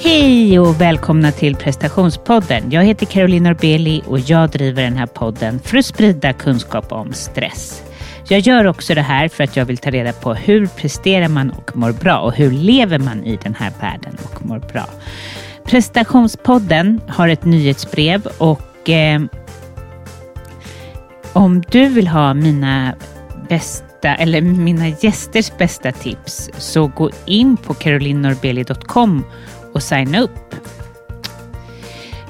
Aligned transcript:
Hej 0.00 0.58
och 0.58 0.80
välkomna 0.80 1.32
till 1.32 1.56
prestationspodden. 1.56 2.70
Jag 2.70 2.84
heter 2.84 3.06
Caroline 3.06 3.42
Norbeli 3.42 4.02
och 4.06 4.18
jag 4.18 4.50
driver 4.50 4.82
den 4.82 4.96
här 4.96 5.06
podden 5.06 5.60
för 5.60 5.76
att 5.76 5.84
sprida 5.84 6.32
kunskap 6.32 6.92
om 6.92 7.12
stress. 7.12 7.82
Jag 8.28 8.40
gör 8.40 8.66
också 8.66 8.94
det 8.94 9.02
här 9.02 9.28
för 9.28 9.44
att 9.44 9.56
jag 9.56 9.64
vill 9.64 9.78
ta 9.78 9.90
reda 9.90 10.12
på 10.12 10.34
hur 10.34 10.66
presterar 10.66 11.28
man 11.28 11.50
och 11.50 11.76
mår 11.76 11.92
bra 11.92 12.18
och 12.18 12.32
hur 12.32 12.50
lever 12.50 12.98
man 12.98 13.24
i 13.24 13.38
den 13.42 13.54
här 13.54 13.72
världen 13.80 14.16
och 14.24 14.46
mår 14.46 14.58
bra. 14.58 14.84
Prestationspodden 15.64 17.00
har 17.08 17.28
ett 17.28 17.44
nyhetsbrev 17.44 18.26
och 18.38 18.90
eh, 18.90 19.22
om 21.32 21.62
du 21.70 21.88
vill 21.88 22.08
ha 22.08 22.34
mina 22.34 22.94
bästa 23.48 24.14
eller 24.14 24.40
mina 24.40 24.88
gästers 24.88 25.52
bästa 25.58 25.92
tips 25.92 26.50
så 26.58 26.86
gå 26.86 27.10
in 27.26 27.56
på 27.56 27.74
carolinorbeli.com 27.74 29.24
och 29.78 29.82
signa 29.82 30.20
upp. 30.20 30.54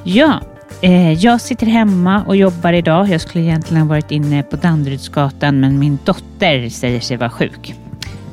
Ja, 0.05 0.41
eh, 0.83 1.12
jag 1.12 1.41
sitter 1.41 1.66
hemma 1.66 2.25
och 2.25 2.37
jobbar 2.37 2.73
idag. 2.73 3.09
Jag 3.09 3.20
skulle 3.20 3.45
egentligen 3.45 3.83
ha 3.83 3.89
varit 3.89 4.11
inne 4.11 4.43
på 4.43 4.56
Danderydsgatan 4.56 5.61
men 5.61 5.79
min 5.79 5.98
dotter 6.05 6.69
säger 6.69 7.01
sig 7.01 7.16
vara 7.16 7.30
sjuk. 7.30 7.75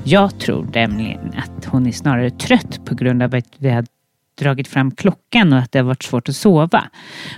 Jag 0.03 0.39
tror 0.39 0.67
nämligen 0.73 1.33
att 1.37 1.65
hon 1.65 1.87
är 1.87 1.91
snarare 1.91 2.29
trött 2.29 2.85
på 2.85 2.95
grund 2.95 3.23
av 3.23 3.35
att 3.35 3.53
vi 3.57 3.69
har 3.69 3.85
dragit 4.39 4.67
fram 4.67 4.91
klockan 4.91 5.53
och 5.53 5.59
att 5.59 5.71
det 5.71 5.79
har 5.79 5.83
varit 5.83 6.03
svårt 6.03 6.29
att 6.29 6.35
sova. 6.35 6.83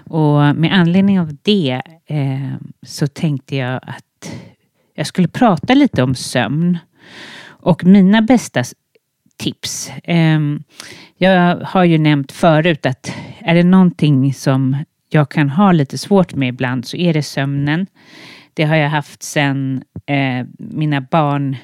Och 0.05 0.55
med 0.55 0.73
anledning 0.73 1.19
av 1.19 1.37
det 1.41 1.81
eh, 2.05 2.53
så 2.85 3.07
tänkte 3.07 3.55
jag 3.55 3.75
att 3.75 4.31
jag 4.95 5.07
skulle 5.07 5.27
prata 5.27 5.73
lite 5.73 6.03
om 6.03 6.15
sömn 6.15 6.77
och 7.47 7.83
mina 7.83 8.21
bästa 8.21 8.63
tips. 9.37 9.91
Ehm, 10.03 10.63
jag 11.17 11.55
har 11.55 11.83
ju 11.83 11.97
nämnt 11.97 12.31
förut 12.31 12.85
att 12.85 13.13
är 13.39 13.55
det 13.55 13.63
någonting 13.63 14.33
som 14.33 14.77
jag 15.09 15.31
kan 15.31 15.49
ha 15.49 15.71
lite 15.71 15.97
svårt 15.97 16.35
med 16.35 16.49
ibland 16.49 16.85
så 16.85 16.97
är 16.97 17.13
det 17.13 17.23
sömnen. 17.23 17.87
Det 18.53 18.63
har 18.63 18.75
jag 18.75 18.89
haft 18.89 19.23
sedan 19.23 19.83
eh, 20.05 20.45
mina 20.57 21.01
barn 21.01 21.55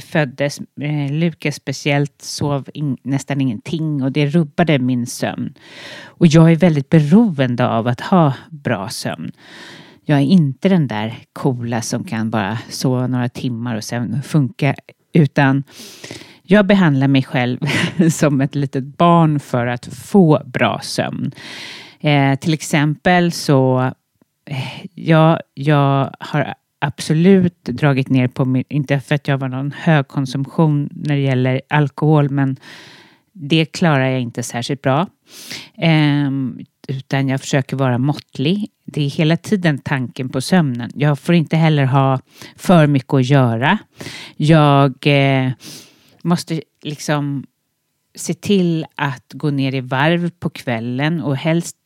föddes. 0.00 0.60
Eh, 0.80 1.12
Lukas 1.12 1.54
speciellt 1.54 2.22
sov 2.22 2.68
in, 2.74 2.96
nästan 3.02 3.40
ingenting 3.40 4.02
och 4.02 4.12
det 4.12 4.26
rubbade 4.26 4.78
min 4.78 5.06
sömn. 5.06 5.54
Och 6.04 6.26
jag 6.26 6.52
är 6.52 6.56
väldigt 6.56 6.88
beroende 6.88 7.68
av 7.68 7.86
att 7.86 8.00
ha 8.00 8.34
bra 8.50 8.88
sömn. 8.88 9.32
Jag 10.04 10.18
är 10.18 10.24
inte 10.24 10.68
den 10.68 10.88
där 10.88 11.14
coola 11.32 11.82
som 11.82 12.04
kan 12.04 12.30
bara 12.30 12.58
sova 12.68 13.06
några 13.06 13.28
timmar 13.28 13.76
och 13.76 13.84
sen 13.84 14.22
funka 14.22 14.74
utan 15.12 15.62
jag 16.46 16.66
behandlar 16.66 17.08
mig 17.08 17.22
själv 17.22 17.58
som 18.10 18.40
ett 18.40 18.54
litet 18.54 18.84
barn 18.84 19.40
för 19.40 19.66
att 19.66 19.86
få 19.86 20.42
bra 20.44 20.80
sömn. 20.82 21.32
Eh, 22.00 22.34
till 22.34 22.54
exempel 22.54 23.32
så, 23.32 23.80
eh, 24.50 24.86
ja, 24.94 25.40
jag 25.54 26.10
har 26.20 26.54
absolut 26.78 27.64
dragit 27.64 28.08
ner 28.08 28.28
på 28.28 28.44
min, 28.44 28.64
inte 28.68 29.00
för 29.00 29.14
att 29.14 29.28
jag 29.28 29.38
var 29.38 29.48
någon 29.48 29.72
högkonsumtion 29.76 30.88
när 30.92 31.14
det 31.14 31.22
gäller 31.22 31.60
alkohol, 31.68 32.30
men 32.30 32.56
det 33.32 33.64
klarar 33.64 34.08
jag 34.08 34.20
inte 34.20 34.42
särskilt 34.42 34.82
bra. 34.82 35.06
Eh, 35.74 36.30
utan 36.88 37.28
jag 37.28 37.40
försöker 37.40 37.76
vara 37.76 37.98
måttlig. 37.98 38.68
Det 38.84 39.04
är 39.04 39.10
hela 39.10 39.36
tiden 39.36 39.78
tanken 39.78 40.28
på 40.28 40.40
sömnen. 40.40 40.90
Jag 40.94 41.18
får 41.18 41.34
inte 41.34 41.56
heller 41.56 41.84
ha 41.84 42.20
för 42.56 42.86
mycket 42.86 43.14
att 43.14 43.26
göra. 43.26 43.78
Jag 44.36 45.06
eh, 45.06 45.50
måste 46.26 46.62
liksom 46.82 47.46
se 48.14 48.34
till 48.34 48.86
att 48.94 49.32
gå 49.32 49.50
ner 49.50 49.74
i 49.74 49.80
varv 49.80 50.30
på 50.30 50.50
kvällen 50.50 51.22
och 51.22 51.36
helst 51.36 51.76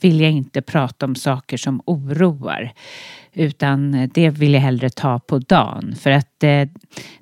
vill 0.00 0.20
jag 0.20 0.30
inte 0.30 0.62
prata 0.62 1.06
om 1.06 1.14
saker 1.14 1.56
som 1.56 1.82
oroar. 1.86 2.72
Utan 3.32 4.08
det 4.14 4.30
vill 4.30 4.54
jag 4.54 4.60
hellre 4.60 4.90
ta 4.90 5.18
på 5.18 5.38
dagen. 5.38 5.94
För 6.00 6.10
att 6.10 6.28
det, 6.38 6.68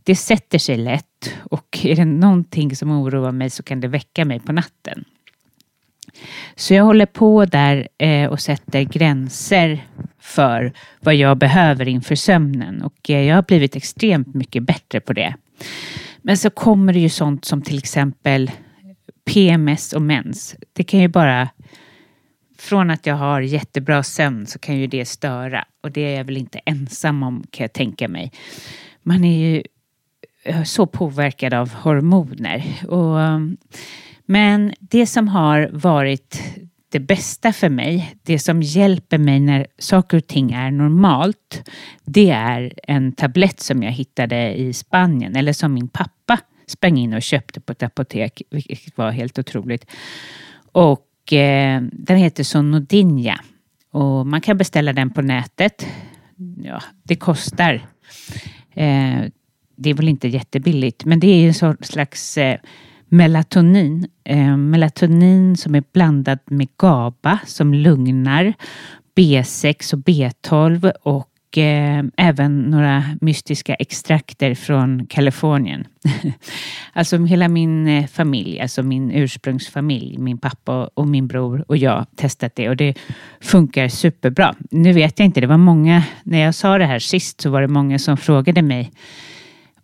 det 0.03 0.17
sätter 0.17 0.59
sig 0.59 0.77
lätt. 0.77 1.35
Och 1.51 1.79
är 1.85 1.97
det 1.97 2.05
någonting 2.05 2.77
som 2.77 2.91
oroar 2.91 3.33
mig 3.33 3.51
så 3.51 3.63
kan 3.63 3.81
det 3.81 3.89
väcka 3.89 4.25
mig 4.25 4.41
på 4.41 4.53
natten. 4.53 5.05
Så 6.57 6.75
jag 6.75 6.85
håller 6.85 7.07
på 7.07 7.45
där 7.45 7.89
eh, 7.99 8.31
och 8.31 8.41
sätter 8.41 8.83
gränser 8.83 9.87
för 10.19 10.73
vad 11.01 11.15
jag 11.15 11.39
behöver 11.39 11.89
inför 11.89 12.15
sömnen. 12.15 12.83
Och 12.83 13.11
eh, 13.11 13.23
jag 13.23 13.35
har 13.35 13.43
blivit 13.43 13.77
extremt 13.77 14.35
mycket 14.35 14.63
bättre 14.63 15.01
på 15.01 15.13
det. 15.13 15.35
Men 16.23 16.37
så 16.37 16.51
kommer 16.51 16.93
det 16.93 16.99
ju 16.99 17.09
sånt 17.09 17.45
som 17.45 17.63
till 17.63 17.79
exempel 17.79 18.51
PMS 19.25 19.93
och 19.93 20.03
mens. 20.03 20.57
Det 20.73 20.85
kan 20.85 21.01
ju 21.01 21.09
bara 21.09 21.49
från 22.59 22.91
att 22.91 23.07
jag 23.07 23.15
har 23.15 23.41
jättebra 23.41 24.03
sömn 24.03 24.47
så 24.47 24.59
kan 24.59 24.79
ju 24.79 24.87
det 24.87 25.05
störa 25.05 25.65
och 25.81 25.93
det 25.93 26.01
är 26.01 26.17
jag 26.17 26.25
väl 26.25 26.37
inte 26.37 26.59
ensam 26.59 27.23
om 27.23 27.45
kan 27.51 27.65
jag 27.65 27.73
tänka 27.73 28.09
mig. 28.09 28.33
Man 29.03 29.25
är 29.25 29.39
ju 29.39 29.63
eh, 30.43 30.63
så 30.63 30.87
påverkad 30.87 31.55
av 31.55 31.75
hormoner. 31.75 32.65
Och, 32.89 33.21
mm, 33.21 33.57
men 34.27 34.75
det 34.81 35.07
som 35.07 35.29
har 35.29 35.71
varit 35.73 36.43
det 36.93 37.01
bästa 37.01 37.53
för 37.53 37.69
mig, 37.69 38.15
det 38.23 38.39
som 38.39 38.63
hjälper 38.63 39.19
mig 39.19 39.41
när 39.41 39.67
saker 39.79 40.17
och 40.17 40.27
ting 40.27 40.53
är 40.53 40.71
normalt, 40.71 41.71
det 42.05 42.31
är 42.31 42.73
en 42.83 43.13
tablett 43.13 43.61
som 43.61 43.83
jag 43.83 43.93
hittade 43.93 44.55
i 44.55 44.73
Spanien, 44.73 45.37
eller 45.37 45.53
som 45.53 45.75
min 45.75 45.89
pappa 45.89 46.39
sprang 46.67 46.99
in 46.99 47.15
och 47.15 47.23
köpte 47.23 47.61
på 47.61 47.73
ett 47.73 47.83
apotek, 47.83 48.43
vilket 48.51 48.97
var 48.97 49.11
helt 49.11 49.39
otroligt. 49.39 49.87
Och 50.73 51.33
eh, 51.33 51.83
den 51.93 52.17
heter 52.17 52.45
Sonodinja 52.45 53.41
och 53.91 54.27
man 54.27 54.41
kan 54.41 54.59
beställa 54.59 54.93
den 54.93 55.11
på 55.11 55.23
nätet. 55.23 55.87
Ja, 56.63 56.83
det 57.03 57.17
kostar. 57.17 57.75
Eh, 58.75 59.23
det 59.77 59.91
är 59.91 59.95
väl 59.95 60.09
inte 60.09 60.29
jättebilligt, 60.29 61.05
men 61.05 61.21
det 61.21 61.27
är 61.27 61.65
en 61.65 61.77
slags 61.81 62.39
eh, 62.39 62.59
melatonin. 63.13 64.07
Eh, 64.25 64.57
melatonin 64.57 65.57
som 65.57 65.75
är 65.75 65.85
blandad 65.93 66.39
med 66.45 66.69
GABA 66.77 67.39
som 67.47 67.75
lugnar, 67.75 68.55
B6 69.17 69.95
och 69.95 70.01
B12 70.01 70.93
och 71.03 71.59
eh, 71.59 72.05
även 72.17 72.61
några 72.61 73.05
mystiska 73.21 73.75
extrakter 73.75 74.55
från 74.55 75.07
Kalifornien. 75.07 75.87
alltså 76.93 77.25
hela 77.25 77.49
min 77.49 77.89
eh, 77.89 78.07
familj, 78.07 78.61
alltså 78.61 78.83
min 78.83 79.11
ursprungsfamilj, 79.11 80.19
min 80.19 80.39
pappa 80.39 80.91
och 80.95 81.09
min 81.09 81.27
bror 81.27 81.65
och 81.69 81.77
jag 81.77 82.07
testat 82.17 82.57
det 82.57 82.69
och 82.69 82.77
det 82.77 82.95
funkar 83.41 83.89
superbra. 83.89 84.55
Nu 84.71 84.93
vet 84.93 85.19
jag 85.19 85.27
inte, 85.27 85.41
det 85.41 85.47
var 85.47 85.57
många, 85.57 86.03
när 86.23 86.39
jag 86.39 86.55
sa 86.55 86.79
det 86.79 86.87
här 86.87 86.99
sist 86.99 87.41
så 87.41 87.51
var 87.51 87.61
det 87.61 87.69
många 87.69 87.99
som 87.99 88.17
frågade 88.17 88.63
mig 88.63 88.93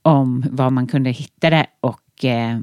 om 0.03 0.45
var 0.51 0.71
man 0.71 0.87
kunde 0.87 1.11
hitta 1.11 1.51
det 1.51 1.67
och 1.81 2.25
eh, 2.25 2.59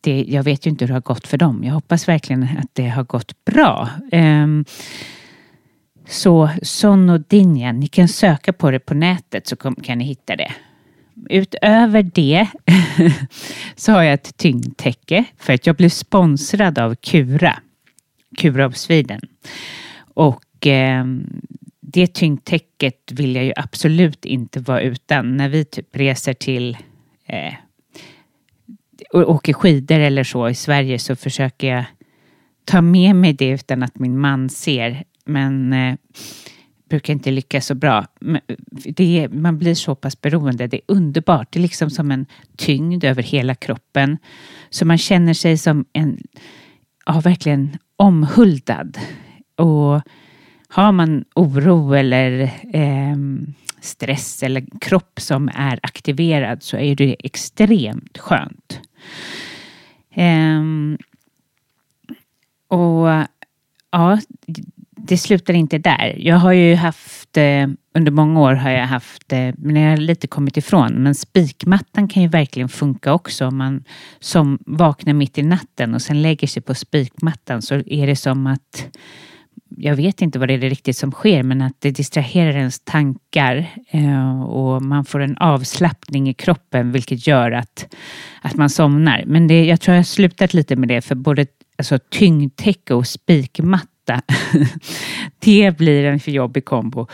det, 0.00 0.24
jag 0.28 0.42
vet 0.42 0.66
ju 0.66 0.70
inte 0.70 0.84
hur 0.84 0.88
det 0.88 0.94
har 0.94 1.00
gått 1.00 1.26
för 1.26 1.38
dem. 1.38 1.64
Jag 1.64 1.74
hoppas 1.74 2.08
verkligen 2.08 2.42
att 2.42 2.70
det 2.72 2.88
har 2.88 3.04
gått 3.04 3.44
bra. 3.44 3.88
Um, 4.12 4.64
så 6.06 6.50
Sonodinja, 6.62 7.72
ni 7.72 7.86
kan 7.86 8.08
söka 8.08 8.52
på 8.52 8.70
det 8.70 8.78
på 8.78 8.94
nätet 8.94 9.46
så 9.46 9.56
kan 9.56 9.98
ni 9.98 10.04
hitta 10.04 10.36
det. 10.36 10.52
Utöver 11.30 12.02
det 12.02 12.48
så 13.76 13.92
har 13.92 14.02
jag 14.02 14.14
ett 14.14 14.36
tyngdtäcke 14.36 15.24
för 15.38 15.52
att 15.52 15.66
jag 15.66 15.76
blev 15.76 15.88
sponsrad 15.88 16.78
av 16.78 16.94
Kura, 16.94 17.58
Kura 18.38 18.66
of 18.66 18.76
Sweden. 18.76 19.20
Och 20.14 20.66
eh, 20.66 21.04
det 21.80 22.06
tyngdtäcket 22.14 23.12
vill 23.12 23.34
jag 23.34 23.44
ju 23.44 23.52
absolut 23.56 24.24
inte 24.24 24.60
vara 24.60 24.80
utan 24.80 25.36
när 25.36 25.48
vi 25.48 25.64
typ 25.64 25.96
reser 25.96 26.34
till 26.34 26.76
eh, 27.26 27.54
åker 29.12 29.52
skidor 29.52 29.98
eller 29.98 30.24
så 30.24 30.48
i 30.48 30.54
Sverige 30.54 30.98
så 30.98 31.16
försöker 31.16 31.66
jag 31.66 31.84
ta 32.64 32.80
med 32.80 33.16
mig 33.16 33.32
det 33.32 33.48
utan 33.48 33.82
att 33.82 33.98
min 33.98 34.18
man 34.18 34.48
ser. 34.48 35.04
Men 35.24 35.72
eh, 35.72 35.94
brukar 36.90 37.12
inte 37.12 37.30
lyckas 37.30 37.66
så 37.66 37.74
bra. 37.74 38.06
Eh, 38.26 38.56
det 38.84 39.18
är, 39.18 39.28
man 39.28 39.58
blir 39.58 39.74
så 39.74 39.94
pass 39.94 40.20
beroende. 40.20 40.66
Det 40.66 40.76
är 40.76 40.94
underbart. 40.94 41.52
Det 41.52 41.58
är 41.58 41.62
liksom 41.62 41.90
som 41.90 42.10
en 42.10 42.26
tyngd 42.56 43.04
över 43.04 43.22
hela 43.22 43.54
kroppen. 43.54 44.18
Så 44.70 44.84
man 44.84 44.98
känner 44.98 45.34
sig 45.34 45.58
som 45.58 45.84
en, 45.92 46.22
ja 47.06 47.20
verkligen 47.20 47.76
omhuldad. 47.96 48.98
Och 49.56 50.02
har 50.68 50.92
man 50.92 51.24
oro 51.34 51.94
eller 51.94 52.40
eh, 52.72 53.16
stress 53.80 54.42
eller 54.42 54.64
kropp 54.80 55.20
som 55.20 55.50
är 55.54 55.80
aktiverad 55.82 56.62
så 56.62 56.76
är 56.76 56.94
det 56.94 57.16
extremt 57.18 58.18
skönt. 58.18 58.80
Um, 60.16 60.98
och 62.68 63.08
ja, 63.90 64.18
det 64.96 65.18
slutar 65.18 65.54
inte 65.54 65.78
där. 65.78 66.16
Jag 66.18 66.36
har 66.36 66.52
ju 66.52 66.74
haft, 66.74 67.36
eh, 67.36 67.68
under 67.94 68.12
många 68.12 68.40
år 68.40 68.52
har 68.52 68.70
jag 68.70 68.86
haft, 68.86 69.32
eh, 69.32 69.54
men 69.58 69.76
jag 69.76 69.90
har 69.90 69.96
lite 69.96 70.26
kommit 70.26 70.56
ifrån, 70.56 70.92
men 70.92 71.14
spikmattan 71.14 72.08
kan 72.08 72.22
ju 72.22 72.28
verkligen 72.28 72.68
funka 72.68 73.12
också 73.12 73.46
om 73.46 73.56
man 73.56 73.84
som 74.20 74.58
vaknar 74.66 75.12
mitt 75.12 75.38
i 75.38 75.42
natten 75.42 75.94
och 75.94 76.02
sen 76.02 76.22
lägger 76.22 76.48
sig 76.48 76.62
på 76.62 76.74
spikmattan 76.74 77.62
så 77.62 77.74
är 77.74 78.06
det 78.06 78.16
som 78.16 78.46
att 78.46 78.98
jag 79.76 79.96
vet 79.96 80.22
inte 80.22 80.38
vad 80.38 80.48
det 80.48 80.54
är 80.54 80.58
riktigt 80.58 80.96
som 80.96 81.12
sker, 81.12 81.42
men 81.42 81.62
att 81.62 81.76
det 81.78 81.90
distraherar 81.90 82.56
ens 82.56 82.80
tankar 82.80 83.66
eh, 83.90 84.42
och 84.42 84.82
man 84.82 85.04
får 85.04 85.20
en 85.20 85.36
avslappning 85.36 86.28
i 86.28 86.34
kroppen, 86.34 86.92
vilket 86.92 87.26
gör 87.26 87.50
att, 87.52 87.94
att 88.42 88.56
man 88.56 88.70
somnar. 88.70 89.24
Men 89.26 89.46
det, 89.46 89.64
jag 89.64 89.80
tror 89.80 89.94
jag 89.94 89.98
har 89.98 90.04
slutat 90.04 90.54
lite 90.54 90.76
med 90.76 90.88
det, 90.88 91.00
för 91.00 91.14
både 91.14 91.46
alltså, 91.78 91.98
tyngdtäcke 91.98 92.94
och 92.94 93.06
spikmatta, 93.06 94.22
det 95.38 95.76
blir 95.76 96.04
en 96.04 96.20
för 96.20 96.30
jobbig 96.30 96.64
kombo. 96.64 97.06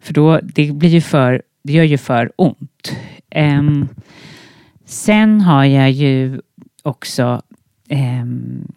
För 0.00 0.14
då, 0.14 0.40
det 0.42 0.72
blir 0.72 0.90
ju 0.90 1.00
för, 1.00 1.42
det 1.62 1.72
gör 1.72 1.84
ju 1.84 1.98
för 1.98 2.32
ont. 2.36 2.96
Um, 3.34 3.88
sen 4.84 5.40
har 5.40 5.64
jag 5.64 5.90
ju 5.90 6.40
också 6.82 7.42
um, 7.90 8.72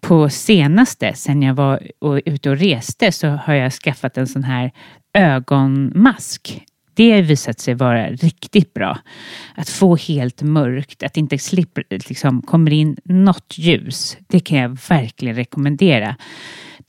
på 0.00 0.28
senaste, 0.28 1.14
sen 1.14 1.42
jag 1.42 1.54
var 1.54 1.80
ute 2.24 2.50
och 2.50 2.58
reste, 2.58 3.12
så 3.12 3.28
har 3.28 3.54
jag 3.54 3.72
skaffat 3.72 4.16
en 4.16 4.26
sån 4.26 4.44
här 4.44 4.70
ögonmask. 5.14 6.66
Det 6.94 7.12
har 7.12 7.22
visat 7.22 7.60
sig 7.60 7.74
vara 7.74 8.10
riktigt 8.10 8.74
bra. 8.74 8.98
Att 9.54 9.68
få 9.68 9.96
helt 9.96 10.42
mörkt, 10.42 11.02
att 11.02 11.16
inte 11.16 11.38
slipper, 11.38 11.84
liksom, 11.90 12.42
kommer 12.42 12.70
in 12.70 12.96
något 13.04 13.54
ljus. 13.58 14.18
Det 14.28 14.40
kan 14.40 14.58
jag 14.58 14.78
verkligen 14.88 15.36
rekommendera. 15.36 16.16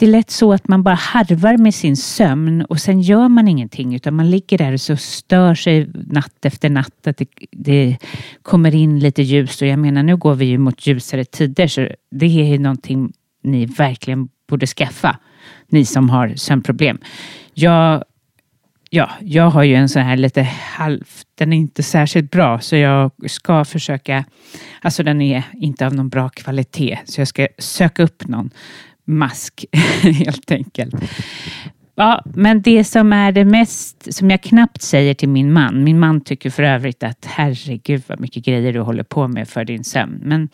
Det 0.01 0.06
är 0.07 0.12
lätt 0.12 0.31
så 0.31 0.53
att 0.53 0.68
man 0.68 0.83
bara 0.83 0.95
harvar 0.95 1.57
med 1.57 1.75
sin 1.75 1.98
sömn 1.98 2.62
och 2.62 2.80
sen 2.80 3.01
gör 3.01 3.30
man 3.30 3.48
ingenting 3.48 3.95
utan 3.95 4.13
man 4.13 4.30
ligger 4.30 4.57
där 4.57 4.74
och 4.74 4.81
så 4.81 4.98
stör 4.98 5.56
sig 5.56 5.89
natt 5.94 6.45
efter 6.45 6.69
natt 6.69 7.07
att 7.07 7.18
det, 7.18 7.27
det 7.51 7.98
kommer 8.42 8.75
in 8.75 9.00
lite 9.00 9.21
ljus 9.21 9.62
och 9.62 9.68
jag 9.68 9.80
menar 9.80 10.03
nu 10.03 10.18
går 10.18 10.36
vi 10.36 10.45
ju 10.45 10.57
mot 10.57 10.88
ljusare 10.88 11.25
tider 11.25 11.68
så 11.68 11.88
det 12.12 12.25
är 12.25 12.51
ju 12.51 12.59
någonting 12.59 13.13
ni 13.44 13.65
verkligen 13.65 14.30
borde 14.50 14.68
skaffa. 14.68 15.18
Ni 15.69 15.86
som 15.86 16.09
har 16.09 16.36
sömnproblem. 16.36 16.98
Jag 17.53 18.03
Ja, 18.94 19.09
jag 19.21 19.50
har 19.50 19.63
ju 19.63 19.75
en 19.75 19.89
sån 19.89 20.01
här 20.01 20.18
lite 20.18 20.42
halv, 20.75 21.03
den 21.36 21.53
är 21.53 21.57
inte 21.57 21.83
särskilt 21.83 22.31
bra 22.31 22.59
så 22.59 22.75
jag 22.75 23.12
ska 23.27 23.65
försöka, 23.65 24.25
alltså 24.81 25.03
den 25.03 25.21
är 25.21 25.44
inte 25.53 25.86
av 25.86 25.95
någon 25.95 26.09
bra 26.09 26.30
kvalitet 26.30 27.00
så 27.06 27.21
jag 27.21 27.27
ska 27.27 27.48
söka 27.57 28.03
upp 28.03 28.27
någon 28.27 28.50
mask 29.11 29.65
helt 30.01 30.51
enkelt. 30.51 30.95
Ja, 31.95 32.21
men 32.25 32.61
det 32.61 32.83
som 32.83 33.13
är 33.13 33.31
det 33.31 33.45
mest, 33.45 34.13
som 34.13 34.29
jag 34.29 34.41
knappt 34.41 34.81
säger 34.81 35.13
till 35.13 35.29
min 35.29 35.53
man, 35.53 35.83
min 35.83 35.99
man 35.99 36.21
tycker 36.21 36.49
för 36.49 36.63
övrigt 36.63 37.03
att 37.03 37.25
herregud 37.25 38.03
vad 38.07 38.19
mycket 38.19 38.45
grejer 38.45 38.73
du 38.73 38.79
håller 38.79 39.03
på 39.03 39.27
med 39.27 39.49
för 39.49 39.65
din 39.65 39.83
sömn. 39.83 40.19
Men 40.23 40.49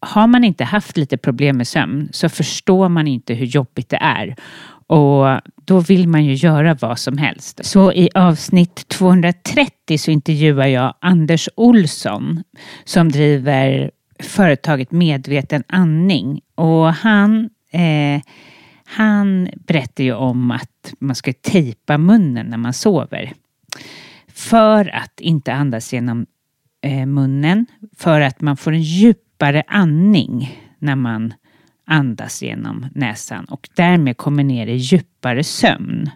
har 0.00 0.26
man 0.26 0.44
inte 0.44 0.64
haft 0.64 0.96
lite 0.96 1.16
problem 1.16 1.56
med 1.56 1.68
sömn 1.68 2.08
så 2.12 2.28
förstår 2.28 2.88
man 2.88 3.06
inte 3.06 3.34
hur 3.34 3.46
jobbigt 3.46 3.88
det 3.88 3.96
är. 3.96 4.34
Och 4.86 5.40
då 5.64 5.80
vill 5.80 6.08
man 6.08 6.24
ju 6.24 6.34
göra 6.34 6.74
vad 6.74 6.98
som 6.98 7.18
helst. 7.18 7.64
Så 7.64 7.92
i 7.92 8.08
avsnitt 8.14 8.88
230 8.88 9.98
så 9.98 10.10
intervjuar 10.10 10.66
jag 10.66 10.94
Anders 11.00 11.48
Olsson 11.56 12.42
som 12.84 13.08
driver 13.08 13.90
företaget 14.22 14.90
Medveten 14.90 15.64
andning. 15.68 16.40
Och 16.54 16.94
han 16.94 17.50
Eh, 17.70 18.22
han 18.84 19.48
berättar 19.66 20.04
ju 20.04 20.14
om 20.14 20.50
att 20.50 20.94
man 20.98 21.16
ska 21.16 21.32
tejpa 21.32 21.98
munnen 21.98 22.46
när 22.46 22.58
man 22.58 22.72
sover. 22.72 23.32
För 24.28 24.96
att 24.96 25.20
inte 25.20 25.52
andas 25.52 25.92
genom 25.92 26.26
eh, 26.82 27.06
munnen. 27.06 27.66
För 27.96 28.20
att 28.20 28.40
man 28.40 28.56
får 28.56 28.72
en 28.72 28.82
djupare 28.82 29.62
andning 29.66 30.60
när 30.78 30.96
man 30.96 31.34
andas 31.84 32.42
genom 32.42 32.86
näsan 32.94 33.44
och 33.44 33.68
därmed 33.76 34.16
kommer 34.16 34.44
ner 34.44 34.66
i 34.66 34.76
djupare 34.76 35.44
sömn. 35.44 36.10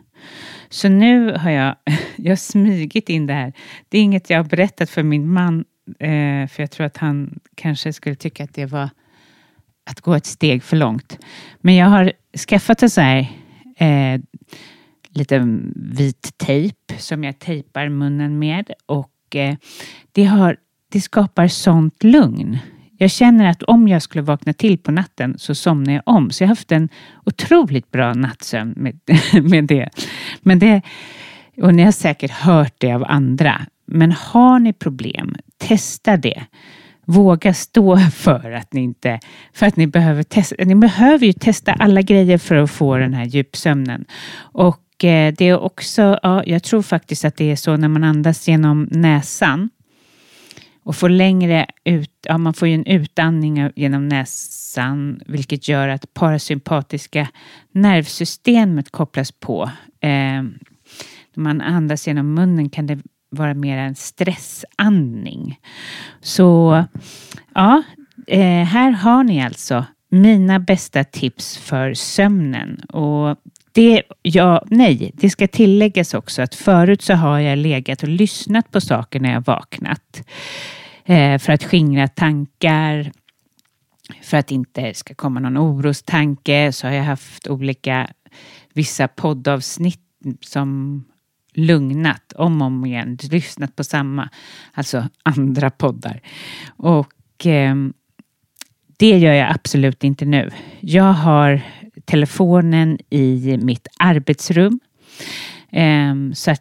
Så 0.69 0.89
nu 0.89 1.33
har 1.33 1.51
jag, 1.51 1.77
jag 2.17 2.31
har 2.31 2.37
smygit 2.37 3.09
in 3.09 3.27
det 3.27 3.35
här. 3.35 3.53
Det 3.89 3.99
är 3.99 4.03
inget 4.03 4.31
jag 4.31 4.39
har 4.39 4.45
berättat 4.45 4.91
för 4.91 5.03
min 5.03 5.33
man, 5.33 5.65
eh, 5.99 6.49
för 6.49 6.63
jag 6.63 6.71
tror 6.71 6.87
att 6.87 6.97
han 6.97 7.39
kanske 7.55 7.93
skulle 7.93 8.17
tycka 8.17 8.45
att 8.45 8.55
det 8.55 8.67
var 8.67 8.91
att 9.85 10.01
gå 10.01 10.15
ett 10.15 10.27
steg 10.27 10.63
för 10.63 10.77
långt. 10.77 11.19
Men 11.61 11.75
jag 11.75 11.87
har 11.87 12.13
skaffat 12.49 12.83
en 12.83 12.91
sån 12.91 13.05
här 13.05 13.27
eh, 13.77 14.21
liten 15.09 15.73
vit 15.77 16.33
tejp 16.37 16.99
som 16.99 17.25
jag 17.25 17.39
tejpar 17.39 17.89
munnen 17.89 18.39
med 18.39 18.71
och 18.87 19.37
eh, 19.37 19.57
det, 20.13 20.25
har, 20.25 20.57
det 20.93 21.01
skapar 21.01 21.49
sånt 21.49 22.03
lugn. 22.03 22.59
Jag 22.99 23.11
känner 23.11 23.51
att 23.51 23.63
om 23.63 23.89
jag 23.89 24.03
skulle 24.03 24.23
vakna 24.23 24.53
till 24.53 24.79
på 24.79 24.91
natten 24.91 25.35
så 25.39 25.55
somnar 25.55 25.93
jag 25.93 26.03
om. 26.07 26.31
Så 26.31 26.43
jag 26.43 26.49
har 26.49 26.51
haft 26.51 26.73
en 26.73 26.89
otroligt 27.25 27.91
bra 27.91 28.15
nattsömn 28.15 28.75
med, 28.77 29.01
med 29.51 29.65
det. 29.65 29.89
Men 30.41 30.59
det. 30.59 30.83
Och 31.63 31.75
ni 31.75 31.83
har 31.83 31.93
säkert 31.93 32.31
hört 32.31 32.75
det 32.79 32.93
av 32.93 33.05
andra. 33.09 33.67
Men 33.87 34.13
har 34.13 34.59
ni 34.59 34.73
problem, 34.73 35.37
testa 35.59 36.17
det. 36.17 36.45
Våga 37.05 37.55
stå 37.55 37.97
för 38.13 38.51
att 38.51 38.73
ni 38.73 38.81
inte, 38.81 39.21
för 39.53 39.67
att 39.67 39.77
ni 39.77 39.87
behöver 39.87 40.23
testa. 40.23 40.65
Ni 40.65 40.75
behöver 40.75 41.27
ju 41.27 41.33
testa 41.33 41.73
alla 41.73 42.03
grejer 42.03 42.39
för 42.39 42.55
att 42.55 42.71
få 42.71 42.97
den 42.97 43.15
här 43.15 43.25
djupsömnen. 43.25 44.05
Och 44.37 45.05
eh, 45.05 45.35
det 45.39 45.49
är 45.49 45.59
också, 45.59 46.19
ja, 46.23 46.45
jag 46.47 46.63
tror 46.63 46.83
faktiskt 46.83 47.25
att 47.25 47.37
det 47.37 47.51
är 47.51 47.57
så 47.57 47.77
när 47.77 47.89
man 47.89 48.05
andas 48.05 48.49
genom 48.49 48.89
näsan 48.91 49.71
och 50.85 50.97
får 50.97 51.09
längre 51.09 51.67
ut, 51.85 52.11
ja 52.23 52.39
man 52.39 52.55
får 52.55 52.69
ju 52.69 52.75
en 52.75 52.87
utandning 52.87 53.71
genom 53.77 54.09
näsan 54.09 55.21
vilket 55.27 55.69
gör 55.69 55.89
att 55.89 56.15
parasympatiska 56.15 57.29
nervsystemet 57.73 58.91
kopplas 58.91 59.33
på. 59.33 59.71
Eh, 60.01 60.43
när 61.35 61.43
man 61.43 61.61
andas 61.61 62.07
genom 62.07 62.35
munnen 62.35 62.71
kan 62.71 62.87
det 62.87 62.99
vara 63.35 63.55
mer 63.55 63.79
en 63.79 63.95
stressandning. 63.95 65.59
Så 66.21 66.85
ja, 67.55 67.83
eh, 68.27 68.65
här 68.65 68.91
har 68.91 69.25
ni 69.25 69.43
alltså 69.43 69.85
mina 70.09 70.59
bästa 70.59 71.05
tips 71.05 71.59
för 71.59 71.95
sömnen. 71.95 72.81
Och 72.81 73.39
det, 73.73 74.03
ja, 74.23 74.65
nej, 74.71 75.11
det 75.15 75.31
ska 75.31 75.49
tilläggas 75.49 76.15
också 76.15 76.43
att 76.43 76.55
förut 76.55 77.03
så 77.03 77.15
har 77.15 77.39
jag 77.39 77.59
legat 77.59 78.03
och 78.03 78.09
lyssnat 78.09 78.71
på 78.71 78.81
saker 78.81 79.21
när 79.21 79.33
jag 79.33 79.45
vaknat. 79.45 80.29
Eh, 81.05 81.39
för 81.39 81.53
att 81.53 81.65
skingra 81.65 82.09
tankar, 82.09 83.13
för 84.23 84.37
att 84.37 84.47
det 84.47 84.55
inte 84.55 84.95
ska 84.95 85.15
komma 85.15 85.41
någon 85.41 85.59
orostanke 85.59 86.73
så 86.73 86.87
har 86.87 86.95
jag 86.95 87.05
haft 87.05 87.47
olika 87.47 88.11
vissa 88.73 89.09
poddavsnitt 89.09 90.01
som 90.41 91.05
lugnat 91.55 92.33
om 92.37 92.61
och 92.61 92.67
om 92.67 92.87
igen, 92.87 93.19
lyssnat 93.31 93.77
på 93.77 93.85
samma, 93.85 94.29
alltså 94.73 95.09
andra 95.23 95.71
poddar. 95.71 96.21
Och 96.77 97.47
eh, 97.47 97.75
det 98.99 99.19
gör 99.19 99.33
jag 99.33 99.51
absolut 99.51 100.05
inte 100.05 100.25
nu. 100.25 100.51
Jag 100.81 101.13
har 101.13 101.61
telefonen 102.05 102.99
i 103.11 103.59
mitt 103.63 103.89
arbetsrum 103.99 104.81
eh, 105.71 106.15
så 106.35 106.51
att 106.51 106.61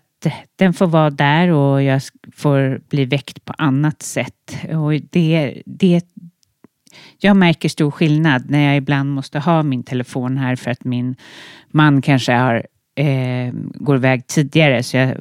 den 0.56 0.74
får 0.74 0.88
vara 0.88 1.10
där 1.10 1.50
och 1.50 1.84
jag 1.84 2.02
får 2.36 2.82
bli 2.90 3.06
väckt 3.06 3.46
på 3.46 3.54
annat 3.58 4.02
sätt. 4.02 4.58
Och 4.70 4.94
det, 5.12 5.62
det, 5.66 6.06
jag 7.18 7.38
märker 7.38 7.70
stor 7.70 7.92
skillnad 7.92 8.50
när 8.50 8.68
jag 8.68 8.78
ibland 8.78 9.12
måste 9.12 9.40
ha 9.40 9.64
min 9.64 9.84
telefon 9.84 10.38
här 10.38 10.56
för 10.56 10.72
att 10.72 10.84
min 10.84 11.16
man 11.72 12.02
kanske 12.02 12.34
har 12.34 12.66
eh, 12.96 13.54
går 13.74 13.96
iväg 13.96 14.28
tidigare. 14.28 14.84
Så 14.84 14.98
jag, 14.98 15.18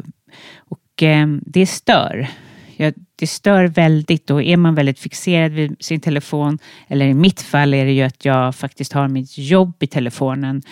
och 0.68 1.02
eh, 1.02 1.26
det 1.46 1.66
stör. 1.66 2.28
Jag, 2.76 2.94
det 3.16 3.26
stör 3.26 3.64
väldigt 3.64 4.30
och 4.30 4.42
är 4.42 4.56
man 4.56 4.74
väldigt 4.74 4.98
fixerad 4.98 5.52
vid 5.52 5.76
sin 5.80 6.00
telefon, 6.00 6.58
eller 6.88 7.06
i 7.06 7.14
mitt 7.14 7.42
fall 7.42 7.74
är 7.74 7.84
det 7.84 7.92
ju 7.92 8.02
att 8.02 8.24
jag 8.24 8.54
faktiskt 8.54 8.92
har 8.92 9.08
mitt 9.08 9.38
jobb 9.38 9.82
i 9.82 9.86
telefonen 9.86 10.62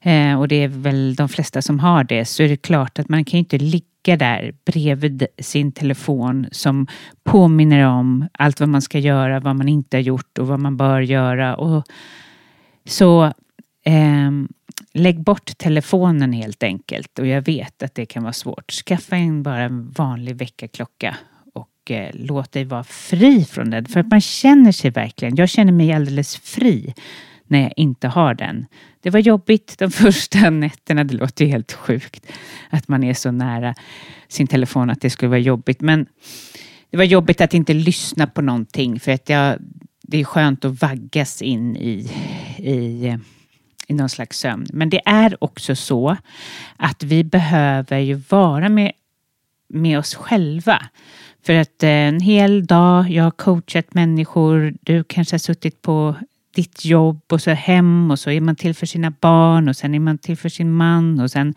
eh, 0.00 0.40
och 0.40 0.48
det 0.48 0.62
är 0.62 0.68
väl 0.68 1.14
de 1.14 1.28
flesta 1.28 1.62
som 1.62 1.80
har 1.80 2.04
det, 2.04 2.24
så 2.24 2.42
är 2.42 2.48
det 2.48 2.56
klart 2.56 2.98
att 2.98 3.08
man 3.08 3.24
kan 3.24 3.32
ju 3.32 3.38
inte 3.38 3.58
ligga 3.58 4.16
där 4.16 4.54
bredvid 4.64 5.26
sin 5.38 5.72
telefon 5.72 6.46
som 6.52 6.86
påminner 7.24 7.86
om 7.86 8.28
allt 8.32 8.60
vad 8.60 8.68
man 8.68 8.82
ska 8.82 8.98
göra, 8.98 9.40
vad 9.40 9.56
man 9.56 9.68
inte 9.68 9.96
har 9.96 10.02
gjort 10.02 10.38
och 10.38 10.46
vad 10.46 10.60
man 10.60 10.76
bör 10.76 11.00
göra. 11.00 11.56
Och 11.56 11.84
så 12.84 13.32
eh, 13.84 14.30
Lägg 14.94 15.20
bort 15.20 15.58
telefonen 15.58 16.32
helt 16.32 16.62
enkelt 16.62 17.18
och 17.18 17.26
jag 17.26 17.42
vet 17.42 17.82
att 17.82 17.94
det 17.94 18.06
kan 18.06 18.22
vara 18.22 18.32
svårt. 18.32 18.72
Skaffa 18.72 19.16
in 19.16 19.42
bara 19.42 19.62
en 19.62 19.90
vanlig 19.90 20.36
väckarklocka 20.36 21.16
och 21.54 21.90
eh, 21.90 22.10
låt 22.14 22.52
dig 22.52 22.64
vara 22.64 22.84
fri 22.84 23.44
från 23.44 23.70
den. 23.70 23.84
För 23.84 24.00
att 24.00 24.10
man 24.10 24.20
känner 24.20 24.72
sig 24.72 24.90
verkligen, 24.90 25.36
jag 25.36 25.48
känner 25.48 25.72
mig 25.72 25.92
alldeles 25.92 26.36
fri 26.36 26.94
när 27.46 27.62
jag 27.62 27.72
inte 27.76 28.08
har 28.08 28.34
den. 28.34 28.66
Det 29.00 29.10
var 29.10 29.20
jobbigt 29.20 29.78
de 29.78 29.90
första 29.90 30.50
nätterna. 30.50 31.04
Det 31.04 31.14
låter 31.14 31.44
ju 31.44 31.50
helt 31.50 31.72
sjukt 31.72 32.26
att 32.70 32.88
man 32.88 33.04
är 33.04 33.14
så 33.14 33.30
nära 33.30 33.74
sin 34.28 34.46
telefon 34.46 34.90
att 34.90 35.00
det 35.00 35.10
skulle 35.10 35.28
vara 35.28 35.40
jobbigt. 35.40 35.80
Men 35.80 36.06
det 36.90 36.96
var 36.96 37.04
jobbigt 37.04 37.40
att 37.40 37.54
inte 37.54 37.74
lyssna 37.74 38.26
på 38.26 38.42
någonting 38.42 39.00
för 39.00 39.12
att 39.12 39.28
jag, 39.28 39.58
det 40.02 40.20
är 40.20 40.24
skönt 40.24 40.64
att 40.64 40.82
vaggas 40.82 41.42
in 41.42 41.76
i, 41.76 42.10
i 42.58 43.06
eh, 43.06 43.18
i 43.92 43.94
någon 43.94 44.08
slags 44.08 44.38
sömn. 44.38 44.66
Men 44.72 44.90
det 44.90 45.00
är 45.04 45.44
också 45.44 45.76
så 45.76 46.16
att 46.76 47.02
vi 47.02 47.24
behöver 47.24 47.98
ju 47.98 48.14
vara 48.14 48.68
med, 48.68 48.92
med 49.68 49.98
oss 49.98 50.14
själva. 50.14 50.82
För 51.46 51.52
att 51.52 51.82
eh, 51.82 51.90
en 51.90 52.20
hel 52.20 52.66
dag, 52.66 53.10
jag 53.10 53.24
har 53.24 53.30
coachat 53.30 53.94
människor, 53.94 54.74
du 54.82 55.04
kanske 55.04 55.34
har 55.34 55.38
suttit 55.38 55.82
på 55.82 56.16
ditt 56.54 56.84
jobb 56.84 57.20
och 57.32 57.42
så 57.42 57.50
hem 57.50 58.10
och 58.10 58.18
så 58.18 58.30
är 58.30 58.40
man 58.40 58.56
till 58.56 58.74
för 58.74 58.86
sina 58.86 59.10
barn 59.10 59.68
och 59.68 59.76
sen 59.76 59.94
är 59.94 59.98
man 59.98 60.18
till 60.18 60.36
för 60.36 60.48
sin 60.48 60.72
man 60.72 61.20
och 61.20 61.30
sen, 61.30 61.54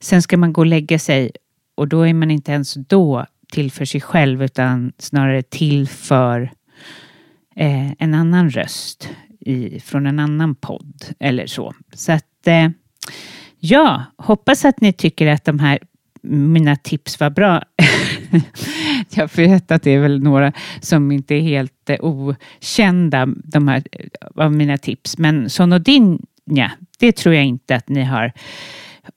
sen 0.00 0.22
ska 0.22 0.36
man 0.36 0.52
gå 0.52 0.60
och 0.60 0.66
lägga 0.66 0.98
sig 0.98 1.30
och 1.74 1.88
då 1.88 2.06
är 2.06 2.14
man 2.14 2.30
inte 2.30 2.52
ens 2.52 2.74
då 2.74 3.26
till 3.52 3.70
för 3.70 3.84
sig 3.84 4.00
själv 4.00 4.42
utan 4.42 4.92
snarare 4.98 5.42
till 5.42 5.88
för 5.88 6.50
eh, 7.56 7.92
en 7.98 8.14
annan 8.14 8.50
röst 8.50 9.08
i, 9.40 9.80
från 9.80 10.06
en 10.06 10.18
annan 10.18 10.54
podd 10.54 11.04
eller 11.18 11.46
så. 11.46 11.74
Så 11.92 12.12
att 12.12 12.46
eh, 12.46 12.68
ja, 13.58 14.04
hoppas 14.16 14.64
att 14.64 14.80
ni 14.80 14.92
tycker 14.92 15.26
att 15.26 15.44
de 15.44 15.58
här 15.58 15.78
mina 16.22 16.76
tips 16.76 17.20
var 17.20 17.30
bra. 17.30 17.62
jag 19.14 19.36
vet 19.36 19.70
att 19.70 19.82
det 19.82 19.90
är 19.90 20.00
väl 20.00 20.22
några 20.22 20.52
som 20.80 21.12
inte 21.12 21.34
är 21.34 21.40
helt 21.40 21.90
eh, 21.90 21.96
okända, 22.00 23.26
de 23.26 23.68
här 23.68 23.82
eh, 23.92 24.06
av 24.44 24.52
mina 24.52 24.78
tips. 24.78 25.18
Men 25.18 25.50
Sonodinja, 25.50 26.72
det 26.98 27.12
tror 27.12 27.34
jag 27.34 27.44
inte 27.44 27.76
att 27.76 27.88
ni 27.88 28.02
har 28.02 28.32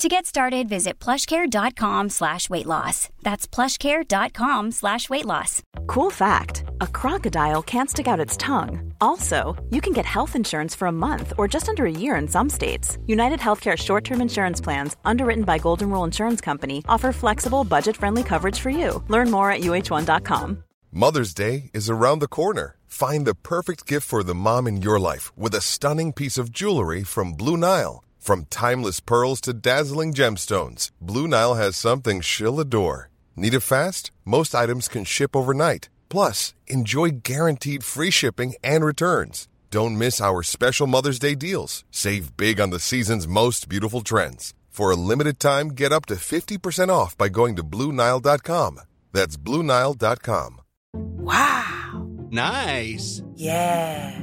To 0.00 0.08
get 0.08 0.26
started, 0.26 0.68
visit 0.68 0.98
plushcare.com 0.98 2.10
slash 2.10 2.50
weight 2.50 2.66
loss. 2.66 3.08
That's 3.22 3.46
plushcare.com 3.46 4.72
slash 4.72 5.08
weight 5.08 5.24
loss. 5.24 5.62
Cool 5.86 6.10
fact 6.10 6.64
a 6.80 6.86
crocodile 6.88 7.62
can't 7.62 7.88
stick 7.88 8.08
out 8.08 8.18
its 8.18 8.36
tongue. 8.36 8.92
Also, 9.00 9.54
you 9.70 9.80
can 9.80 9.92
get 9.92 10.04
health 10.04 10.34
insurance 10.34 10.74
for 10.74 10.88
a 10.88 10.92
month 10.92 11.32
or 11.38 11.46
just 11.46 11.68
under 11.68 11.86
a 11.86 11.90
year 11.92 12.16
in 12.16 12.26
some 12.26 12.50
states. 12.50 12.98
United 13.06 13.38
Healthcare 13.38 13.76
short 13.76 14.02
term 14.04 14.20
insurance 14.20 14.60
plans, 14.60 14.96
underwritten 15.04 15.44
by 15.44 15.58
Golden 15.58 15.90
Rule 15.90 16.04
Insurance 16.04 16.40
Company, 16.40 16.82
offer 16.88 17.12
flexible, 17.12 17.62
budget 17.62 17.96
friendly 17.96 18.24
coverage 18.24 18.58
for 18.58 18.70
you. 18.70 19.02
Learn 19.08 19.30
more 19.30 19.50
at 19.52 19.60
uh1.com. 19.60 20.64
Mother's 20.90 21.34
Day 21.34 21.70
is 21.72 21.88
around 21.88 22.18
the 22.18 22.28
corner. 22.28 22.76
Find 22.88 23.26
the 23.26 23.34
perfect 23.34 23.86
gift 23.86 24.06
for 24.08 24.24
the 24.24 24.34
mom 24.34 24.66
in 24.66 24.82
your 24.82 24.98
life 24.98 25.36
with 25.36 25.54
a 25.54 25.60
stunning 25.60 26.12
piece 26.12 26.36
of 26.36 26.50
jewelry 26.50 27.04
from 27.04 27.32
Blue 27.34 27.56
Nile. 27.56 28.03
From 28.24 28.46
timeless 28.46 29.00
pearls 29.00 29.38
to 29.42 29.52
dazzling 29.52 30.14
gemstones, 30.14 30.90
Blue 30.98 31.28
Nile 31.28 31.56
has 31.56 31.76
something 31.76 32.22
she'll 32.22 32.58
adore. 32.58 33.10
Need 33.36 33.52
it 33.52 33.60
fast? 33.60 34.12
Most 34.24 34.54
items 34.54 34.88
can 34.88 35.04
ship 35.04 35.36
overnight. 35.36 35.90
Plus, 36.08 36.54
enjoy 36.66 37.10
guaranteed 37.22 37.84
free 37.84 38.10
shipping 38.10 38.54
and 38.64 38.82
returns. 38.82 39.46
Don't 39.70 39.98
miss 39.98 40.22
our 40.22 40.42
special 40.42 40.86
Mother's 40.86 41.18
Day 41.18 41.34
deals. 41.34 41.84
Save 41.90 42.34
big 42.38 42.62
on 42.62 42.70
the 42.70 42.80
season's 42.80 43.28
most 43.28 43.68
beautiful 43.68 44.00
trends. 44.00 44.54
For 44.70 44.90
a 44.90 44.96
limited 44.96 45.38
time, 45.38 45.72
get 45.72 45.92
up 45.92 46.06
to 46.06 46.14
50% 46.14 46.88
off 46.88 47.18
by 47.18 47.28
going 47.28 47.56
to 47.56 47.62
BlueNile.com. 47.62 48.80
That's 49.12 49.36
BlueNile.com. 49.36 50.62
Wow! 50.94 52.08
Nice! 52.30 53.22
Yeah! 53.34 54.22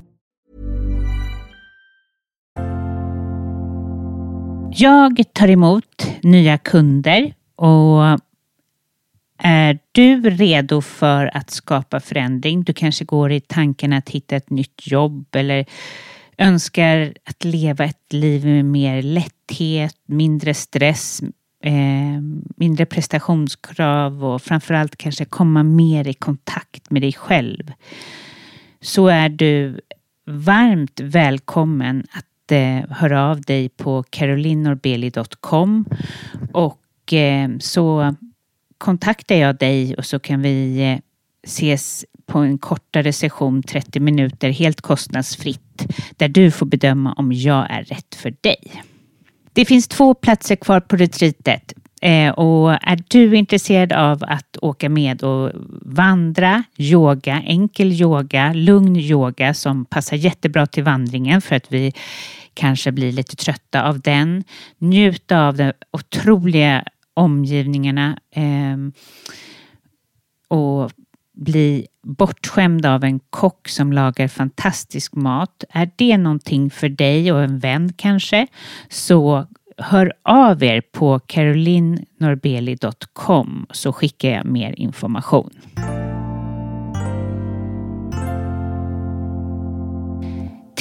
Jag 4.73 5.23
tar 5.33 5.47
emot 5.47 6.07
nya 6.23 6.57
kunder 6.57 7.33
och 7.55 8.19
är 9.37 9.79
du 9.91 10.29
redo 10.29 10.81
för 10.81 11.37
att 11.37 11.49
skapa 11.49 11.99
förändring? 11.99 12.63
Du 12.63 12.73
kanske 12.73 13.05
går 13.05 13.31
i 13.31 13.39
tanken 13.39 13.93
att 13.93 14.09
hitta 14.09 14.35
ett 14.35 14.49
nytt 14.49 14.87
jobb 14.87 15.35
eller 15.35 15.65
önskar 16.37 17.13
att 17.23 17.43
leva 17.43 17.85
ett 17.85 18.13
liv 18.13 18.45
med 18.45 18.65
mer 18.65 19.01
lätthet, 19.01 19.95
mindre 20.05 20.53
stress, 20.53 21.21
eh, 21.63 22.21
mindre 22.57 22.85
prestationskrav 22.85 24.25
och 24.25 24.41
framförallt 24.41 24.95
kanske 24.95 25.25
komma 25.25 25.63
mer 25.63 26.07
i 26.07 26.13
kontakt 26.13 26.91
med 26.91 27.01
dig 27.01 27.13
själv. 27.13 27.71
Så 28.81 29.07
är 29.07 29.29
du 29.29 29.79
varmt 30.27 30.99
välkommen 30.99 32.03
att 32.11 32.25
eh, 32.51 32.79
höra 32.89 33.29
av 33.29 33.41
dig 33.41 33.69
på 33.69 34.03
carolinorbeli.com 34.09 35.85
och 36.53 37.13
eh, 37.13 37.49
så 37.59 38.15
kontaktar 38.77 39.35
jag 39.35 39.57
dig 39.57 39.95
och 39.95 40.05
så 40.05 40.19
kan 40.19 40.41
vi 40.41 40.83
eh, 40.91 40.99
ses 41.43 42.05
på 42.25 42.39
en 42.39 42.57
kortare 42.57 43.13
session, 43.13 43.63
30 43.63 43.99
minuter, 43.99 44.49
helt 44.49 44.81
kostnadsfritt, 44.81 45.85
där 46.17 46.27
du 46.27 46.51
får 46.51 46.65
bedöma 46.65 47.13
om 47.13 47.31
jag 47.31 47.71
är 47.71 47.83
rätt 47.83 48.15
för 48.15 48.33
dig. 48.41 48.83
Det 49.53 49.65
finns 49.65 49.87
två 49.87 50.13
platser 50.13 50.55
kvar 50.55 50.79
på 50.79 50.95
retreatet 50.95 51.73
eh, 52.01 52.29
och 52.29 52.71
är 52.71 53.03
du 53.07 53.35
intresserad 53.35 53.93
av 53.93 54.23
att 54.27 54.57
åka 54.61 54.89
med 54.89 55.23
och 55.23 55.51
vandra, 55.81 56.63
yoga, 56.77 57.41
enkel 57.45 57.91
yoga, 57.91 58.53
lugn 58.53 58.95
yoga 58.95 59.53
som 59.53 59.85
passar 59.85 60.17
jättebra 60.17 60.67
till 60.67 60.83
vandringen 60.83 61.41
för 61.41 61.55
att 61.55 61.71
vi 61.73 61.93
kanske 62.53 62.91
blir 62.91 63.11
lite 63.11 63.35
trötta 63.35 63.83
av 63.83 63.99
den. 63.99 64.43
Njuta 64.77 65.47
av 65.47 65.57
de 65.57 65.73
otroliga 65.91 66.83
omgivningarna 67.13 68.19
eh, 68.35 68.77
och 70.47 70.91
bli 71.33 71.87
bortskämd 72.03 72.85
av 72.85 73.03
en 73.03 73.19
kock 73.19 73.67
som 73.67 73.93
lagar 73.93 74.27
fantastisk 74.27 75.15
mat. 75.15 75.63
Är 75.69 75.91
det 75.95 76.17
någonting 76.17 76.69
för 76.69 76.89
dig 76.89 77.31
och 77.31 77.43
en 77.43 77.59
vän 77.59 77.93
kanske 77.97 78.47
så 78.89 79.47
hör 79.77 80.13
av 80.23 80.63
er 80.63 80.81
på 80.81 81.19
carolinnorbeli.com 81.19 83.65
så 83.71 83.93
skickar 83.93 84.29
jag 84.29 84.45
mer 84.45 84.79
information. 84.79 85.51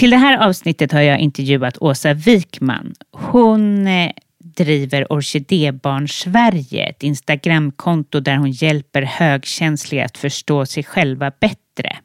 Till 0.01 0.11
det 0.11 0.17
här 0.17 0.39
avsnittet 0.49 0.93
har 0.93 1.01
jag 1.01 1.19
intervjuat 1.19 1.79
Åsa 1.79 2.15
Wikman. 2.15 2.95
Hon 3.11 3.87
eh, 3.87 4.11
driver 4.39 5.13
Orkidébarn 5.13 6.09
Sverige, 6.09 6.87
ett 6.87 7.03
Instagramkonto 7.03 8.21
där 8.21 8.37
hon 8.37 8.51
hjälper 8.51 9.03
högkänsliga 9.03 10.05
att 10.05 10.19
förstå 10.19 10.67
sig 10.67 10.85
själva 10.85 11.33
bättre. 11.41 11.97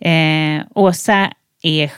Eh, 0.00 0.62
Åsa 0.74 1.32
är 1.62 1.92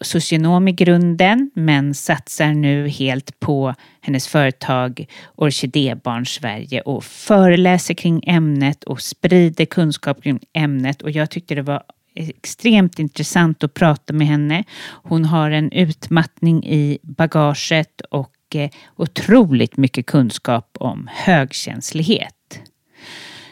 socionom 0.00 0.68
i 0.68 0.72
grunden 0.72 1.50
men 1.54 1.94
satsar 1.94 2.54
nu 2.54 2.88
helt 2.88 3.40
på 3.40 3.74
hennes 4.00 4.28
företag 4.28 5.06
Orkidébarn 5.36 6.26
Sverige 6.26 6.80
och 6.80 7.04
föreläser 7.04 7.94
kring 7.94 8.22
ämnet 8.26 8.84
och 8.84 9.00
sprider 9.00 9.64
kunskap 9.64 10.22
kring 10.22 10.40
ämnet 10.52 11.02
och 11.02 11.10
jag 11.10 11.30
tyckte 11.30 11.54
det 11.54 11.62
var 11.62 11.82
extremt 12.14 12.98
intressant 12.98 13.64
att 13.64 13.74
prata 13.74 14.12
med 14.12 14.26
henne. 14.26 14.64
Hon 14.82 15.24
har 15.24 15.50
en 15.50 15.72
utmattning 15.72 16.64
i 16.64 16.98
bagaget 17.02 18.00
och 18.10 18.34
eh, 18.54 18.70
otroligt 18.96 19.76
mycket 19.76 20.06
kunskap 20.06 20.76
om 20.80 21.08
högkänslighet. 21.12 22.60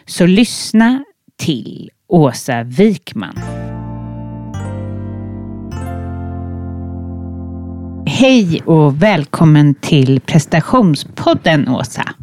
Så 0.07 0.27
lyssna 0.27 1.05
till 1.37 1.91
Åsa 2.07 2.63
Wikman. 2.63 3.41
Hej 8.07 8.63
och 8.63 9.03
välkommen 9.03 9.75
till 9.75 10.21
prestationspodden 10.21 11.69
Åsa. 11.69 12.15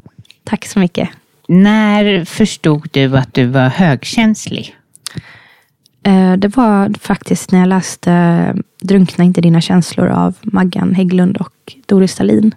Tack 0.44 0.66
så 0.66 0.80
mycket. 0.80 1.10
När 1.48 2.26
förstod 2.26 2.90
du 2.92 3.18
att 3.18 3.34
du 3.34 3.46
var 3.46 3.70
högkänslig? 3.70 4.76
Eh, 6.06 6.34
det 6.34 6.58
var 6.58 7.00
faktiskt 7.00 7.52
när 7.52 7.60
jag 7.60 7.68
läste 7.68 8.56
Drunkna 8.82 9.24
inte 9.24 9.42
dina 9.42 9.62
känslor 9.62 10.08
av 10.08 10.36
Maggan 10.42 10.96
Hägglund 10.96 11.38
och 11.38 11.76
Doris 11.86 12.12
Stalin. 12.12 12.56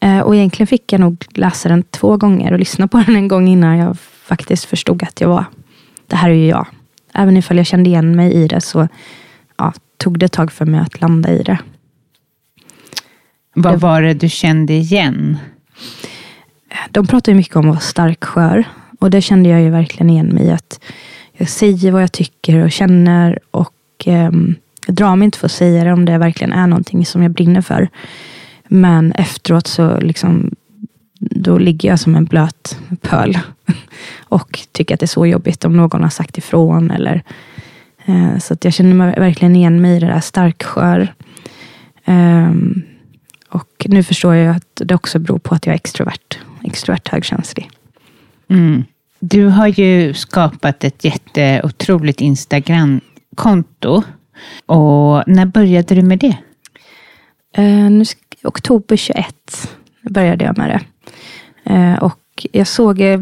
Eh, 0.00 0.20
och 0.20 0.36
egentligen 0.36 0.66
fick 0.66 0.92
jag 0.92 1.00
nog 1.00 1.24
läsa 1.34 1.68
den 1.68 1.82
två 1.82 2.16
gånger 2.16 2.52
och 2.52 2.58
lyssna 2.58 2.88
på 2.88 2.98
den 3.06 3.16
en 3.16 3.28
gång 3.28 3.48
innan 3.48 3.78
jag 3.78 3.98
faktiskt 3.98 4.64
förstod 4.64 5.02
att 5.02 5.20
jag 5.20 5.28
var, 5.28 5.44
det 6.06 6.16
här 6.16 6.30
är 6.30 6.34
ju 6.34 6.46
jag. 6.46 6.66
Även 7.14 7.36
ifall 7.36 7.56
jag 7.56 7.66
kände 7.66 7.90
igen 7.90 8.16
mig 8.16 8.32
i 8.32 8.48
det 8.48 8.60
så 8.60 8.88
ja, 9.56 9.72
tog 9.96 10.18
det 10.18 10.26
ett 10.26 10.32
tag 10.32 10.52
för 10.52 10.66
mig 10.66 10.80
att 10.80 11.00
landa 11.00 11.32
i 11.32 11.42
det. 11.42 11.58
Vad 13.54 13.80
var 13.80 14.02
det 14.02 14.14
du 14.14 14.28
kände 14.28 14.72
igen? 14.72 15.38
De 16.90 17.06
pratar 17.06 17.32
ju 17.32 17.36
mycket 17.36 17.56
om 17.56 17.64
att 17.64 17.74
vara 17.74 17.80
stark 17.80 18.24
skör. 18.24 18.64
Och 18.98 19.10
det 19.10 19.22
kände 19.22 19.48
jag 19.48 19.62
ju 19.62 19.70
verkligen 19.70 20.10
igen 20.10 20.26
mig 20.26 20.46
i. 20.46 20.50
Att 20.50 20.80
jag 21.36 21.48
säger 21.48 21.92
vad 21.92 22.02
jag 22.02 22.12
tycker 22.12 22.64
och 22.64 22.72
känner 22.72 23.38
och 23.50 23.72
eh, 24.04 24.30
jag 24.86 24.94
drar 24.94 25.16
mig 25.16 25.24
inte 25.24 25.38
för 25.38 25.46
att 25.46 25.52
säga 25.52 25.84
det 25.84 25.92
om 25.92 26.04
det 26.04 26.18
verkligen 26.18 26.52
är 26.52 26.66
någonting 26.66 27.06
som 27.06 27.22
jag 27.22 27.30
brinner 27.30 27.60
för. 27.60 27.88
Men 28.68 29.12
efteråt 29.12 29.66
så 29.66 30.00
liksom, 30.00 30.50
då 31.18 31.58
ligger 31.58 31.88
jag 31.88 32.00
som 32.00 32.14
en 32.14 32.24
blöt 32.24 32.78
pöl 33.00 33.38
och 34.18 34.58
tycker 34.72 34.94
att 34.94 35.00
det 35.00 35.04
är 35.04 35.08
så 35.08 35.26
jobbigt 35.26 35.64
om 35.64 35.76
någon 35.76 36.02
har 36.02 36.10
sagt 36.10 36.38
ifrån. 36.38 36.90
Eller, 36.90 37.22
eh, 38.04 38.38
så 38.38 38.54
att 38.54 38.64
jag 38.64 38.74
känner 38.74 38.94
mig 38.94 39.14
verkligen 39.18 39.56
igen 39.56 39.82
mig 39.82 39.96
i 39.96 40.00
det 40.00 40.06
där 40.06 40.20
starkskör. 40.20 41.14
Eh, 42.04 42.50
och 43.48 43.86
nu 43.88 44.02
förstår 44.02 44.34
jag 44.34 44.56
att 44.56 44.82
det 44.84 44.94
också 44.94 45.18
beror 45.18 45.38
på 45.38 45.54
att 45.54 45.66
jag 45.66 45.72
är 45.72 45.76
extrovert. 45.76 46.38
Extrovert 46.64 47.08
högkänslig. 47.08 47.70
Mm. 48.48 48.84
Du 49.18 49.46
har 49.46 49.66
ju 49.66 50.14
skapat 50.14 50.84
ett 50.84 51.04
jätteotroligt 51.04 52.20
Instagram-konto. 52.20 54.02
Och 54.66 55.22
när 55.26 55.46
började 55.46 55.94
du 55.94 56.02
med 56.02 56.18
det? 56.18 56.36
Eh, 57.56 57.90
nu, 57.90 58.04
oktober 58.44 58.96
21 58.96 59.26
började 60.02 60.44
jag 60.44 60.58
med 60.58 60.68
det. 60.70 60.80
Eh, 61.72 61.98
och 62.02 62.20
jag 62.52 62.66
såg, 62.66 63.00
eh, 63.00 63.20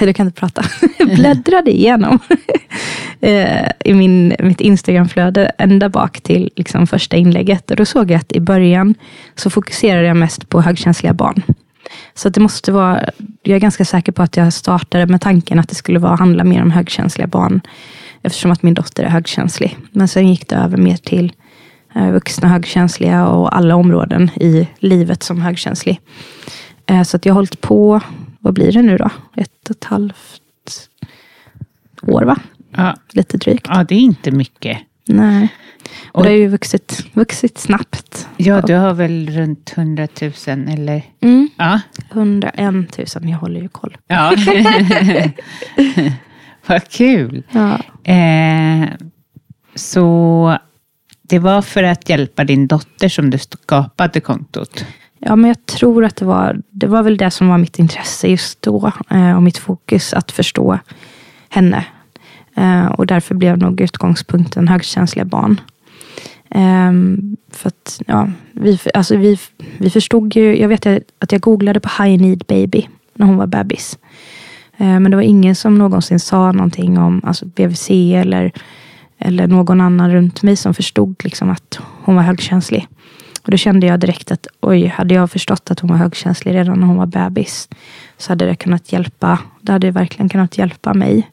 jag 0.00 0.16
kan 0.16 0.26
inte 0.26 0.40
prata, 0.40 0.62
bläddrade 1.04 1.70
igenom 1.70 2.18
eh, 3.20 3.68
i 3.84 3.94
min, 3.94 4.34
mitt 4.38 4.60
Instagramflöde 4.60 5.52
ända 5.58 5.88
bak 5.88 6.20
till 6.20 6.50
liksom 6.56 6.86
första 6.86 7.16
inlägget. 7.16 7.70
Och 7.70 7.76
då 7.76 7.84
såg 7.84 8.10
jag 8.10 8.18
att 8.18 8.32
i 8.32 8.40
början 8.40 8.94
så 9.34 9.50
fokuserade 9.50 10.06
jag 10.06 10.16
mest 10.16 10.48
på 10.48 10.62
högkänsliga 10.62 11.12
barn. 11.12 11.42
Så 12.14 12.28
det 12.28 12.40
måste 12.40 12.72
vara, 12.72 13.10
jag 13.42 13.56
är 13.56 13.60
ganska 13.60 13.84
säker 13.84 14.12
på 14.12 14.22
att 14.22 14.36
jag 14.36 14.52
startade 14.52 15.06
med 15.06 15.20
tanken 15.20 15.58
att 15.58 15.68
det 15.68 15.74
skulle 15.74 15.98
vara, 15.98 16.16
handla 16.16 16.44
mer 16.44 16.62
om 16.62 16.70
högkänsliga 16.70 17.26
barn. 17.26 17.60
Eftersom 18.22 18.50
att 18.50 18.62
min 18.62 18.74
dotter 18.74 19.04
är 19.04 19.08
högkänslig. 19.08 19.76
Men 19.90 20.08
sen 20.08 20.28
gick 20.28 20.48
det 20.48 20.56
över 20.56 20.76
mer 20.76 20.96
till 20.96 21.32
eh, 21.94 22.10
vuxna 22.10 22.48
högkänsliga 22.48 23.26
och 23.26 23.56
alla 23.56 23.76
områden 23.76 24.30
i 24.36 24.68
livet 24.78 25.22
som 25.22 25.40
högkänslig. 25.40 26.00
Eh, 26.86 27.02
så 27.02 27.16
att 27.16 27.26
jag 27.26 27.32
har 27.32 27.38
hållit 27.38 27.60
på, 27.60 28.00
vad 28.40 28.54
blir 28.54 28.72
det 28.72 28.82
nu 28.82 28.96
då? 28.96 29.10
Ett 29.36 29.70
och 29.70 29.76
ett 29.76 29.84
halvt 29.84 30.88
år 32.02 32.22
va? 32.22 32.36
Ja. 32.76 32.96
Lite 33.12 33.36
drygt. 33.36 33.66
Ja, 33.68 33.84
det 33.84 33.94
är 33.94 34.00
inte 34.00 34.30
mycket. 34.30 34.78
Nej. 35.08 35.48
Och, 36.12 36.22
det 36.22 36.28
har 36.28 36.36
ju 36.36 36.48
vuxit, 36.48 37.06
vuxit 37.12 37.58
snabbt. 37.58 38.28
Ja, 38.36 38.60
du 38.60 38.74
har 38.74 38.94
väl 38.94 39.30
runt 39.30 39.72
100 39.76 40.08
000 40.20 40.32
eller? 40.68 41.02
Mm. 41.20 41.48
Ja. 41.56 41.80
101 42.12 42.58
000, 42.62 43.06
jag 43.22 43.38
håller 43.38 43.60
ju 43.60 43.68
koll. 43.68 43.96
Ja. 44.06 44.34
Vad 46.66 46.88
kul. 46.88 47.42
Ja. 47.50 47.78
Eh, 48.12 48.88
så 49.74 50.58
det 51.22 51.38
var 51.38 51.62
för 51.62 51.82
att 51.82 52.08
hjälpa 52.08 52.44
din 52.44 52.66
dotter 52.66 53.08
som 53.08 53.30
du 53.30 53.38
skapade 53.38 54.20
kontot? 54.20 54.84
Ja, 55.18 55.36
men 55.36 55.48
jag 55.48 55.66
tror 55.66 56.04
att 56.04 56.16
det 56.16 56.24
var, 56.24 56.60
det 56.70 56.86
var 56.86 57.02
väl 57.02 57.16
det 57.16 57.30
som 57.30 57.48
var 57.48 57.58
mitt 57.58 57.78
intresse 57.78 58.28
just 58.28 58.62
då. 58.62 58.92
Eh, 59.10 59.36
och 59.36 59.42
mitt 59.42 59.58
fokus, 59.58 60.14
att 60.14 60.32
förstå 60.32 60.78
henne. 61.48 61.84
Eh, 62.58 62.86
och 62.86 63.06
därför 63.06 63.34
blev 63.34 63.58
nog 63.58 63.80
utgångspunkten 63.80 64.68
högkänsliga 64.68 65.24
barn. 65.24 65.60
Um, 66.54 67.36
för 67.50 67.68
att, 67.68 68.02
ja, 68.06 68.28
vi, 68.52 68.78
alltså 68.94 69.16
vi, 69.16 69.38
vi 69.78 69.90
förstod 69.90 70.36
ju, 70.36 70.60
jag 70.60 70.68
vet 70.68 70.86
att 71.18 71.32
jag 71.32 71.40
googlade 71.40 71.80
på 71.80 72.02
High 72.02 72.22
Need 72.22 72.44
Baby 72.48 72.88
när 73.14 73.26
hon 73.26 73.36
var 73.36 73.46
bebis. 73.46 73.98
Uh, 74.80 75.00
men 75.00 75.10
det 75.10 75.16
var 75.16 75.22
ingen 75.22 75.54
som 75.54 75.78
någonsin 75.78 76.20
sa 76.20 76.52
någonting 76.52 76.98
om 76.98 77.20
alltså 77.24 77.46
BVC 77.46 77.90
eller, 77.90 78.52
eller 79.18 79.46
någon 79.46 79.80
annan 79.80 80.12
runt 80.12 80.42
mig 80.42 80.56
som 80.56 80.74
förstod 80.74 81.24
liksom 81.24 81.50
att 81.50 81.80
hon 82.02 82.16
var 82.16 82.22
högkänslig. 82.22 82.86
Och 83.42 83.50
då 83.50 83.56
kände 83.56 83.86
jag 83.86 84.00
direkt 84.00 84.32
att 84.32 84.46
oj, 84.60 84.86
hade 84.86 85.14
jag 85.14 85.30
förstått 85.30 85.70
att 85.70 85.80
hon 85.80 85.90
var 85.90 85.96
högkänslig 85.96 86.54
redan 86.54 86.80
när 86.80 86.86
hon 86.86 86.96
var 86.96 87.06
bebis 87.06 87.68
så 88.16 88.32
hade 88.32 88.46
det 88.46 88.56
kunnat 88.56 88.92
hjälpa. 88.92 89.38
Det 89.60 89.72
hade 89.72 89.90
verkligen 89.90 90.28
kunnat 90.28 90.58
hjälpa 90.58 90.94
mig. 90.94 91.30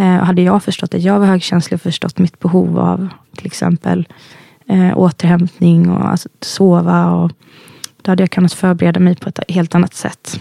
Uh, 0.00 0.06
hade 0.06 0.42
jag 0.42 0.64
förstått 0.64 0.94
att 0.94 1.02
jag 1.02 1.18
var 1.18 1.26
högkänslig 1.26 1.74
och 1.76 1.82
förstått 1.82 2.18
mitt 2.18 2.38
behov 2.38 2.78
av 2.78 3.08
till 3.36 3.46
exempel 3.46 4.08
eh, 4.70 4.98
återhämtning 4.98 5.90
och 5.90 6.08
alltså, 6.08 6.28
sova. 6.40 7.10
Och 7.10 7.32
då 8.02 8.10
hade 8.10 8.22
jag 8.22 8.30
kunnat 8.30 8.52
förbereda 8.52 9.00
mig 9.00 9.16
på 9.16 9.28
ett 9.28 9.40
helt 9.48 9.74
annat 9.74 9.94
sätt. 9.94 10.40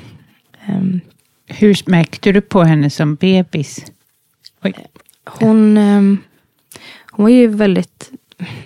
Um, 0.67 1.01
Hur 1.47 1.77
märkte 1.85 2.31
du 2.31 2.41
på 2.41 2.63
henne 2.63 2.89
som 2.89 3.15
bebis? 3.15 3.85
Oj. 4.63 4.73
Hon, 5.25 5.77
um, 5.77 6.17
hon 7.12 7.23
var 7.23 7.29
ju 7.29 7.47
väldigt, 7.47 8.12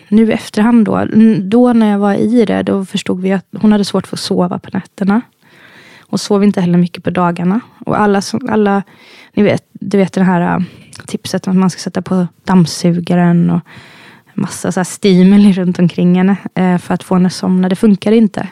nu 0.08 0.30
i 0.30 0.32
efterhand 0.32 0.86
då, 0.86 1.06
då 1.42 1.74
när 1.74 1.92
jag 1.92 2.00
var 2.00 2.14
i 2.14 2.46
det, 2.46 2.64
då 2.64 2.86
förstod 2.86 3.22
vi 3.22 3.32
att 3.32 3.46
hon 3.62 3.72
hade 3.72 3.86
svårt 3.86 4.08
för 4.08 4.16
att 4.16 4.20
sova 4.20 4.60
på 4.60 4.70
nätterna. 4.74 5.22
Och 6.14 6.20
sov 6.20 6.44
inte 6.44 6.62
heller 6.62 6.78
mycket 6.78 7.04
på 7.04 7.10
dagarna. 7.10 7.60
Och 7.86 8.00
alla, 8.00 8.22
alla 8.50 8.84
ni 9.34 9.44
vet, 9.44 9.66
du 9.72 9.98
vet 9.98 10.14
det 10.14 10.24
här 10.24 10.56
äh, 10.56 10.64
tipset 11.06 11.48
att 11.48 11.56
man 11.56 11.70
ska 11.70 11.80
sätta 11.80 12.02
på 12.02 12.28
dammsugaren 12.44 13.50
och 13.50 13.62
massa 14.34 14.72
så 14.72 14.80
här 14.80 14.86
stimuli 14.86 15.54
runt 15.54 15.80
omkring 15.80 16.16
henne 16.16 16.36
äh, 16.56 16.78
för 16.78 16.94
att 16.94 17.04
få 17.04 17.16
henne 17.16 17.28
att 17.28 17.34
somna. 17.34 17.70
Det 17.70 17.76
funkar 17.76 18.12
inte. 18.12 18.48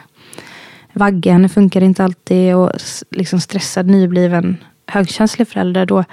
Vagga 0.92 1.32
henne 1.32 1.48
funkar 1.48 1.80
inte 1.80 2.04
alltid 2.04 2.54
och 2.54 2.72
liksom 3.10 3.40
stressad 3.40 3.86
nybliven 3.86 4.56
högkänslig 4.86 5.48
förälder, 5.48 5.86
då 5.86 6.04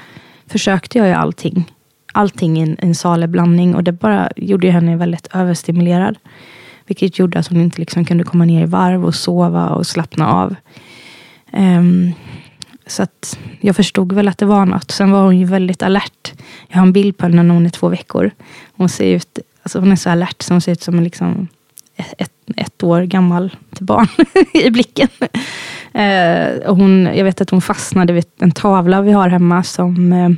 försökte 0.47 0.97
jag 0.97 1.07
ju 1.07 1.13
allting. 1.13 1.71
Allting 2.13 2.63
i 2.63 2.75
en 2.79 2.95
salig 2.95 3.29
blandning 3.29 3.75
och 3.75 3.83
det 3.83 3.91
bara 3.91 4.29
gjorde 4.35 4.71
henne 4.71 4.97
väldigt 4.97 5.27
överstimulerad. 5.33 6.17
Vilket 6.85 7.19
gjorde 7.19 7.39
att 7.39 7.47
hon 7.47 7.61
inte 7.61 7.79
liksom 7.79 8.05
kunde 8.05 8.23
komma 8.23 8.45
ner 8.45 8.63
i 8.63 8.65
varv 8.65 9.05
och 9.05 9.15
sova 9.15 9.69
och 9.69 9.87
slappna 9.87 10.31
av. 10.31 10.55
Um, 11.51 12.13
så 12.87 13.03
att 13.03 13.39
jag 13.61 13.75
förstod 13.75 14.13
väl 14.13 14.27
att 14.27 14.37
det 14.37 14.45
var 14.45 14.65
något. 14.65 14.91
Sen 14.91 15.11
var 15.11 15.23
hon 15.23 15.37
ju 15.39 15.45
väldigt 15.45 15.83
alert. 15.83 16.33
Jag 16.67 16.77
har 16.77 16.85
en 16.85 16.93
bild 16.93 17.17
på 17.17 17.25
henne 17.25 17.43
när 17.43 17.53
hon 17.53 17.65
är 17.65 17.69
två 17.69 17.89
veckor. 17.89 18.31
Hon 18.75 18.89
ser 18.89 19.15
ut 19.15 19.39
Alltså 19.63 19.79
hon 19.79 19.91
är 19.91 19.95
så 19.95 20.09
alert 20.09 20.41
så 20.41 20.53
hon 20.53 20.61
ser 20.61 20.71
ut 20.71 20.81
som 20.81 20.99
liksom 20.99 21.47
ett, 22.17 22.33
ett 22.55 22.83
år 22.83 23.01
gammal 23.01 23.55
till 23.75 23.85
barn 23.85 24.07
i 24.53 24.69
blicken. 24.69 25.07
Uh, 25.95 26.69
och 26.69 26.77
hon, 26.77 27.09
jag 27.15 27.23
vet 27.23 27.41
att 27.41 27.49
hon 27.49 27.61
fastnade 27.61 28.13
vid 28.13 28.25
en 28.39 28.51
tavla 28.51 29.01
vi 29.01 29.11
har 29.11 29.29
hemma 29.29 29.63
som 29.63 30.13
uh, 30.13 30.29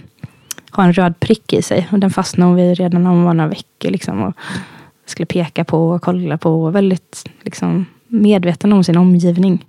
har 0.69 0.83
en 0.83 0.93
röd 0.93 1.19
prick 1.19 1.53
i 1.53 1.61
sig. 1.61 1.87
Och 1.91 1.99
den 1.99 2.11
fastnade 2.11 2.49
hon 2.49 2.55
vid 2.55 2.77
redan 2.77 3.03
när 3.03 3.09
hon 3.09 3.23
var 3.23 3.33
några 3.33 3.49
veckor. 3.49 3.89
Liksom, 3.91 4.21
och 4.23 4.33
skulle 5.05 5.25
peka 5.25 5.63
på 5.63 5.89
och 5.89 6.01
kolla 6.01 6.37
på. 6.37 6.63
Och 6.63 6.75
väldigt 6.75 7.29
liksom, 7.41 7.85
medveten 8.07 8.73
om 8.73 8.83
sin 8.83 8.97
omgivning. 8.97 9.65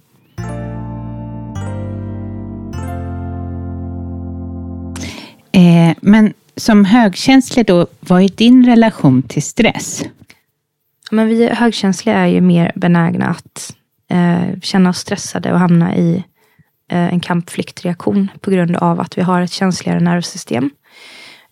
Eh, 5.53 5.97
men 6.01 6.35
som 6.57 6.85
högkänslig 6.85 7.67
då, 7.67 7.87
vad 8.01 8.23
är 8.23 8.29
din 8.29 8.67
relation 8.67 9.23
till 9.23 9.43
stress? 9.43 10.05
Men 11.11 11.29
vi 11.29 11.49
högkänsliga 11.49 12.17
är 12.17 12.27
ju 12.27 12.41
mer 12.41 12.73
benägna 12.75 13.27
att 13.27 13.77
eh, 14.11 14.61
känna 14.63 14.91
oss 14.91 14.99
stressade 14.99 15.53
och 15.53 15.59
hamna 15.59 15.97
i 15.97 16.25
eh, 16.91 17.13
en 17.13 17.21
kampflyktreaktion 17.21 18.29
på 18.41 18.51
grund 18.51 18.77
av 18.77 19.01
att 19.01 19.19
vi 19.19 19.23
har 19.23 19.43
ett 19.43 19.53
känsligare 19.53 20.01
nervsystem. 20.01 20.71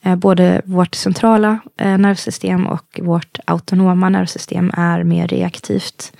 Eh, 0.02 0.16
både 0.16 0.62
vårt 0.64 0.94
centrala 0.94 1.58
eh, 1.76 1.98
nervsystem 1.98 2.66
och 2.66 3.00
vårt 3.02 3.38
autonoma 3.44 4.08
nervsystem 4.08 4.72
är 4.76 5.04
mer 5.04 5.28
reaktivt. 5.28 6.12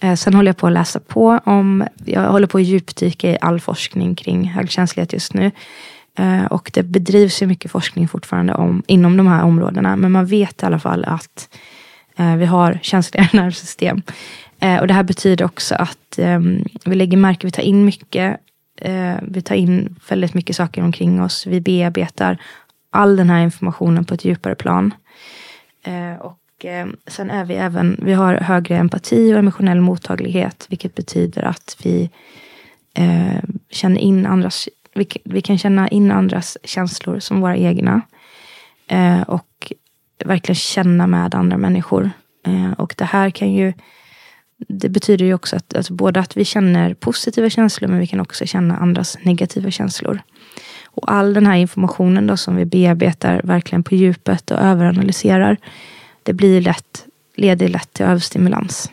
Eh, 0.00 0.14
sen 0.14 0.34
håller 0.34 0.48
jag 0.48 0.56
på 0.56 0.66
att 0.66 0.72
läsa 0.72 1.00
på 1.00 1.40
om, 1.44 1.84
jag 2.04 2.30
håller 2.30 2.46
på 2.46 2.58
att 2.58 2.64
djupdyka 2.64 3.30
i 3.30 3.38
all 3.40 3.60
forskning 3.60 4.14
kring 4.14 4.44
högkänslighet 4.44 5.12
just 5.12 5.34
nu. 5.34 5.50
Eh, 6.18 6.44
och 6.44 6.70
det 6.74 6.82
bedrivs 6.82 7.42
ju 7.42 7.46
mycket 7.46 7.70
forskning 7.70 8.08
fortfarande 8.08 8.54
om, 8.54 8.82
inom 8.86 9.16
de 9.16 9.26
här 9.26 9.44
områdena. 9.44 9.96
Men 9.96 10.12
man 10.12 10.26
vet 10.26 10.62
i 10.62 10.66
alla 10.66 10.78
fall 10.78 11.04
att 11.04 11.48
eh, 12.16 12.36
vi 12.36 12.46
har 12.46 12.78
känsligare 12.82 13.28
nervsystem. 13.42 14.02
Eh, 14.60 14.80
och 14.80 14.86
det 14.86 14.94
här 14.94 15.02
betyder 15.02 15.44
också 15.44 15.74
att 15.74 16.18
ehm, 16.18 16.64
vi 16.84 16.94
lägger 16.94 17.16
märke, 17.16 17.46
vi 17.46 17.50
tar 17.50 17.62
in 17.62 17.84
mycket. 17.84 18.36
Vi 19.22 19.42
tar 19.42 19.54
in 19.54 19.96
väldigt 20.08 20.34
mycket 20.34 20.56
saker 20.56 20.82
omkring 20.82 21.22
oss. 21.22 21.46
Vi 21.46 21.60
bearbetar 21.60 22.38
all 22.90 23.16
den 23.16 23.30
här 23.30 23.42
informationen 23.42 24.04
på 24.04 24.14
ett 24.14 24.24
djupare 24.24 24.54
plan. 24.54 24.94
Och 26.20 26.64
ehm, 26.64 26.96
sen 27.06 27.30
är 27.30 27.44
vi 27.44 27.54
även, 27.54 28.00
vi 28.02 28.12
har 28.12 28.34
högre 28.34 28.76
empati 28.76 29.34
och 29.34 29.38
emotionell 29.38 29.80
mottaglighet, 29.80 30.66
vilket 30.68 30.94
betyder 30.94 31.42
att 31.42 31.76
vi 31.82 32.10
eh, 32.94 33.42
känner 33.70 34.00
in 34.00 34.26
andras, 34.26 34.68
vi, 34.94 35.08
vi, 35.24 35.40
kan 35.42 35.58
känna 35.58 35.88
in 35.88 36.10
andras 36.10 36.58
känslor 36.64 37.18
som 37.18 37.40
våra 37.40 37.56
egna. 37.56 38.00
Eh, 38.86 39.22
och 39.22 39.72
verkligen 40.24 40.56
känna 40.56 41.06
med 41.06 41.34
andra 41.34 41.56
människor. 41.56 42.10
Eh, 42.46 42.72
och 42.72 42.94
det 42.98 43.04
här 43.04 43.30
kan 43.30 43.52
ju 43.52 43.72
det 44.68 44.88
betyder 44.88 45.24
ju 45.24 45.34
också 45.34 45.56
att 45.56 45.76
alltså 45.76 45.92
både 45.92 46.20
att 46.20 46.36
vi 46.36 46.44
känner 46.44 46.94
positiva 46.94 47.50
känslor, 47.50 47.88
men 47.88 47.98
vi 47.98 48.06
kan 48.06 48.20
också 48.20 48.46
känna 48.46 48.76
andras 48.76 49.18
negativa 49.22 49.70
känslor. 49.70 50.22
Och 50.84 51.12
all 51.12 51.34
den 51.34 51.46
här 51.46 51.56
informationen 51.56 52.26
då 52.26 52.36
som 52.36 52.56
vi 52.56 52.64
bearbetar 52.64 53.40
verkligen 53.44 53.82
på 53.82 53.94
djupet 53.94 54.50
och 54.50 54.58
överanalyserar, 54.58 55.56
det 56.22 56.32
blir 56.32 56.60
lätt, 56.60 57.06
leder 57.34 57.68
lätt 57.68 57.92
till 57.92 58.06
överstimulans. 58.06 58.90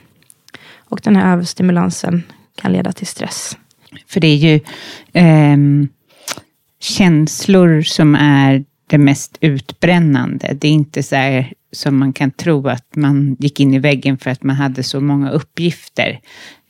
Och 0.75 0.99
den 1.03 1.15
här 1.15 1.33
överstimulansen 1.33 2.23
kan 2.55 2.71
leda 2.71 2.91
till 2.91 3.07
stress. 3.07 3.57
För 4.07 4.19
det 4.19 4.27
är 4.27 4.35
ju 4.35 4.59
eh, 5.13 5.57
känslor 6.79 7.81
som 7.81 8.15
är 8.15 8.65
det 8.87 8.97
mest 8.97 9.37
utbrännande. 9.41 10.53
Det 10.53 10.67
är 10.67 10.71
inte 10.71 11.03
så 11.03 11.15
här 11.15 11.53
som 11.71 11.97
man 11.97 12.13
kan 12.13 12.31
tro 12.31 12.67
att 12.67 12.95
man 12.95 13.37
gick 13.39 13.59
in 13.59 13.73
i 13.73 13.79
väggen 13.79 14.17
för 14.17 14.29
att 14.29 14.43
man 14.43 14.55
hade 14.55 14.83
så 14.83 15.01
många 15.01 15.29
uppgifter. 15.29 16.19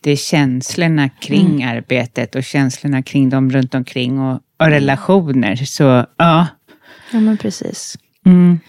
Det 0.02 0.12
är 0.12 0.16
känslorna 0.16 1.10
kring 1.10 1.62
mm. 1.62 1.78
arbetet 1.78 2.36
och 2.36 2.44
känslorna 2.44 3.04
kring 3.04 3.30
dem 3.30 3.52
runt 3.52 3.76
omkring 3.76 4.20
och 4.20 4.42
och 4.60 4.68
relationer. 4.68 5.56
Så 5.56 5.84
ja. 6.18 6.48
Ja, 7.12 7.20
men 7.20 7.38
precis. 7.38 7.98
Mm. 8.26 8.60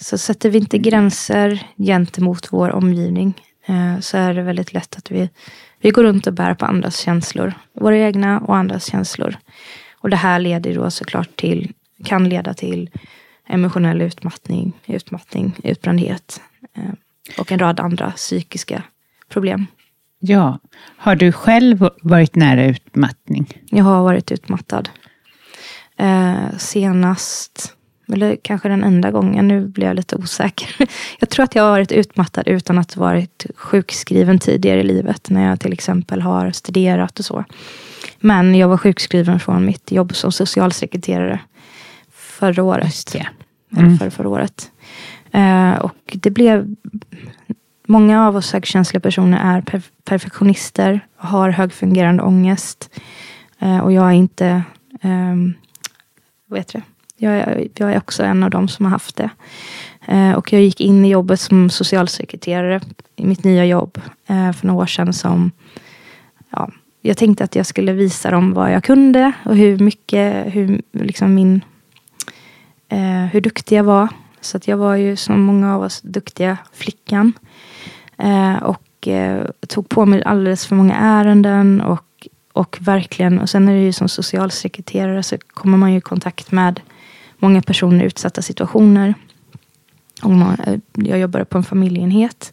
Så 0.00 0.18
sätter 0.18 0.50
vi 0.50 0.58
inte 0.58 0.78
gränser 0.78 1.66
gentemot 1.76 2.52
vår 2.52 2.70
omgivning 2.70 3.34
eh, 3.66 4.00
så 4.00 4.16
är 4.16 4.34
det 4.34 4.42
väldigt 4.42 4.72
lätt 4.72 4.96
att 4.96 5.10
vi, 5.10 5.28
vi 5.80 5.90
går 5.90 6.02
runt 6.02 6.26
och 6.26 6.32
bär 6.32 6.54
på 6.54 6.66
andras 6.66 6.98
känslor. 6.98 7.54
Våra 7.72 7.98
egna 7.98 8.40
och 8.40 8.56
andras 8.56 8.84
känslor. 8.84 9.36
Och 9.98 10.10
det 10.10 10.16
här 10.16 10.38
leder 10.38 10.74
då 10.74 10.90
såklart 10.90 11.36
till, 11.36 11.72
kan 12.04 12.28
leda 12.28 12.54
till 12.54 12.90
emotionell 13.46 14.02
utmattning, 14.02 14.72
utmattning, 14.86 15.56
utbrändhet 15.64 16.40
eh, 16.74 16.92
och 17.38 17.52
en 17.52 17.58
rad 17.58 17.80
andra 17.80 18.10
psykiska 18.10 18.82
problem. 19.28 19.66
Ja. 20.18 20.58
Har 20.96 21.16
du 21.16 21.32
själv 21.32 21.88
varit 22.02 22.34
nära 22.34 22.64
utmattning? 22.64 23.46
Jag 23.70 23.84
har 23.84 24.02
varit 24.02 24.32
utmattad. 24.32 24.88
Eh, 25.96 26.56
senast, 26.58 27.76
eller 28.12 28.36
kanske 28.42 28.68
den 28.68 28.84
enda 28.84 29.10
gången, 29.10 29.48
nu 29.48 29.66
blir 29.66 29.86
jag 29.86 29.96
lite 29.96 30.16
osäker. 30.16 30.76
Jag 31.18 31.30
tror 31.30 31.44
att 31.44 31.54
jag 31.54 31.62
har 31.62 31.70
varit 31.70 31.92
utmattad 31.92 32.48
utan 32.48 32.78
att 32.78 32.96
varit 32.96 33.46
sjukskriven 33.56 34.38
tidigare 34.38 34.80
i 34.80 34.84
livet. 34.84 35.30
När 35.30 35.48
jag 35.48 35.60
till 35.60 35.72
exempel 35.72 36.20
har 36.20 36.50
studerat 36.50 37.18
och 37.18 37.24
så. 37.24 37.44
Men 38.20 38.54
jag 38.54 38.68
var 38.68 38.76
sjukskriven 38.76 39.40
från 39.40 39.64
mitt 39.64 39.92
jobb 39.92 40.16
som 40.16 40.32
socialsekreterare 40.32 41.40
förra 42.12 42.62
året. 42.62 43.14
Mm. 43.14 43.26
Eller 43.76 43.96
för, 43.96 44.10
förra 44.10 44.28
året. 44.28 44.70
Eh, 45.32 45.74
och 45.74 45.96
det 46.04 46.30
blev 46.30 46.74
Många 47.90 48.26
av 48.26 48.36
oss 48.36 48.52
högkänsliga 48.52 49.00
personer 49.00 49.56
är 49.56 49.60
per 49.60 49.82
perfektionister 50.04 51.00
har 51.16 51.50
högfungerande 51.50 52.22
ångest. 52.22 52.90
Eh, 53.58 53.78
och 53.78 53.92
jag 53.92 54.06
är 54.06 54.12
inte 54.12 54.62
um, 55.02 55.54
vad 56.46 56.58
heter 56.58 56.78
det? 56.78 56.84
Jag 57.22 57.32
är, 57.32 57.68
jag 57.74 57.92
är 57.92 57.98
också 57.98 58.22
en 58.22 58.42
av 58.42 58.50
dem 58.50 58.68
som 58.68 58.84
har 58.84 58.90
haft 58.90 59.16
det. 59.16 59.30
Eh, 60.06 60.32
och 60.32 60.52
jag 60.52 60.62
gick 60.62 60.80
in 60.80 61.04
i 61.04 61.10
jobbet 61.10 61.40
som 61.40 61.70
socialsekreterare 61.70 62.80
i 63.16 63.26
mitt 63.26 63.44
nya 63.44 63.64
jobb 63.64 64.00
eh, 64.26 64.52
för 64.52 64.66
några 64.66 64.82
år 64.82 64.86
sedan. 64.86 65.12
Som, 65.12 65.50
ja, 66.50 66.70
jag 67.00 67.16
tänkte 67.16 67.44
att 67.44 67.56
jag 67.56 67.66
skulle 67.66 67.92
visa 67.92 68.30
dem 68.30 68.52
vad 68.52 68.72
jag 68.72 68.84
kunde 68.84 69.32
och 69.44 69.56
hur 69.56 69.78
mycket, 69.78 70.54
hur, 70.54 70.82
liksom 70.92 71.34
min, 71.34 71.64
eh, 72.88 73.24
hur 73.32 73.40
duktig 73.40 73.76
jag 73.76 73.84
var. 73.84 74.08
Så 74.40 74.56
att 74.56 74.68
jag 74.68 74.76
var 74.76 74.96
ju 74.96 75.16
som 75.16 75.42
många 75.42 75.74
av 75.74 75.82
oss 75.82 76.00
duktiga 76.00 76.58
flickan. 76.72 77.32
Eh, 78.18 78.56
och 78.56 79.08
eh, 79.08 79.46
tog 79.68 79.88
på 79.88 80.06
mig 80.06 80.22
alldeles 80.24 80.66
för 80.66 80.74
många 80.74 80.94
ärenden 80.94 81.80
och 81.80 82.04
och 82.52 82.78
verkligen, 82.80 83.38
och 83.38 83.50
sen 83.50 83.68
är 83.68 83.74
det 83.74 83.80
ju 83.80 83.92
som 83.92 84.08
socialsekreterare 84.08 85.22
så 85.22 85.38
kommer 85.38 85.78
man 85.78 85.92
ju 85.92 85.98
i 85.98 86.00
kontakt 86.00 86.52
med 86.52 86.80
många 87.40 87.62
personer 87.62 88.04
i 88.04 88.06
utsatta 88.06 88.42
situationer. 88.42 89.14
Och 90.22 90.30
man, 90.30 90.60
eh, 90.60 90.78
jag 90.94 91.18
jobbade 91.18 91.44
på 91.44 91.58
en 91.58 91.64
familjeenhet. 91.64 92.52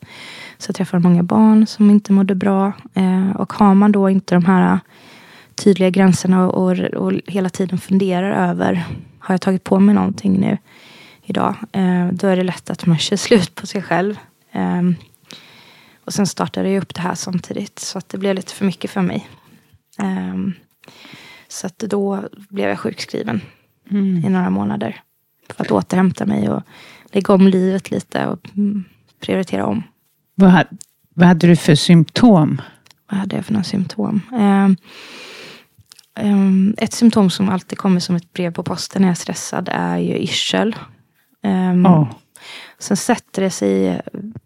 Så 0.57 0.69
jag 0.69 0.75
träffade 0.75 1.03
många 1.03 1.23
barn 1.23 1.67
som 1.67 1.89
inte 1.89 2.13
mådde 2.13 2.35
bra. 2.35 2.73
Eh, 2.93 3.31
och 3.35 3.53
har 3.53 3.75
man 3.75 3.91
då 3.91 4.09
inte 4.09 4.35
de 4.35 4.45
här 4.45 4.79
tydliga 5.55 5.89
gränserna 5.89 6.47
och, 6.47 6.63
och, 6.63 6.79
och, 6.79 7.13
hela 7.27 7.49
tiden 7.49 7.77
funderar 7.77 8.49
över, 8.49 8.85
har 9.19 9.33
jag 9.33 9.41
tagit 9.41 9.63
på 9.63 9.79
mig 9.79 9.95
någonting 9.95 10.33
nu 10.39 10.57
idag? 11.23 11.55
Eh, 11.71 12.07
då 12.11 12.27
är 12.27 12.35
det 12.35 12.43
lätt 12.43 12.69
att 12.69 12.85
man 12.85 12.97
kör 12.97 13.15
slut 13.15 13.55
på 13.55 13.67
sig 13.67 13.81
själv. 13.81 14.17
Eh, 14.51 14.81
och 16.05 16.13
sen 16.13 16.27
startade 16.27 16.69
jag 16.69 16.81
upp 16.81 16.93
det 16.93 17.01
här 17.01 17.15
samtidigt. 17.15 17.79
Så 17.79 17.97
att 17.97 18.09
det 18.09 18.17
blev 18.17 18.35
lite 18.35 18.53
för 18.53 18.65
mycket 18.65 18.91
för 18.91 19.01
mig. 19.01 19.27
Ehm, 19.99 20.53
så 21.47 21.67
att 21.67 21.79
då 21.79 22.23
blev 22.49 22.69
jag 22.69 22.79
sjukskriven 22.79 23.41
mm. 23.91 24.25
i 24.25 24.29
några 24.29 24.49
månader. 24.49 25.01
För 25.49 25.63
att 25.63 25.71
återhämta 25.71 26.25
mig 26.25 26.49
och 26.49 26.63
lägga 27.11 27.33
om 27.33 27.47
livet 27.47 27.91
lite 27.91 28.27
och 28.27 28.49
mm, 28.57 28.83
prioritera 29.19 29.65
om. 29.65 29.83
Vad, 30.35 30.65
vad 31.13 31.27
hade 31.27 31.47
du 31.47 31.55
för 31.55 31.75
symptom? 31.75 32.61
Vad 33.09 33.19
hade 33.19 33.35
jag 33.35 33.45
för 33.45 33.53
några 33.53 33.63
symptom? 33.63 34.21
Um, 36.21 36.75
ett 36.77 36.93
symptom 36.93 37.29
som 37.29 37.49
alltid 37.49 37.77
kommer 37.77 37.99
som 37.99 38.15
ett 38.15 38.33
brev 38.33 38.53
på 38.53 38.63
posten 38.63 39.01
när 39.01 39.09
jag 39.09 39.13
är 39.13 39.15
stressad 39.15 39.69
är 39.71 39.97
ju 39.97 40.17
yrsel. 40.17 40.75
Um, 41.43 41.85
oh. 41.85 42.11
Sen 42.79 42.97
sätter 42.97 43.41
det 43.41 43.49
sig 43.49 44.01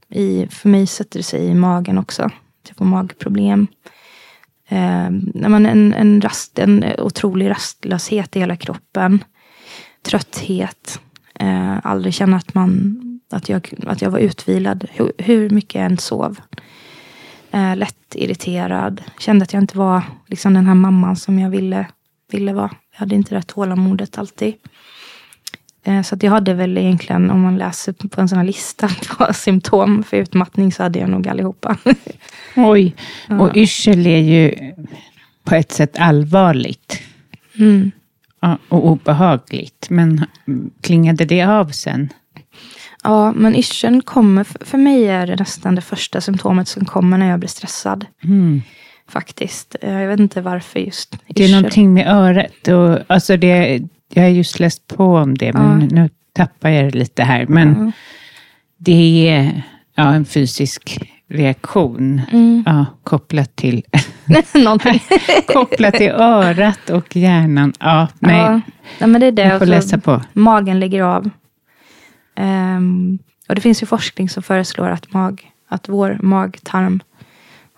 i, 0.10 0.48
för 0.48 0.70
mig 0.70 0.88
sätter 0.88 1.20
det 1.20 1.24
sig 1.24 1.46
i 1.46 1.54
magen 1.54 1.98
också. 1.98 2.30
Jag 2.68 2.78
får 2.78 2.86
magproblem 2.86 3.68
eh, 4.72 5.06
en, 5.06 5.94
en, 5.94 6.22
rast, 6.22 6.60
en 6.60 6.86
otrolig 6.98 7.50
rastlöshet 7.50 8.36
i 8.36 8.40
hela 8.40 8.56
kroppen. 8.56 9.24
Trötthet. 10.06 11.00
Eh, 11.40 11.86
aldrig 11.86 12.14
känna 12.14 12.38
att, 12.38 12.54
man, 12.54 12.98
att, 13.32 13.50
jag, 13.50 13.74
att 13.88 14.02
jag 14.02 14.10
var 14.10 14.20
utvilad 14.20 14.88
hur, 14.92 15.12
hur 15.18 15.50
mycket 15.50 15.76
jag 15.76 15.86
än 15.86 15.98
sov. 15.98 16.40
Eh, 17.52 17.76
lätt 17.76 18.16
irriterad. 18.16 19.02
Kände 19.20 19.44
att 19.44 19.54
jag 19.54 19.64
inte 19.64 19.78
var 19.78 20.04
liksom 20.28 20.54
den 20.54 20.66
här 20.66 20.76
mamman 20.76 21.16
som 21.16 21.40
jag 21.40 21.50
ville, 21.50 21.88
ville 22.32 22.54
vara. 22.54 22.72
Jag 22.92 23.00
hade 23.00 23.16
inte 23.16 23.36
det 23.36 23.42
tålamodet 23.42 24.18
alltid. 24.18 24.54
Eh, 25.84 26.02
så 26.02 26.18
jag 26.22 26.32
hade 26.32 26.54
väl 26.54 26.78
egentligen, 26.78 27.32
om 27.32 27.42
man 27.42 27.58
läser 27.58 27.94
på 27.94 28.22
en 28.22 28.30
sån 28.30 28.38
här 28.38 28.46
lista 28.46 28.90
på 29.18 29.34
symptom 29.34 30.04
för 30.04 30.18
utmattning, 30.18 30.72
så 30.72 30.84
hade 30.84 31.00
jag 31.00 31.10
nog 31.10 31.28
allihopa. 31.28 31.78
Oj, 32.56 32.96
och 33.40 33.58
yrsel 33.58 34.08
är 34.08 34.18
ju 34.18 34.74
på 35.44 35.56
ett 35.56 35.72
sätt 35.72 36.00
allvarligt. 36.00 37.02
Mm. 37.60 37.92
Och 38.70 38.88
obehagligt. 38.88 39.88
Men 39.90 40.26
klingade 40.82 41.26
det 41.26 41.42
av 41.42 41.70
sen? 41.70 42.10
Ja, 43.04 43.32
men 43.32 43.56
yrseln 43.56 44.02
kommer, 44.02 44.44
för 44.44 44.78
mig 44.78 45.08
är 45.08 45.28
det 45.28 45.36
nästan 45.36 45.76
det 45.76 45.82
första 45.82 46.22
symptomet 46.22 46.68
som 46.68 46.86
kommer 46.86 47.18
när 47.18 47.30
jag 47.30 47.40
blir 47.40 47.50
stressad. 47.50 48.06
Mm. 48.24 48.62
Faktiskt. 49.08 49.76
Eh, 49.82 50.02
jag 50.02 50.08
vet 50.08 50.20
inte 50.20 50.42
varför 50.42 50.80
just 50.80 51.14
yrsel. 51.14 51.34
Det 51.36 51.44
är 51.44 51.56
någonting 51.56 51.94
med 51.94 52.08
örat. 52.08 52.68
Och, 52.68 53.00
alltså 53.08 53.38
det, 53.38 53.82
jag 54.14 54.24
har 54.24 54.30
just 54.30 54.60
läst 54.60 54.88
på 54.88 55.16
om 55.16 55.38
det, 55.38 55.54
men 55.54 55.82
ja. 55.82 55.88
nu 56.02 56.10
tappar 56.34 56.70
jag 56.70 56.86
det 56.86 57.00
lite 57.00 57.24
här. 57.24 57.46
Men 57.46 57.76
mm. 57.76 57.92
det 58.78 59.30
är 59.30 59.64
ja, 59.96 60.14
en 60.14 60.26
fysisk 60.26 61.00
reaktion. 61.28 62.22
Mm. 62.32 62.64
Ja, 62.66 62.86
kopplat 63.04 63.56
till, 63.56 63.84
kopplat 65.48 65.94
till 65.94 66.12
örat 66.12 66.90
och 66.90 67.16
hjärnan. 67.16 67.74
Ja, 67.80 68.08
nej. 68.20 68.62
Ja, 69.00 69.08
men 69.08 69.22
det 69.22 69.28
är 69.28 69.32
det. 69.32 69.42
Jag 69.42 69.52
får 69.52 69.62
Och 69.62 69.68
så 69.68 69.74
läsa 69.74 69.98
på. 69.98 70.22
Magen 70.34 70.80
ligger 70.80 71.04
av. 71.04 71.30
Ehm, 72.36 73.20
och 73.50 73.56
det 73.56 73.62
finns 73.62 73.82
ju 73.84 73.86
forskning 73.86 74.30
som 74.30 74.44
föreslår 74.44 74.90
att, 74.90 75.14
mag, 75.14 75.52
att 75.68 75.90
vår 75.90 76.18
magtarm, 76.22 77.02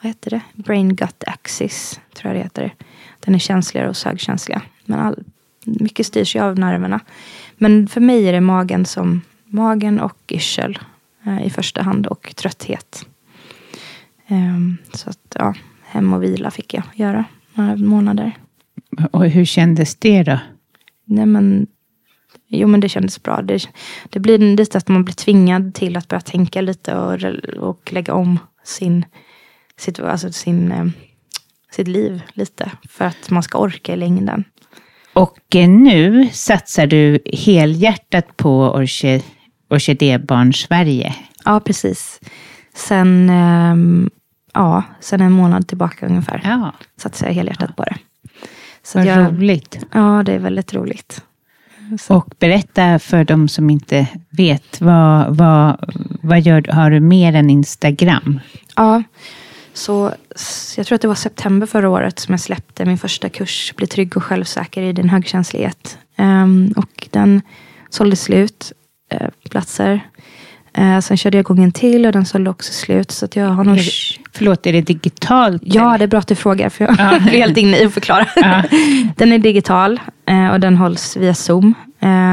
vad 0.02 0.08
heter 0.08 0.30
det? 0.30 0.42
Brain 0.54 0.96
gut 0.96 1.24
axis, 1.28 2.00
tror 2.16 2.34
jag 2.34 2.40
det 2.40 2.44
heter. 2.44 2.74
Den 3.20 3.36
är 3.36 3.40
känsligare 3.40 3.88
hos 3.88 4.04
högkänsliga. 4.04 4.62
Men 4.86 5.00
all, 5.00 5.24
mycket 5.66 6.06
styrs 6.06 6.36
ju 6.36 6.40
av 6.40 6.60
nerverna. 6.60 7.00
Men 7.58 7.88
för 7.88 8.02
mig 8.02 8.28
är 8.28 8.34
det 8.34 8.42
magen 8.42 8.86
som 8.86 9.22
magen 9.46 10.00
och 10.00 10.18
yrsel 10.32 10.80
eh, 11.26 11.46
i 11.46 11.50
första 11.50 11.82
hand 11.82 12.08
och 12.08 12.34
trötthet. 12.36 13.06
Ehm, 14.28 14.78
så 14.94 15.10
att 15.10 15.36
ja, 15.40 15.54
hem 15.84 16.14
och 16.14 16.24
vila 16.24 16.52
fick 16.52 16.74
jag 16.74 16.84
göra 16.94 17.26
några 17.54 17.76
månader. 17.76 18.32
Och 19.12 19.26
hur 19.26 19.46
kändes 19.46 19.96
det 19.96 20.24
då? 20.24 20.40
Nej 21.06 21.26
men, 21.26 21.68
jo 22.48 22.68
men 22.68 22.80
det 22.80 22.90
kändes 22.90 23.24
bra. 23.24 23.42
Det, 23.42 23.70
det 24.10 24.20
blir 24.20 24.38
lite 24.38 24.78
att 24.78 24.88
man 24.88 25.04
blir 25.04 25.16
tvingad 25.16 25.74
till 25.74 25.98
att 25.98 26.08
börja 26.08 26.22
tänka 26.22 26.62
lite 26.62 26.96
och, 26.96 27.24
och 27.58 27.94
lägga 27.94 28.14
om 28.14 28.40
sin, 28.64 29.06
sitt, 29.78 30.00
alltså 30.00 30.32
sin, 30.32 30.72
eh, 30.72 30.86
sitt 31.72 31.88
liv 31.88 32.22
lite. 32.34 32.72
För 32.90 33.06
att 33.06 33.30
man 33.30 33.44
ska 33.44 33.58
orka 33.58 33.94
i 33.94 33.98
längden. 33.98 34.44
Och 35.14 35.56
eh, 35.56 35.70
nu 35.70 36.30
satsar 36.32 36.88
du 36.88 37.20
helhjärtat 37.34 38.38
på 38.38 38.72
orke, 38.72 39.22
Orkidébarn 39.70 40.54
Sverige. 40.54 41.16
Ja, 41.46 41.60
precis. 41.60 42.20
Sen, 42.74 43.30
ehm, 43.30 44.10
ja, 44.54 44.84
sen 45.00 45.22
en 45.22 45.32
månad 45.32 45.68
tillbaka 45.68 46.06
ungefär. 46.06 46.42
Ja, 46.44 46.72
Satsar 46.98 47.28
jag 47.28 47.34
helhjärtat 47.34 47.76
på 47.76 47.84
det. 47.84 47.96
Så 48.84 48.98
vad 48.98 49.08
jag, 49.08 49.34
roligt. 49.34 49.80
ja, 49.92 50.24
det 50.26 50.34
är 50.34 50.40
väldigt 50.40 50.74
roligt. 50.74 51.24
Och 52.10 52.34
berätta 52.40 53.00
för 53.00 53.24
de 53.24 53.48
som 53.48 53.70
inte 53.70 54.08
vet, 54.30 54.82
vad, 54.82 55.36
vad, 55.38 55.94
vad 56.22 56.42
gör, 56.42 56.72
har 56.74 56.92
du 56.92 57.00
mer 57.00 57.36
än 57.36 57.50
Instagram? 57.50 58.40
Ja, 58.76 59.04
så 59.74 60.14
jag 60.78 60.86
tror 60.86 60.96
att 60.96 61.02
det 61.02 61.08
var 61.08 61.16
september 61.16 61.68
förra 61.68 61.90
året 61.90 62.20
som 62.20 62.34
jag 62.34 62.40
släppte 62.40 62.86
min 62.86 62.98
första 62.98 63.30
kurs, 63.30 63.74
Bli 63.76 63.88
trygg 63.88 64.18
och 64.18 64.24
självsäker 64.24 64.82
i 64.82 64.94
din 64.94 65.10
högkänslighet. 65.10 65.98
Ehm, 66.16 66.74
och 66.76 67.08
den 67.12 67.42
sålde 67.90 68.16
slut, 68.16 68.72
eh, 69.12 69.28
platser. 69.50 70.02
Eh, 70.74 71.00
sen 71.00 71.18
körde 71.18 71.38
jag 71.38 71.42
igång 71.44 71.64
en 71.64 71.72
till 71.72 72.06
och 72.06 72.12
den 72.12 72.26
sålde 72.26 72.50
också 72.50 72.74
slut. 72.74 73.12
Så 73.12 73.26
att 73.26 73.36
jag 73.36 73.50
har. 73.50 73.66
Är 73.66 73.76
det, 73.76 73.84
förlåt, 74.32 74.66
är 74.66 74.74
det 74.74 74.82
digitalt? 74.82 75.62
Ja, 75.66 75.98
det 75.98 76.04
är 76.04 76.08
bra 76.08 76.20
att 76.20 76.28
du 76.28 76.36
frågar, 76.36 76.70
för 76.70 76.86
jag 76.86 77.22
blir 77.22 77.32
helt 77.32 77.58
inne 77.58 77.78
i 77.78 77.86
att 77.86 77.94
förklara. 77.94 78.28
den 79.16 79.32
är 79.32 79.38
digital 79.38 80.00
eh, 80.26 80.50
och 80.50 80.60
den 80.60 80.78
hålls 80.78 81.18
via 81.18 81.34
Zoom. 81.34 81.74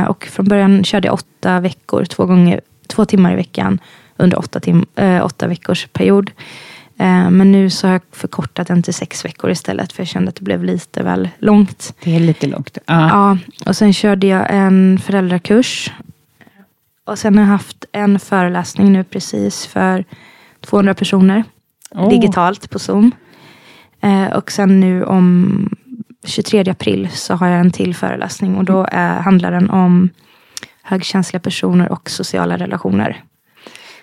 Och 0.09 0.25
från 0.25 0.49
början 0.49 0.85
körde 0.85 1.09
jag 1.09 1.15
åtta 1.15 1.61
veckor, 1.61 2.05
två, 2.05 2.27
gånger, 2.27 2.61
två 2.87 3.05
timmar 3.05 3.33
i 3.33 3.37
veckan 3.37 3.79
under 4.17 4.39
åtta, 4.39 4.61
tim, 4.61 4.87
åtta 5.23 5.47
veckors 5.47 5.87
period. 5.93 6.31
Eh, 7.01 7.31
men 7.31 7.53
nu 7.53 7.71
så 7.71 7.87
har 7.87 7.93
jag 7.93 8.03
förkortat 8.13 8.67
den 8.67 8.83
till 8.83 8.95
sex 8.95 9.25
veckor 9.25 9.51
istället, 9.51 9.93
för 9.93 10.01
jag 10.01 10.09
kände 10.09 10.29
att 10.29 10.35
det 10.35 10.43
blev 10.43 10.65
lite 10.65 11.03
väl 11.03 11.29
långt. 11.39 11.95
Det 12.05 12.17
är 12.17 12.21
lite 12.21 12.47
långt. 12.47 12.79
Ja. 12.87 13.09
Ja, 13.09 13.39
och 13.67 13.77
sen 13.77 13.93
körde 13.93 14.27
jag 14.27 14.47
en 14.51 14.99
föräldrakurs. 14.99 15.93
Och 17.05 17.19
sen 17.19 17.39
har 17.39 17.45
jag 17.45 17.51
haft 17.51 17.85
en 17.93 18.19
föreläsning 18.19 18.93
nu 18.93 19.05
precis 19.05 19.67
för 19.67 20.05
200 20.61 20.95
personer. 20.95 21.45
Åh. 21.91 22.09
Digitalt 22.09 22.71
på 22.71 22.79
Zoom. 22.79 23.13
Eh, 24.01 24.27
och 24.27 24.53
sen 24.53 24.81
nu 24.81 25.05
om 25.05 25.77
23 26.25 26.71
april 26.71 27.09
så 27.13 27.35
har 27.35 27.49
jag 27.49 27.61
en 27.61 27.71
till 27.71 27.95
föreläsning. 27.95 28.57
Och 28.57 28.65
då 28.65 28.87
är, 28.93 29.21
handlar 29.21 29.51
den 29.51 29.71
om 29.71 30.09
högkänsliga 30.83 31.41
personer 31.41 31.93
och 31.93 32.11
sociala 32.11 32.57
relationer. 32.57 33.25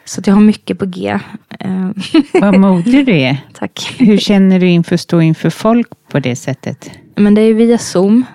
Så 0.08 0.22
jag 0.26 0.34
har 0.34 0.41
mycket 0.41 0.80
på 0.80 0.86
G. 0.86 1.20
Eh, 1.60 1.89
Vad 2.34 2.60
modig 2.60 3.06
du 3.06 3.17
är. 3.20 3.38
tack. 3.54 3.96
Hur 4.00 4.17
känner 4.17 4.60
du 4.60 4.67
inför 4.67 4.96
att 4.96 5.02
stå 5.02 5.22
inför 5.22 5.50
folk 5.50 5.88
på 6.12 6.20
det 6.20 6.36
sättet? 6.36 6.91
Men 7.15 7.36
det 7.36 7.41
är 7.41 7.54
via 7.54 7.78
Zoom. 7.78 8.26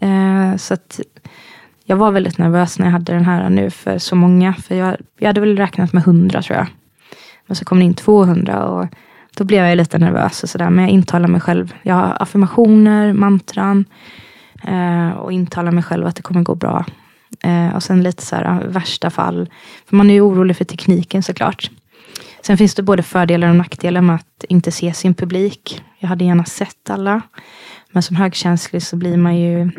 Eh, 0.00 0.56
så 0.56 0.74
att 0.74 1.00
jag 1.84 1.96
var 1.96 2.10
väldigt 2.10 2.38
nervös 2.38 2.78
när 2.78 2.86
jag 2.86 2.92
hade 2.92 3.12
den 3.12 3.24
här 3.24 3.50
nu 3.50 3.70
för 3.70 3.98
så 3.98 4.16
många. 4.16 4.54
För 4.54 4.74
jag, 4.74 4.96
jag 5.18 5.26
hade 5.26 5.40
väl 5.40 5.56
räknat 5.56 5.92
med 5.92 6.00
100 6.02 6.42
tror 6.42 6.56
jag. 6.58 6.66
Men 7.46 7.56
så 7.56 7.64
kom 7.64 7.78
det 7.78 7.84
in 7.84 7.94
200 7.94 8.64
och 8.64 8.86
då 9.36 9.44
blev 9.44 9.64
jag 9.64 9.76
lite 9.76 9.98
nervös 9.98 10.42
och 10.42 10.48
sådär. 10.48 10.70
Men 10.70 10.84
jag 10.84 10.92
intalar 10.92 11.28
mig 11.28 11.40
själv. 11.40 11.74
Jag 11.82 11.94
har 11.94 12.16
affirmationer, 12.20 13.12
mantran. 13.12 13.84
Eh, 14.64 15.10
och 15.10 15.32
intalar 15.32 15.72
mig 15.72 15.82
själv 15.82 16.06
att 16.06 16.16
det 16.16 16.22
kommer 16.22 16.42
gå 16.42 16.54
bra. 16.54 16.84
Eh, 17.40 17.74
och 17.74 17.82
sen 17.82 18.02
lite 18.02 18.22
så 18.22 18.36
här 18.36 18.64
värsta 18.64 19.10
fall. 19.10 19.50
För 19.86 19.96
man 19.96 20.10
är 20.10 20.14
ju 20.14 20.20
orolig 20.20 20.56
för 20.56 20.64
tekniken 20.64 21.22
såklart. 21.22 21.70
Sen 22.42 22.58
finns 22.58 22.74
det 22.74 22.82
både 22.82 23.02
fördelar 23.02 23.48
och 23.48 23.56
nackdelar 23.56 24.00
med 24.00 24.16
att 24.16 24.44
inte 24.48 24.72
se 24.72 24.92
sin 24.92 25.14
publik. 25.14 25.82
Jag 25.98 26.08
hade 26.08 26.24
gärna 26.24 26.44
sett 26.44 26.90
alla. 26.90 27.22
Men 27.92 28.02
som 28.02 28.16
högkänslig 28.16 28.82
så 28.82 28.96
blir 28.96 29.16
man 29.16 29.36
ju... 29.36 29.70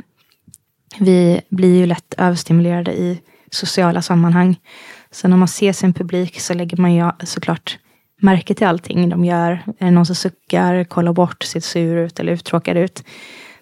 Vi 1.00 1.42
blir 1.50 1.78
ju 1.78 1.86
lätt 1.86 2.14
överstimulerade 2.18 2.94
i 2.94 3.22
sociala 3.52 4.02
sammanhang. 4.02 4.60
Så 5.12 5.28
när 5.28 5.38
man 5.38 5.48
ser 5.48 5.74
sin 5.74 5.94
publik 5.94 6.40
så 6.40 6.54
lägger 6.54 6.78
man 6.78 6.94
ju 6.94 7.12
såklart 7.24 7.78
märke 8.22 8.54
till 8.54 8.68
allting 8.68 9.10
de 9.10 9.26
gör. 9.26 9.52
Är 9.80 9.86
det 9.86 9.92
någon 9.92 10.06
som 10.06 10.16
suckar, 10.16 10.84
kollar 10.84 11.14
bort, 11.14 11.44
ser 11.44 11.60
sur 11.60 11.98
ut 11.98 12.20
eller 12.20 12.34
uttråkad 12.34 12.78
ut. 12.78 13.04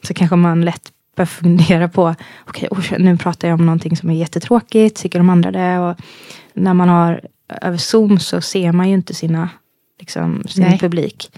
Så 0.03 0.13
kanske 0.13 0.35
man 0.35 0.65
lätt 0.65 0.91
börjar 1.15 1.25
fundera 1.25 1.89
på, 1.89 2.15
okej, 2.47 2.67
oj, 2.71 2.95
nu 2.99 3.17
pratar 3.17 3.47
jag 3.47 3.59
om 3.59 3.65
någonting 3.65 3.97
som 3.97 4.09
är 4.09 4.13
jättetråkigt, 4.13 5.01
tycker 5.01 5.19
de 5.19 5.29
andra 5.29 5.51
det? 5.51 5.79
Och 5.79 5.95
när 6.53 6.73
man 6.73 6.89
har 6.89 7.21
över 7.61 7.77
Zoom 7.77 8.19
så 8.19 8.41
ser 8.41 8.71
man 8.71 8.89
ju 8.89 8.93
inte 8.93 9.13
sina, 9.13 9.49
liksom, 9.99 10.43
sin 10.47 10.63
Nej. 10.63 10.79
publik. 10.79 11.31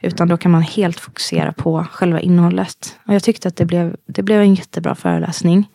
Utan 0.00 0.28
då 0.28 0.36
kan 0.36 0.50
man 0.50 0.62
helt 0.62 1.00
fokusera 1.00 1.52
på 1.52 1.86
själva 1.92 2.20
innehållet. 2.20 2.98
Och 3.06 3.14
jag 3.14 3.22
tyckte 3.22 3.48
att 3.48 3.56
det 3.56 3.64
blev, 3.64 3.96
det 4.06 4.22
blev 4.22 4.40
en 4.40 4.54
jättebra 4.54 4.94
föreläsning. 4.94 5.68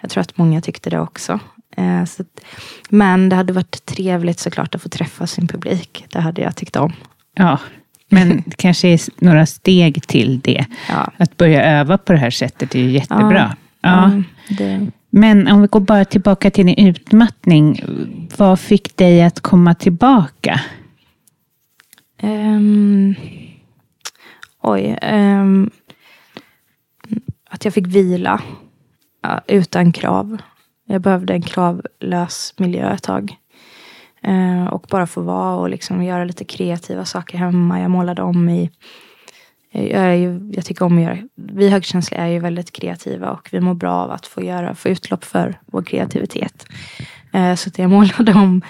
Jag 0.00 0.10
tror 0.10 0.20
att 0.20 0.38
många 0.38 0.60
tyckte 0.60 0.90
det 0.90 1.00
också. 1.00 1.40
Eh, 1.76 2.04
så 2.04 2.24
men 2.88 3.28
det 3.28 3.36
hade 3.36 3.52
varit 3.52 3.86
trevligt 3.86 4.38
såklart 4.38 4.74
att 4.74 4.82
få 4.82 4.88
träffa 4.88 5.26
sin 5.26 5.48
publik. 5.48 6.04
Det 6.08 6.20
hade 6.20 6.42
jag 6.42 6.56
tyckt 6.56 6.76
om. 6.76 6.92
Ja, 7.34 7.58
men 8.08 8.42
det 8.46 8.56
kanske 8.56 8.88
är 8.88 9.24
några 9.24 9.46
steg 9.46 10.06
till 10.06 10.40
det. 10.40 10.66
Ja. 10.88 11.12
Att 11.16 11.36
börja 11.36 11.64
öva 11.64 11.98
på 11.98 12.12
det 12.12 12.18
här 12.18 12.30
sättet 12.30 12.74
är 12.74 12.78
ju 12.78 12.90
jättebra. 12.90 13.56
Ja. 13.80 14.12
Ja, 14.48 14.78
Men 15.10 15.48
om 15.48 15.62
vi 15.62 15.66
går 15.68 15.80
bara 15.80 16.04
tillbaka 16.04 16.50
till 16.50 16.66
din 16.66 16.86
utmattning. 16.86 17.82
Vad 18.36 18.60
fick 18.60 18.96
dig 18.96 19.22
att 19.22 19.40
komma 19.40 19.74
tillbaka? 19.74 20.60
Ehm, 22.20 23.14
oj. 24.62 24.98
ehm, 25.02 25.70
att 27.50 27.64
jag 27.64 27.74
fick 27.74 27.86
vila 27.86 28.42
utan 29.46 29.92
krav. 29.92 30.38
Jag 30.86 31.00
behövde 31.00 31.32
en 31.32 31.42
kravlös 31.42 32.54
miljö 32.56 32.92
ett 32.94 33.02
tag. 33.02 33.36
Eh, 34.22 34.66
och 34.66 34.86
bara 34.90 35.06
få 35.06 35.20
vara 35.20 35.56
och 35.56 35.68
liksom 35.68 36.02
göra 36.02 36.24
lite 36.24 36.44
kreativa 36.44 37.04
saker 37.04 37.38
hemma. 37.38 37.80
Jag 37.80 37.90
målade 37.90 38.22
om 38.22 38.48
i... 38.48 38.70
Eh, 39.72 39.86
jag, 39.86 40.02
är 40.02 40.14
ju, 40.14 40.52
jag 40.52 40.64
tycker 40.64 40.84
om 40.84 40.98
att 40.98 41.04
göra... 41.04 41.18
Vi 41.34 41.68
högkänsliga 41.68 42.20
är 42.20 42.28
ju 42.28 42.38
väldigt 42.38 42.72
kreativa 42.72 43.30
och 43.30 43.48
vi 43.52 43.60
mår 43.60 43.74
bra 43.74 43.92
av 43.92 44.10
att 44.10 44.26
få, 44.26 44.42
göra, 44.42 44.74
få 44.74 44.88
utlopp 44.88 45.24
för 45.24 45.60
vår 45.66 45.82
kreativitet. 45.82 46.66
Eh, 47.32 47.54
så 47.54 47.68
att 47.68 47.78
jag 47.78 47.90
målade 47.96 48.32
om 48.32 48.62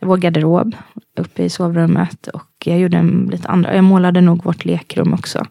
vår 0.00 0.16
garderob 0.16 0.76
uppe 1.16 1.42
i 1.42 1.50
sovrummet. 1.50 2.26
Och 2.26 2.52
jag 2.64 2.78
gjorde 2.78 2.96
en, 2.96 3.28
lite 3.32 3.48
andra. 3.48 3.74
Jag 3.74 3.84
målade 3.84 4.20
nog 4.20 4.44
vårt 4.44 4.64
lekrum 4.64 5.14
också. 5.14 5.46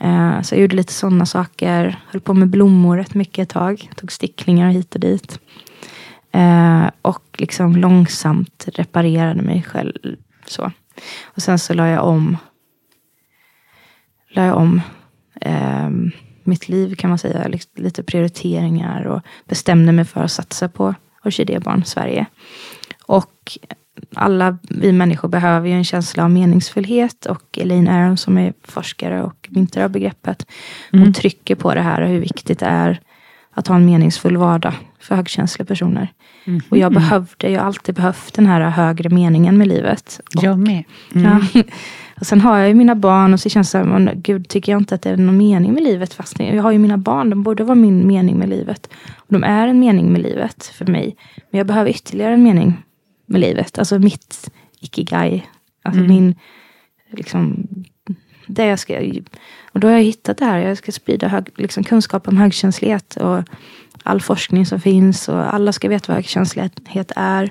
Eh, 0.00 0.40
så 0.42 0.54
jag 0.54 0.60
gjorde 0.60 0.76
lite 0.76 0.92
sådana 0.92 1.26
saker. 1.26 2.00
Höll 2.06 2.20
på 2.20 2.34
med 2.34 2.48
blommor 2.48 2.96
rätt 2.96 3.14
mycket 3.14 3.42
ett 3.42 3.48
tag. 3.48 3.90
Tog 3.96 4.12
sticklingar 4.12 4.70
hit 4.70 4.94
och 4.94 5.00
dit. 5.00 5.40
Eh, 6.36 6.90
och 7.02 7.24
liksom 7.38 7.76
långsamt 7.76 8.68
reparerade 8.74 9.42
mig 9.42 9.62
själv. 9.62 10.16
Så. 10.46 10.72
Och 11.24 11.42
sen 11.42 11.58
så 11.58 11.74
la 11.74 11.88
jag 11.88 12.04
om. 12.04 12.36
La 14.30 14.44
jag 14.44 14.56
om 14.56 14.80
eh, 15.40 15.90
mitt 16.44 16.68
liv 16.68 16.94
kan 16.94 17.10
man 17.10 17.18
säga. 17.18 17.48
Liksom 17.48 17.70
Lite 17.74 18.02
prioriteringar. 18.02 19.04
Och 19.04 19.22
bestämde 19.44 19.92
mig 19.92 20.04
för 20.04 20.24
att 20.24 20.32
satsa 20.32 20.68
på 20.68 20.94
Orkidébarn 21.24 21.84
Sverige. 21.84 22.26
Och 23.06 23.58
alla 24.14 24.58
vi 24.62 24.92
människor 24.92 25.28
behöver 25.28 25.68
ju 25.68 25.74
en 25.74 25.84
känsla 25.84 26.24
av 26.24 26.30
meningsfullhet. 26.30 27.26
Och 27.26 27.58
Elaine 27.58 27.88
Aron 27.88 28.16
som 28.16 28.38
är 28.38 28.52
forskare 28.62 29.22
och 29.22 29.48
myntare 29.50 29.84
av 29.84 29.90
begreppet. 29.90 30.46
Hon 30.90 31.12
trycker 31.12 31.54
på 31.54 31.74
det 31.74 31.80
här 31.82 32.06
hur 32.06 32.20
viktigt 32.20 32.58
det 32.58 32.66
är 32.66 33.00
att 33.50 33.66
ha 33.66 33.76
en 33.76 33.86
meningsfull 33.86 34.36
vardag 34.36 34.74
för 35.06 35.14
högkänsliga 35.16 35.66
personer. 35.66 36.12
Mm. 36.44 36.60
Och 36.68 36.78
jag 36.78 36.92
behövde, 36.94 37.50
jag 37.50 37.60
har 37.60 37.66
alltid 37.66 37.94
behövt 37.94 38.34
den 38.34 38.46
här 38.46 38.60
högre 38.60 39.08
meningen 39.08 39.58
med 39.58 39.68
livet. 39.68 40.20
Och, 40.36 40.44
Jag 40.44 40.58
med. 40.58 40.84
Mm. 41.14 41.42
ja. 41.52 41.62
och 42.20 42.26
sen 42.26 42.40
har 42.40 42.58
jag 42.58 42.68
ju 42.68 42.74
mina 42.74 42.94
barn 42.94 43.32
och 43.34 43.40
så 43.40 43.48
känns 43.48 43.72
det 43.72 43.82
som, 43.82 44.10
gud 44.14 44.48
tycker 44.48 44.72
jag 44.72 44.80
inte 44.80 44.94
att 44.94 45.02
det 45.02 45.10
är 45.10 45.16
någon 45.16 45.36
mening 45.36 45.72
med 45.72 45.82
livet. 45.82 46.14
Fast 46.14 46.40
jag 46.40 46.62
har 46.62 46.70
ju 46.70 46.78
mina 46.78 46.98
barn, 46.98 47.30
de 47.30 47.42
borde 47.42 47.64
vara 47.64 47.74
min 47.74 48.06
mening 48.06 48.38
med 48.38 48.48
livet. 48.48 48.90
Och 49.16 49.32
de 49.32 49.44
är 49.44 49.68
en 49.68 49.80
mening 49.80 50.12
med 50.12 50.22
livet 50.22 50.72
för 50.74 50.86
mig. 50.86 51.16
Men 51.50 51.58
jag 51.58 51.66
behöver 51.66 51.90
ytterligare 51.90 52.34
en 52.34 52.42
mening 52.42 52.82
med 53.26 53.40
livet. 53.40 53.78
Alltså 53.78 53.98
mitt 53.98 54.50
ikigai. 54.80 55.42
Alltså 55.82 56.00
Mm. 56.00 56.14
min, 56.14 56.34
liksom, 57.10 57.66
det 58.46 58.66
jag 58.66 58.78
ska, 58.78 59.00
och 59.72 59.80
då 59.80 59.88
har 59.88 59.94
jag 59.94 60.02
hittat 60.02 60.38
det 60.38 60.44
här. 60.44 60.58
Jag 60.58 60.78
ska 60.78 60.92
sprida 60.92 61.28
hög, 61.28 61.48
liksom, 61.56 61.84
kunskap 61.84 62.28
om 62.28 62.36
högkänslighet. 62.36 63.16
Och 63.16 63.42
all 64.06 64.20
forskning 64.20 64.66
som 64.66 64.80
finns. 64.80 65.28
Och 65.28 65.54
alla 65.54 65.72
ska 65.72 65.88
veta 65.88 66.12
vad 66.12 66.16
högkänslighet 66.16 67.12
är. 67.16 67.50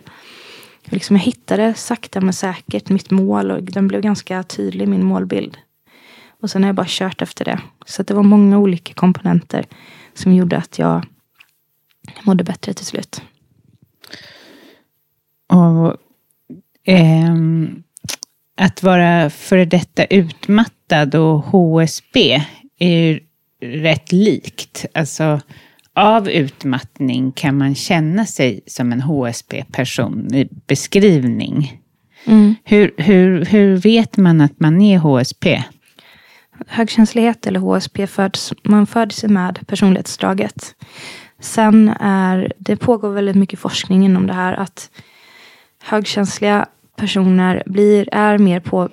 Liksom 0.86 1.16
jag 1.16 1.24
hittade 1.24 1.74
sakta 1.74 2.22
men 2.22 2.34
säkert 2.34 2.90
mitt 2.90 3.12
mål. 3.12 3.52
Och 3.52 3.64
den 3.64 3.88
blev 3.88 4.02
ganska 4.02 4.44
tydlig, 4.44 4.88
min 4.88 5.06
målbild. 5.06 5.58
Och 6.42 6.50
sen 6.50 6.64
har 6.64 6.68
jag 6.68 6.76
bara 6.76 6.86
kört 6.90 7.22
efter 7.22 7.46
det. 7.46 7.60
Så 7.86 8.02
att 8.02 8.08
det 8.08 8.14
var 8.14 8.24
många 8.24 8.58
olika 8.58 8.94
komponenter. 8.94 9.66
Som 10.14 10.34
gjorde 10.36 10.58
att 10.58 10.80
jag 10.80 11.06
mådde 12.24 12.44
bättre 12.44 12.74
till 12.74 12.86
slut. 12.86 13.22
Och, 15.48 15.98
ähm, 16.84 17.84
att 18.58 18.84
vara 18.84 19.30
före 19.30 19.66
detta 19.66 20.06
utmattad 20.06 21.16
och 21.16 21.40
HSB 21.40 22.42
är 22.80 22.90
ju 22.90 23.20
rätt 23.62 24.12
likt. 24.12 24.86
Alltså, 24.94 25.42
av 25.96 26.30
utmattning 26.30 27.32
kan 27.32 27.58
man 27.58 27.76
känna 27.76 28.26
sig 28.26 28.62
som 28.68 28.92
en 28.92 29.02
HSB-person 29.02 30.36
i 30.36 30.50
beskrivning. 30.68 31.82
Hur, 32.64 32.94
hur, 32.98 33.46
hur 33.46 33.78
vet 33.78 34.18
man 34.18 34.42
att 34.42 34.60
man 34.60 34.82
är 34.82 34.98
HSP? 34.98 35.64
Högkänslighet 36.68 37.48
eller 37.48 37.60
HSP 37.60 38.08
föds, 38.08 38.54
man 38.64 38.88
föds 38.88 39.24
med 39.24 39.60
personlighetsdraget. 39.68 40.76
Sen 41.40 41.90
är, 42.00 42.54
det 42.58 42.76
pågår 42.76 43.10
väldigt 43.10 43.36
mycket 43.36 43.60
forskning 43.60 44.06
inom 44.06 44.28
det 44.28 44.34
här 44.34 44.54
att 44.54 44.90
högkänsliga 45.84 46.66
personer 46.96 47.64
blir, 47.66 48.10
är 48.12 48.38
mer 48.38 48.60
på, 48.60 48.90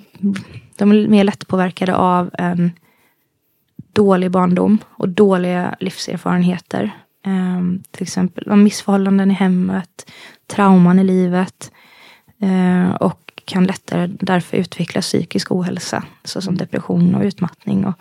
de 0.76 0.90
är 0.90 1.08
mer 1.08 1.24
lättpåverkade 1.24 1.96
av 1.96 2.30
en 2.32 2.72
dålig 3.92 4.30
barndom 4.30 4.78
och 4.88 5.08
dåliga 5.08 5.76
livserfarenheter. 5.80 6.90
Um, 7.26 7.82
till 7.90 8.02
exempel 8.02 8.50
om 8.50 8.62
missförhållanden 8.62 9.30
i 9.30 9.34
hemmet, 9.34 10.10
trauman 10.46 10.98
i 10.98 11.04
livet. 11.04 11.72
uh, 12.42 12.94
och 12.94 13.32
kan 13.44 13.64
lättare 13.64 14.06
därför 14.06 14.56
utveckla 14.56 15.00
psykisk 15.00 15.52
ohälsa. 15.52 16.04
Såsom 16.24 16.56
depression 16.56 17.14
och 17.14 17.22
utmattning 17.22 17.86
och 17.86 17.94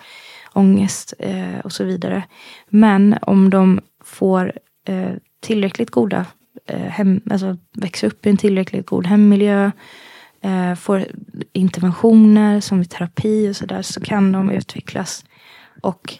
ångest 0.53 1.13
uh, 1.25 1.59
och 1.59 1.71
så 1.71 1.83
vidare. 1.83 2.23
Men 2.69 3.15
om 3.21 3.49
de 3.49 3.81
får 4.03 4.53
uh, 4.89 5.11
tillräckligt 5.39 5.91
goda 5.91 6.25
hem, 6.67 7.21
alltså 7.31 7.57
växer 7.73 8.07
upp 8.07 8.25
i 8.25 8.29
en 8.29 8.37
tillräckligt 8.37 8.85
god 8.85 9.07
hemmiljö, 9.07 9.71
får 10.77 11.05
interventioner 11.53 12.59
som 12.59 12.77
vid 12.77 12.89
terapi 12.89 13.49
och 13.49 13.55
sådär, 13.55 13.81
så 13.81 14.01
kan 14.01 14.31
de 14.31 14.49
utvecklas 14.49 15.25
och 15.81 16.13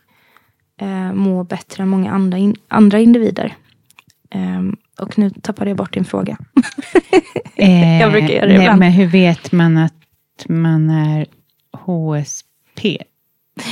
eh, 0.82 1.14
må 1.14 1.44
bättre 1.44 1.84
än 1.84 1.90
många 1.90 2.12
andra, 2.12 2.38
in, 2.38 2.56
andra 2.68 3.00
individer. 3.00 3.56
Ehm, 4.32 4.76
och 5.00 5.18
nu 5.18 5.30
tappade 5.30 5.70
jag 5.70 5.78
bort 5.78 5.94
din 5.94 6.06
fråga. 6.06 6.38
Jag 8.00 8.12
brukar 8.12 8.28
göra 8.28 8.46
det 8.46 8.54
Eh, 8.54 8.58
nej, 8.58 8.66
ibland. 8.66 8.80
Men 8.80 8.92
hur 8.92 9.08
vet 9.08 9.52
man 9.52 9.78
att 9.78 9.94
man 10.48 10.90
är 10.90 11.26
HSP? 11.72 12.98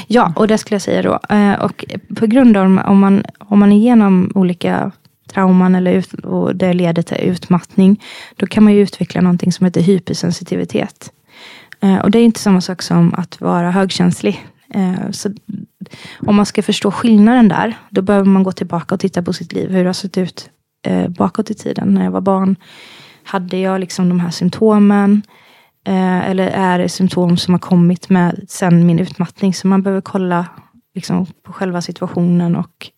Ja, 0.08 0.34
och 0.36 0.48
det 0.48 0.58
skulle 0.58 0.76
jag 0.76 0.82
säga 0.82 1.02
då. 1.02 1.36
Eh, 1.36 1.54
och 1.54 1.86
på 2.16 2.26
grund 2.26 2.58
av 2.58 2.66
om 2.66 3.00
man, 3.00 3.24
om 3.38 3.60
man 3.60 3.72
är 3.72 3.76
igenom 3.76 4.32
olika 4.36 4.92
trauman 5.34 5.76
eller 5.76 5.92
ut, 5.92 6.14
och 6.14 6.56
det 6.56 6.74
leder 6.74 7.02
till 7.02 7.18
utmattning, 7.18 8.02
då 8.36 8.48
kan 8.48 8.64
man 8.64 8.74
ju 8.74 8.82
utveckla 8.82 9.22
någonting 9.22 9.52
som 9.52 9.66
heter 9.66 9.82
hypersensitivitet. 9.82 11.12
Eh, 11.82 11.98
och 11.98 12.12
det 12.12 12.20
är 12.20 12.24
inte 12.24 12.40
samma 12.40 12.62
sak 12.62 12.82
som 12.82 13.14
att 13.14 13.42
vara 13.42 13.72
högkänslig. 13.72 14.46
Eh, 14.74 15.12
så 15.12 15.30
om 16.20 16.36
man 16.36 16.46
ska 16.46 16.64
förstå 16.64 16.92
skillnaden 16.92 17.48
där, 17.48 17.78
då 17.90 18.02
behöver 18.02 18.26
man 18.26 18.44
gå 18.44 18.52
tillbaka 18.52 18.96
och 18.96 19.02
titta 19.02 19.24
på 19.24 19.34
sitt 19.34 19.54
liv, 19.54 19.70
hur 19.72 19.84
det 19.84 19.90
har 19.90 19.94
sett 19.94 20.18
ut 20.18 20.50
eh, 20.86 21.08
bakåt 21.08 21.52
i 21.52 21.54
tiden. 21.54 21.94
När 21.94 22.04
jag 22.04 22.12
var 22.12 22.22
barn, 22.22 22.56
hade 23.24 23.58
jag 23.58 23.80
liksom 23.80 24.10
de 24.10 24.20
här 24.20 24.32
symptomen? 24.32 25.22
Eh, 25.88 26.30
eller 26.30 26.48
är 26.48 26.80
det 26.80 26.90
symptom 26.90 27.38
som 27.38 27.54
har 27.54 27.60
kommit 27.60 28.10
med 28.10 28.46
sen 28.48 28.88
min 28.88 29.00
utmattning? 29.00 29.54
Så 29.54 29.68
man 29.68 29.82
behöver 29.82 30.02
kolla 30.02 30.46
liksom, 30.96 31.26
på 31.44 31.54
själva 31.54 31.82
situationen 31.82 32.56
och 32.56 32.92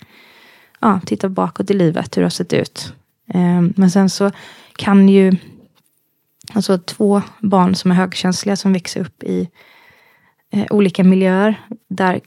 ja, 0.80 1.00
titta 1.06 1.30
bakåt 1.30 1.72
i 1.72 1.74
livet, 1.74 2.18
hur 2.18 2.22
det 2.22 2.26
har 2.26 2.30
sett 2.30 2.54
ut. 2.54 2.94
Men 3.76 3.92
sen 3.92 4.10
så 4.10 4.32
kan 4.76 5.10
ju 5.10 5.38
alltså 6.54 6.78
två 6.78 7.22
barn 7.40 7.76
som 7.76 7.92
är 7.92 7.96
högkänsliga 7.96 8.56
som 8.56 8.74
växer 8.74 9.02
upp 9.02 9.24
i 9.24 9.50
eh, 10.52 10.66
olika 10.70 11.04
miljöer. 11.04 11.62
Där 11.90 12.22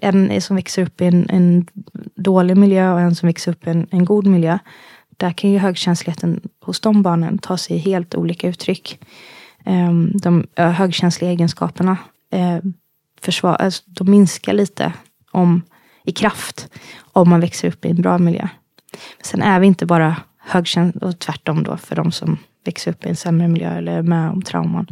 en 0.00 0.40
som 0.40 0.56
växer 0.56 0.82
upp 0.82 1.00
i 1.00 1.04
en, 1.04 1.30
en 1.30 1.66
dålig 2.16 2.56
miljö 2.56 2.92
och 2.92 3.00
en 3.00 3.14
som 3.14 3.26
växer 3.26 3.52
upp 3.52 3.66
i 3.66 3.70
en, 3.70 3.86
en 3.90 4.04
god 4.04 4.26
miljö. 4.26 4.58
Där 5.16 5.32
kan 5.32 5.50
ju 5.50 5.58
högkänsligheten 5.58 6.40
hos 6.60 6.80
de 6.80 7.02
barnen 7.02 7.38
ta 7.38 7.56
sig 7.56 7.78
helt 7.78 8.14
olika 8.14 8.48
uttryck. 8.48 8.98
Ehm, 9.64 10.12
de 10.14 10.46
högkänsliga 10.56 11.30
egenskaperna 11.30 11.96
eh, 12.30 12.58
försvar, 13.20 13.54
alltså, 13.54 13.82
de 13.86 14.10
minskar 14.10 14.52
lite 14.52 14.92
om, 15.30 15.62
i 16.04 16.12
kraft 16.12 16.68
om 17.12 17.28
man 17.28 17.40
växer 17.40 17.68
upp 17.68 17.84
i 17.84 17.90
en 17.90 18.02
bra 18.02 18.18
miljö. 18.18 18.48
Sen 19.22 19.42
är 19.42 19.60
vi 19.60 19.66
inte 19.66 19.86
bara 19.86 20.16
högkänsliga, 20.38 21.06
och 21.06 21.18
tvärtom 21.18 21.62
då 21.62 21.76
för 21.76 21.96
de 21.96 22.12
som 22.12 22.38
växer 22.64 22.90
upp 22.90 23.06
i 23.06 23.08
en 23.08 23.16
sämre 23.16 23.48
miljö 23.48 23.78
eller 23.78 23.98
är 23.98 24.02
med 24.02 24.30
om 24.30 24.42
trauman. 24.42 24.86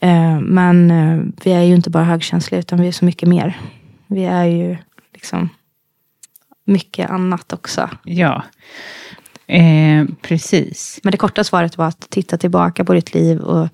Eh, 0.00 0.40
men 0.40 0.90
eh, 0.90 1.24
vi 1.44 1.52
är 1.52 1.62
ju 1.62 1.74
inte 1.74 1.90
bara 1.90 2.04
högkänsliga 2.04 2.58
utan 2.58 2.80
vi 2.80 2.88
är 2.88 2.92
så 2.92 3.04
mycket 3.04 3.28
mer. 3.28 3.58
Vi 4.06 4.24
är 4.24 4.44
ju 4.44 4.76
liksom 5.12 5.48
mycket 6.64 7.10
annat 7.10 7.52
också. 7.52 7.90
Ja, 8.04 8.42
eh, 9.46 10.04
precis. 10.22 11.00
Men 11.02 11.10
det 11.10 11.16
korta 11.16 11.44
svaret 11.44 11.78
var 11.78 11.86
att 11.86 12.10
titta 12.10 12.36
tillbaka 12.36 12.84
på 12.84 12.92
ditt 12.92 13.14
liv 13.14 13.40
och 13.40 13.68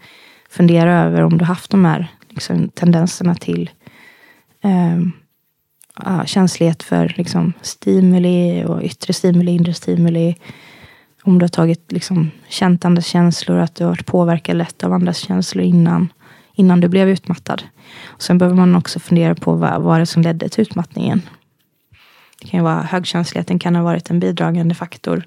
fundera 0.50 1.00
över 1.00 1.22
om 1.22 1.38
du 1.38 1.44
haft 1.44 1.70
de 1.70 1.84
här 1.84 2.08
liksom, 2.28 2.68
tendenserna 2.68 3.34
till 3.34 3.70
eh, 4.64 6.24
känslighet 6.24 6.82
för 6.82 7.14
liksom, 7.16 7.52
stimuli 7.60 8.64
och 8.64 8.82
yttre 8.82 9.12
stimuli, 9.12 9.52
inre 9.52 9.74
stimuli. 9.74 10.36
Om 11.26 11.38
du 11.38 11.42
har 11.42 11.48
tagit, 11.48 11.92
liksom, 11.92 12.30
känt 12.48 12.84
andras 12.84 13.06
känslor, 13.06 13.58
att 13.58 13.74
du 13.74 13.84
har 13.84 13.90
varit 13.90 14.06
påverkad 14.06 14.56
lätt 14.56 14.84
av 14.84 14.92
andras 14.92 15.18
känslor 15.18 15.64
innan, 15.64 16.12
innan 16.54 16.80
du 16.80 16.88
blev 16.88 17.08
utmattad. 17.08 17.62
Och 18.04 18.22
sen 18.22 18.38
behöver 18.38 18.56
man 18.56 18.76
också 18.76 18.98
fundera 18.98 19.34
på 19.34 19.54
vad 19.54 19.82
vad 19.82 20.00
det 20.00 20.06
som 20.06 20.22
ledde 20.22 20.48
till 20.48 20.62
utmattningen. 20.62 21.22
Det 22.40 22.48
kan 22.48 22.60
ju 22.60 22.64
vara 22.64 22.82
högkänsligheten 22.82 23.58
kan 23.58 23.76
ha 23.76 23.82
varit 23.82 24.10
en 24.10 24.20
bidragande 24.20 24.74
faktor. 24.74 25.24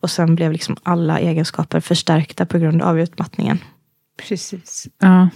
Och 0.00 0.10
sen 0.10 0.34
blev 0.34 0.52
liksom 0.52 0.76
alla 0.82 1.18
egenskaper 1.18 1.80
förstärkta 1.80 2.46
på 2.46 2.58
grund 2.58 2.82
av 2.82 3.00
utmattningen. 3.00 3.58
Precis. 4.28 4.88
Ja. 4.98 5.28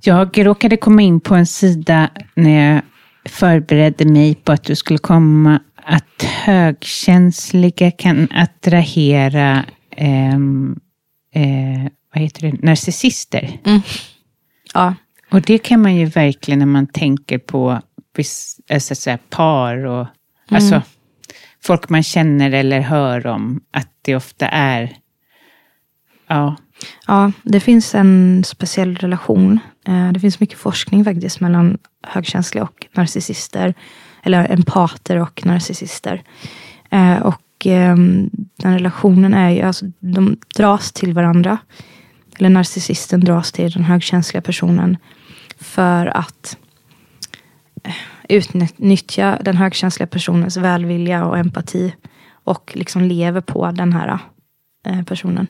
Jag 0.00 0.46
råkade 0.46 0.76
komma 0.76 1.02
in 1.02 1.20
på 1.20 1.34
en 1.34 1.46
sida 1.46 2.08
när 2.34 2.74
jag 2.74 2.82
förberedde 3.28 4.04
mig 4.04 4.34
på 4.34 4.52
att 4.52 4.64
du 4.64 4.76
skulle 4.76 4.98
komma 4.98 5.60
att 5.84 6.22
högkänsliga 6.22 7.90
kan 7.90 8.28
attrahera 8.30 9.64
ehm, 9.96 10.76
eh, 11.34 11.90
vad 12.14 12.22
heter 12.22 12.50
det? 12.50 12.62
narcissister. 12.62 13.58
Ja, 14.74 14.94
Och 15.30 15.42
det 15.42 15.58
kan 15.58 15.82
man 15.82 15.96
ju 15.96 16.04
verkligen 16.06 16.58
när 16.58 16.66
man 16.66 16.86
tänker 16.86 17.38
på 17.38 17.80
alltså, 18.72 18.94
så 18.94 19.10
här, 19.10 19.16
par 19.30 19.84
och 19.84 20.06
alltså, 20.50 20.82
folk 21.62 21.88
man 21.88 22.02
känner 22.02 22.50
eller 22.52 22.80
hör 22.80 23.26
om. 23.26 23.60
Att 23.70 23.88
det 24.02 24.16
ofta 24.16 24.48
är 24.48 24.96
ja, 26.28 26.56
ja, 27.06 27.32
det 27.42 27.60
finns 27.60 27.94
en 27.94 28.42
speciell 28.46 28.96
relation. 28.96 29.58
Eh, 29.88 30.12
Det 30.12 30.20
finns 30.20 30.40
mycket 30.40 30.58
forskning 30.58 31.04
faktiskt 31.04 31.40
mellan 31.40 31.78
högkänsliga 32.02 32.64
och 32.64 32.86
narcissister. 32.92 33.74
Eller 34.26 34.52
empater 34.52 35.16
och 35.16 35.46
narcissister. 35.46 36.22
Eh, 36.90 37.18
Och 37.18 37.66
ehm, 37.66 38.30
den 38.56 38.72
relationen 38.72 39.34
är 39.34 39.50
ju, 39.50 39.62
alltså 39.62 39.86
de 40.00 40.36
dras 40.56 40.92
till 40.92 41.12
varandra. 41.14 41.58
Eller 42.38 42.48
narcissisten 42.48 43.20
dras 43.20 43.52
till 43.52 43.70
den 43.70 43.84
högkänsliga 43.84 44.42
personen. 44.42 44.96
För 45.60 46.06
att 46.06 46.56
utnyttja 48.28 49.38
den 49.44 49.56
högkänsliga 49.56 50.06
personens 50.06 50.56
välvilja 50.56 51.24
och 51.24 51.38
empati. 51.38 51.94
Och 52.44 52.72
liksom 52.74 53.02
lever 53.02 53.40
på 53.40 53.70
den 53.70 53.92
här 53.92 54.18
eh, 54.86 55.02
personen. 55.02 55.46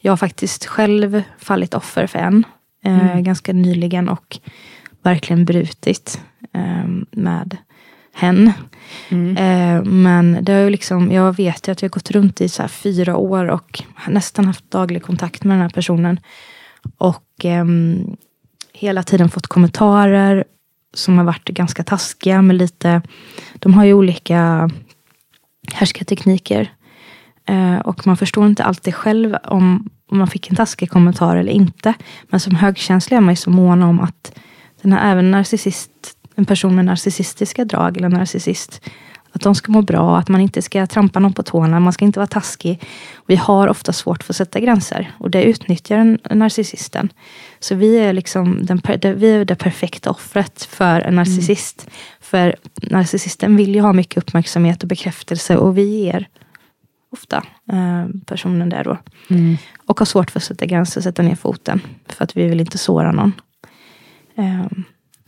Jag 0.00 0.12
har 0.12 0.16
faktiskt 0.16 0.66
själv 0.66 1.22
fallit 1.38 1.74
offer 1.74 2.06
för 2.06 2.18
en. 2.18 2.44
Eh, 2.84 3.10
mm. 3.10 3.24
Ganska 3.24 3.52
nyligen 3.52 4.08
och 4.08 4.38
verkligen 5.02 5.44
brutit 5.44 6.20
eh, 6.52 6.88
med 7.10 7.56
hen. 8.18 8.52
Mm. 9.08 9.36
Eh, 9.36 9.84
men 9.84 10.38
det 10.44 10.52
har 10.52 10.60
ju 10.60 10.70
liksom, 10.70 11.12
jag 11.12 11.36
vet 11.36 11.68
ju 11.68 11.72
att 11.72 11.82
jag 11.82 11.90
gått 11.90 12.10
runt 12.10 12.40
i 12.40 12.48
så 12.48 12.68
fyra 12.68 13.16
år 13.16 13.48
och 13.48 13.82
nästan 14.08 14.44
haft 14.44 14.70
daglig 14.70 15.02
kontakt 15.02 15.44
med 15.44 15.54
den 15.54 15.62
här 15.62 15.70
personen. 15.70 16.20
Och 16.98 17.44
eh, 17.44 17.64
hela 18.72 19.02
tiden 19.02 19.28
fått 19.28 19.46
kommentarer 19.46 20.44
som 20.94 21.18
har 21.18 21.24
varit 21.24 21.48
ganska 21.48 21.84
taskiga 21.84 22.42
med 22.42 22.56
lite, 22.56 23.02
de 23.54 23.74
har 23.74 23.84
ju 23.84 23.94
olika 23.94 24.70
härskartekniker. 25.72 26.72
Eh, 27.48 27.78
och 27.78 28.06
man 28.06 28.16
förstår 28.16 28.46
inte 28.46 28.64
alltid 28.64 28.94
själv 28.94 29.36
om, 29.44 29.90
om 30.10 30.18
man 30.18 30.28
fick 30.28 30.50
en 30.50 30.56
taskig 30.56 30.90
kommentar 30.90 31.36
eller 31.36 31.52
inte. 31.52 31.94
Men 32.28 32.40
som 32.40 32.54
högkänslig 32.54 33.16
är 33.16 33.20
man 33.20 33.32
ju 33.32 33.36
så 33.36 33.50
mån 33.50 33.82
om 33.82 34.00
att 34.00 34.38
den 34.82 34.92
här, 34.92 35.12
även 35.12 35.30
narcissist, 35.30 36.17
en 36.38 36.44
person 36.44 36.74
med 36.74 36.84
narcissistiska 36.84 37.64
drag 37.64 37.96
eller 37.96 38.08
narcissist, 38.08 38.80
att 39.32 39.40
de 39.40 39.54
ska 39.54 39.72
må 39.72 39.82
bra, 39.82 40.18
att 40.18 40.28
man 40.28 40.40
inte 40.40 40.62
ska 40.62 40.86
trampa 40.86 41.20
någon 41.20 41.32
på 41.32 41.42
tårna, 41.42 41.80
man 41.80 41.92
ska 41.92 42.04
inte 42.04 42.18
vara 42.18 42.26
taskig. 42.26 42.82
Vi 43.26 43.36
har 43.36 43.68
ofta 43.68 43.92
svårt 43.92 44.22
för 44.22 44.32
att 44.32 44.36
sätta 44.36 44.60
gränser 44.60 45.12
och 45.18 45.30
det 45.30 45.42
utnyttjar 45.42 46.34
narcissisten. 46.34 47.08
Så 47.60 47.74
vi 47.74 47.98
är, 47.98 48.12
liksom 48.12 48.66
den, 48.66 48.80
vi 49.02 49.30
är 49.30 49.44
det 49.44 49.54
perfekta 49.54 50.10
offret 50.10 50.62
för 50.62 51.00
en 51.00 51.14
narcissist. 51.14 51.82
Mm. 51.82 51.92
För 52.20 52.56
narcissisten 52.82 53.56
vill 53.56 53.74
ju 53.74 53.80
ha 53.80 53.92
mycket 53.92 54.18
uppmärksamhet 54.22 54.82
och 54.82 54.88
bekräftelse 54.88 55.56
och 55.56 55.78
vi 55.78 55.82
ger 55.82 56.28
ofta 57.12 57.36
eh, 57.72 58.06
personen 58.26 58.68
där 58.68 58.84
då. 58.84 58.98
Mm. 59.30 59.56
Och 59.86 59.98
har 59.98 60.06
svårt 60.06 60.30
för 60.30 60.40
att 60.40 60.44
sätta 60.44 60.66
gränser, 60.66 61.00
sätta 61.00 61.22
ner 61.22 61.36
foten. 61.36 61.80
För 62.06 62.24
att 62.24 62.36
vi 62.36 62.48
vill 62.48 62.60
inte 62.60 62.78
såra 62.78 63.12
någon. 63.12 63.32
Eh, 64.36 64.62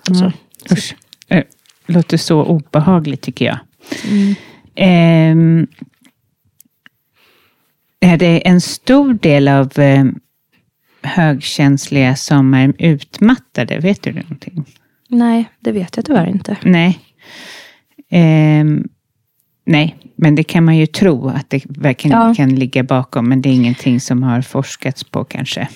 alltså. 0.09 0.25
mm. 0.25 0.33
Usch. 0.73 0.95
Det 1.29 1.45
låter 1.87 2.17
så 2.17 2.45
obehagligt 2.45 3.23
tycker 3.23 3.45
jag. 3.45 3.59
Mm. 4.11 4.35
Eh, 4.75 5.67
är 8.01 8.17
det 8.17 8.49
en 8.49 8.61
stor 8.61 9.15
del 9.15 9.49
av 9.49 9.79
eh, 9.79 10.05
högkänsliga 11.03 12.17
som 12.17 12.55
är 12.55 12.75
utmattade? 12.79 13.79
Vet 13.79 14.03
du 14.03 14.13
någonting? 14.13 14.65
Nej, 15.09 15.51
det 15.61 15.73
vet 15.73 15.97
jag 15.97 16.05
tyvärr 16.05 16.27
inte. 16.27 16.57
Nej. 16.63 16.99
Eh, 18.11 18.65
nej, 19.67 19.97
men 20.17 20.35
det 20.35 20.45
kan 20.45 20.65
man 20.65 20.77
ju 20.77 20.87
tro 20.87 21.29
att 21.29 21.51
det 21.51 21.63
verkligen 21.69 22.19
ja. 22.19 22.35
kan 22.35 22.55
ligga 22.55 22.83
bakom, 22.83 23.29
men 23.29 23.43
det 23.43 23.49
är 23.49 23.53
ingenting 23.53 24.01
som 24.01 24.23
har 24.23 24.43
forskats 24.43 25.05
på 25.05 25.25
kanske. 25.25 25.69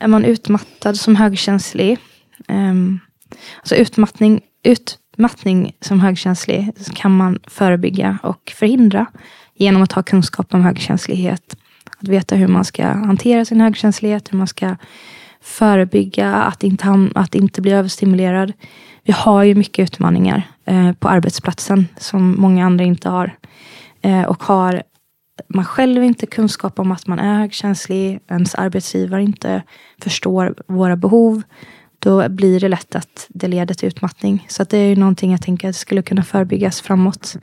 Är 0.00 0.08
man 0.08 0.24
utmattad 0.24 0.96
som 0.96 1.16
högkänslig, 1.16 1.98
um, 2.48 3.00
alltså 3.58 3.74
utmattning, 3.74 4.40
utmattning 4.62 5.76
som 5.80 6.00
högkänslig 6.00 6.72
kan 6.94 7.16
man 7.16 7.38
förebygga 7.46 8.18
och 8.22 8.52
förhindra 8.56 9.06
genom 9.54 9.82
att 9.82 9.92
ha 9.92 10.02
kunskap 10.02 10.54
om 10.54 10.62
högkänslighet. 10.62 11.56
Att 12.00 12.08
veta 12.08 12.34
hur 12.34 12.48
man 12.48 12.64
ska 12.64 12.86
hantera 12.86 13.44
sin 13.44 13.60
högkänslighet, 13.60 14.32
hur 14.32 14.38
man 14.38 14.46
ska 14.46 14.76
förebygga 15.40 16.34
att 16.34 16.62
inte, 16.62 17.08
att 17.14 17.34
inte 17.34 17.62
bli 17.62 17.72
överstimulerad. 17.72 18.52
Vi 19.04 19.12
har 19.12 19.42
ju 19.42 19.54
mycket 19.54 19.82
utmaningar 19.82 20.42
eh, 20.64 20.92
på 20.92 21.08
arbetsplatsen 21.08 21.88
som 21.96 22.40
många 22.40 22.66
andra 22.66 22.84
inte 22.84 23.08
har. 23.08 23.36
Eh, 24.02 24.22
och 24.22 24.42
har 24.42 24.82
man 25.48 25.64
själv 25.64 26.04
inte 26.04 26.26
kunskap 26.26 26.78
om 26.78 26.92
att 26.92 27.06
man 27.06 27.18
är 27.18 27.38
högkänslig, 27.38 28.20
ens 28.28 28.54
arbetsgivare 28.54 29.22
inte 29.22 29.62
förstår 30.02 30.54
våra 30.66 30.96
behov, 30.96 31.42
då 31.98 32.28
blir 32.28 32.60
det 32.60 32.68
lätt 32.68 32.94
att 32.94 33.26
det 33.28 33.48
leder 33.48 33.74
till 33.74 33.88
utmattning. 33.88 34.46
Så 34.48 34.64
det 34.64 34.78
är 34.78 34.88
ju 34.88 34.96
någonting 34.96 35.30
jag 35.30 35.42
tänker 35.42 35.72
skulle 35.72 36.02
kunna 36.02 36.22
förebyggas 36.22 36.80
framåt. 36.80 37.36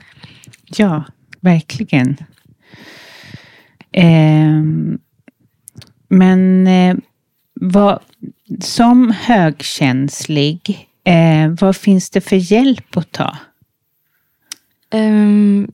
Ja, 0.66 1.04
verkligen. 1.40 2.16
Eh, 3.92 4.62
men 6.08 6.66
eh, 6.66 6.96
vad, 7.54 7.98
som 8.60 9.10
högkänslig, 9.10 10.88
eh, 11.04 11.54
vad 11.60 11.76
finns 11.76 12.10
det 12.10 12.20
för 12.20 12.52
hjälp 12.52 12.96
att 12.96 13.12
ta? 13.12 13.36
Um, 14.94 15.72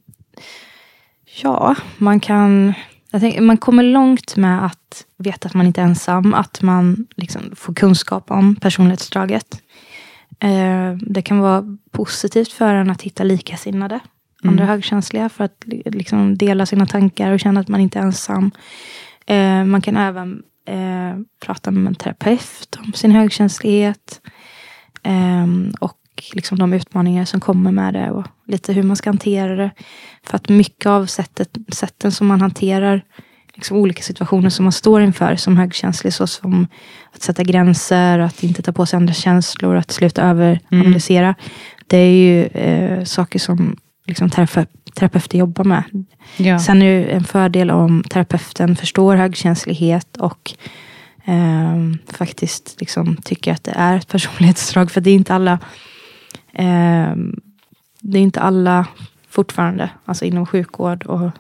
ja, 1.43 1.77
man 1.99 2.21
kan... 2.21 2.75
Tänker, 3.11 3.41
man 3.41 3.57
kommer 3.57 3.83
långt 3.83 4.37
med 4.37 4.67
att 4.67 5.07
veta 5.23 5.49
att 5.49 5.55
man 5.55 5.67
inte 5.67 5.81
är 5.81 5.85
ensam. 5.85 6.35
Att 6.35 6.63
man 6.63 7.07
liksom 7.17 7.43
får 7.57 7.75
kunskap 7.75 8.31
om 8.31 8.57
personlighetsdraget. 8.57 9.63
Uh, 10.45 10.97
det 10.97 11.23
kan 11.23 11.39
vara 11.39 11.79
positivt 11.91 12.53
för 12.53 12.75
en 12.75 12.91
att 12.91 13.03
hitta 13.03 13.25
likasinnade. 13.25 13.95
Mm. 13.95 14.53
Andra 14.53 14.65
högkänsliga. 14.65 15.29
För 15.29 15.45
att 15.45 15.65
liksom 15.85 16.39
dela 16.39 16.67
sina 16.67 16.87
tankar 16.87 17.33
och 17.33 17.41
känna 17.41 17.61
att 17.61 17.69
man 17.69 17.81
inte 17.81 17.99
är 17.99 18.03
ensam. 18.03 18.51
Uh, 19.31 19.65
man 19.65 19.81
kan 19.81 19.97
även 19.97 20.43
eh, 20.67 21.19
prata 21.41 21.71
med 21.71 21.87
en 21.87 21.95
terapeut 21.95 22.79
om 22.87 22.93
sin 22.93 23.11
högkänslighet. 23.11 24.21
Eh, 25.03 25.47
och 25.81 25.99
liksom 26.35 26.59
de 26.59 26.73
utmaningar 26.73 27.25
som 27.25 27.41
kommer 27.41 27.73
med 27.73 27.95
det 27.95 28.11
och 28.11 28.27
lite 28.47 28.73
hur 28.73 28.83
man 28.83 28.97
ska 28.97 29.11
hantera 29.11 29.57
det. 29.57 29.71
För 30.23 30.37
att 30.37 30.49
mycket 30.49 30.87
av 30.87 31.07
sättet, 31.07 31.57
sätten 31.69 32.13
som 32.13 32.27
man 32.27 32.41
hanterar 32.41 33.05
liksom 33.55 33.77
olika 33.77 34.03
situationer 34.03 34.51
som 34.51 34.65
man 34.65 34.73
står 34.73 35.03
inför 35.03 35.37
som 35.37 35.57
högkänslig, 35.57 36.13
såsom 36.13 36.67
att 37.15 37.23
sätta 37.23 37.43
gränser, 37.43 38.19
att 38.19 38.43
inte 38.43 38.63
ta 38.63 38.73
på 38.73 38.87
sig 38.87 38.97
andra 38.97 39.15
känslor, 39.15 39.77
att 39.77 39.91
sluta 39.91 40.23
överanalysera. 40.23 41.27
Mm. 41.27 41.35
Det 41.87 41.97
är 41.97 42.11
ju 42.11 42.45
eh, 42.47 43.05
saker 43.05 43.39
som 43.39 43.77
liksom 44.07 44.31
terape 44.31 44.67
terapeuter 44.95 45.39
jobbar 45.39 45.65
med. 45.65 45.83
Ja. 46.37 46.59
Sen 46.59 46.83
är 46.83 46.99
det 46.99 47.05
en 47.05 47.25
fördel 47.25 47.71
om 47.71 48.05
terapeuten 48.11 48.77
förstår 48.77 49.17
högkänslighet 49.17 50.17
och 50.17 50.55
eh, 51.25 51.77
faktiskt 52.13 52.77
liksom 52.81 53.17
tycker 53.17 53.53
att 53.53 53.65
det 53.65 53.73
är 53.77 53.97
ett 53.97 54.09
personlighetsdrag. 54.09 54.91
För 54.91 55.01
det 55.01 55.11
är 55.11 55.15
inte 55.15 55.35
alla 55.35 55.59
eh, 56.53 57.15
det 58.01 58.19
är 58.19 58.23
inte 58.23 58.41
alla 58.41 58.87
fortfarande, 59.29 59.91
alltså 60.05 60.25
inom 60.25 60.47
sjukvård 60.47 61.05
och 61.05 61.31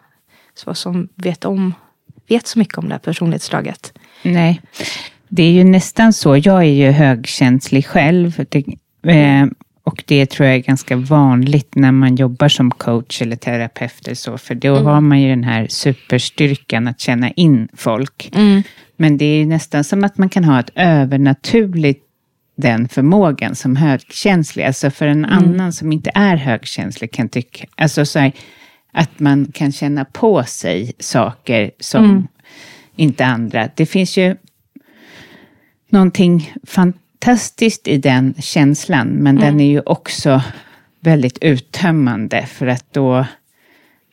så, 0.54 0.74
som 0.74 1.08
vet 1.14 1.44
om 1.44 1.74
vet 2.28 2.46
så 2.46 2.58
mycket 2.58 2.78
om 2.78 2.88
det 2.88 2.94
här 2.94 2.98
personlighetsdraget. 2.98 3.92
Nej, 4.22 4.60
det 5.28 5.42
är 5.42 5.50
ju 5.50 5.64
nästan 5.64 6.12
så. 6.12 6.36
Jag 6.36 6.58
är 6.58 6.72
ju 6.72 6.90
högkänslig 6.90 7.86
själv. 7.86 8.44
Det, 8.48 8.64
eh, 9.12 9.46
och 9.84 10.04
det 10.06 10.26
tror 10.26 10.46
jag 10.46 10.56
är 10.56 10.60
ganska 10.60 10.96
vanligt 10.96 11.74
när 11.74 11.92
man 11.92 12.16
jobbar 12.16 12.48
som 12.48 12.70
coach 12.70 13.22
eller 13.22 13.36
terapeut. 13.36 14.06
Eller 14.06 14.14
så, 14.14 14.38
för 14.38 14.54
då 14.54 14.76
mm. 14.76 14.86
har 14.86 15.00
man 15.00 15.20
ju 15.20 15.28
den 15.28 15.44
här 15.44 15.66
superstyrkan 15.70 16.88
att 16.88 17.00
känna 17.00 17.30
in 17.30 17.68
folk. 17.74 18.30
Mm. 18.34 18.62
Men 18.96 19.18
det 19.18 19.24
är 19.24 19.46
nästan 19.46 19.84
som 19.84 20.04
att 20.04 20.18
man 20.18 20.28
kan 20.28 20.44
ha 20.44 20.60
ett 20.60 20.70
övernaturligt 20.74 22.04
den 22.56 22.88
förmågan 22.88 23.54
som 23.54 23.76
högkänslig. 23.76 24.64
Alltså 24.64 24.90
för 24.90 25.06
en 25.06 25.24
mm. 25.24 25.38
annan 25.38 25.72
som 25.72 25.92
inte 25.92 26.10
är 26.14 26.36
högkänslig 26.36 27.12
kan 27.12 27.28
tycka, 27.28 27.66
alltså 27.76 28.06
så 28.06 28.18
här, 28.18 28.32
att 28.92 29.20
man 29.20 29.52
kan 29.54 29.72
känna 29.72 30.04
på 30.04 30.44
sig 30.44 30.92
saker 30.98 31.70
som 31.80 32.04
mm. 32.04 32.28
inte 32.96 33.26
andra. 33.26 33.68
Det 33.74 33.86
finns 33.86 34.16
ju 34.16 34.36
någonting 35.88 36.52
fantastiskt 36.66 37.88
i 37.88 37.98
den 37.98 38.34
känslan, 38.38 39.08
men 39.08 39.38
mm. 39.38 39.40
den 39.44 39.60
är 39.60 39.70
ju 39.70 39.80
också 39.80 40.42
väldigt 41.00 41.38
uttömmande 41.40 42.46
för 42.46 42.66
att 42.66 42.92
då 42.92 43.26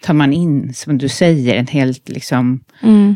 tar 0.01 0.13
man 0.13 0.33
in, 0.33 0.73
som 0.73 0.97
du 0.97 1.09
säger, 1.09 1.55
en 1.55 1.67
helt 1.67 2.09
liksom 2.09 2.63
mm. 2.81 3.15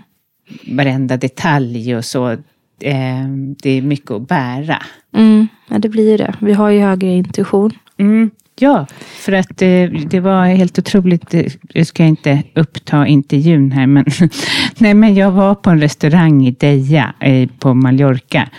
varenda 0.68 1.18
detalj 1.18 1.95
och 1.95 2.05
så. 2.05 2.32
Eh, 2.80 3.28
det 3.61 3.70
är 3.70 3.82
mycket 3.82 4.11
att 4.11 4.28
bära. 4.28 4.84
Mm, 5.16 5.47
ja, 5.70 5.80
det 5.80 5.89
blir 5.89 6.18
det. 6.18 6.36
Vi 6.41 6.53
har 6.53 6.70
ju 6.70 6.80
högre 6.80 7.09
intuition. 7.09 7.72
Mm, 7.97 8.32
ja, 8.55 8.87
för 9.15 9.31
att 9.31 9.61
eh, 9.61 9.89
det 10.05 10.19
var 10.19 10.45
helt 10.45 10.79
otroligt. 10.79 11.33
Jag 11.73 11.87
ska 11.87 12.03
inte 12.03 12.43
uppta 12.55 13.07
intervjun 13.07 13.71
här, 13.71 13.87
men, 13.87 14.05
nej, 14.77 14.93
men 14.93 15.15
jag 15.15 15.31
var 15.31 15.55
på 15.55 15.69
en 15.69 15.81
restaurang 15.81 16.47
i 16.47 16.51
Deja 16.51 17.13
eh, 17.19 17.49
på 17.59 17.73
Mallorca. 17.73 18.49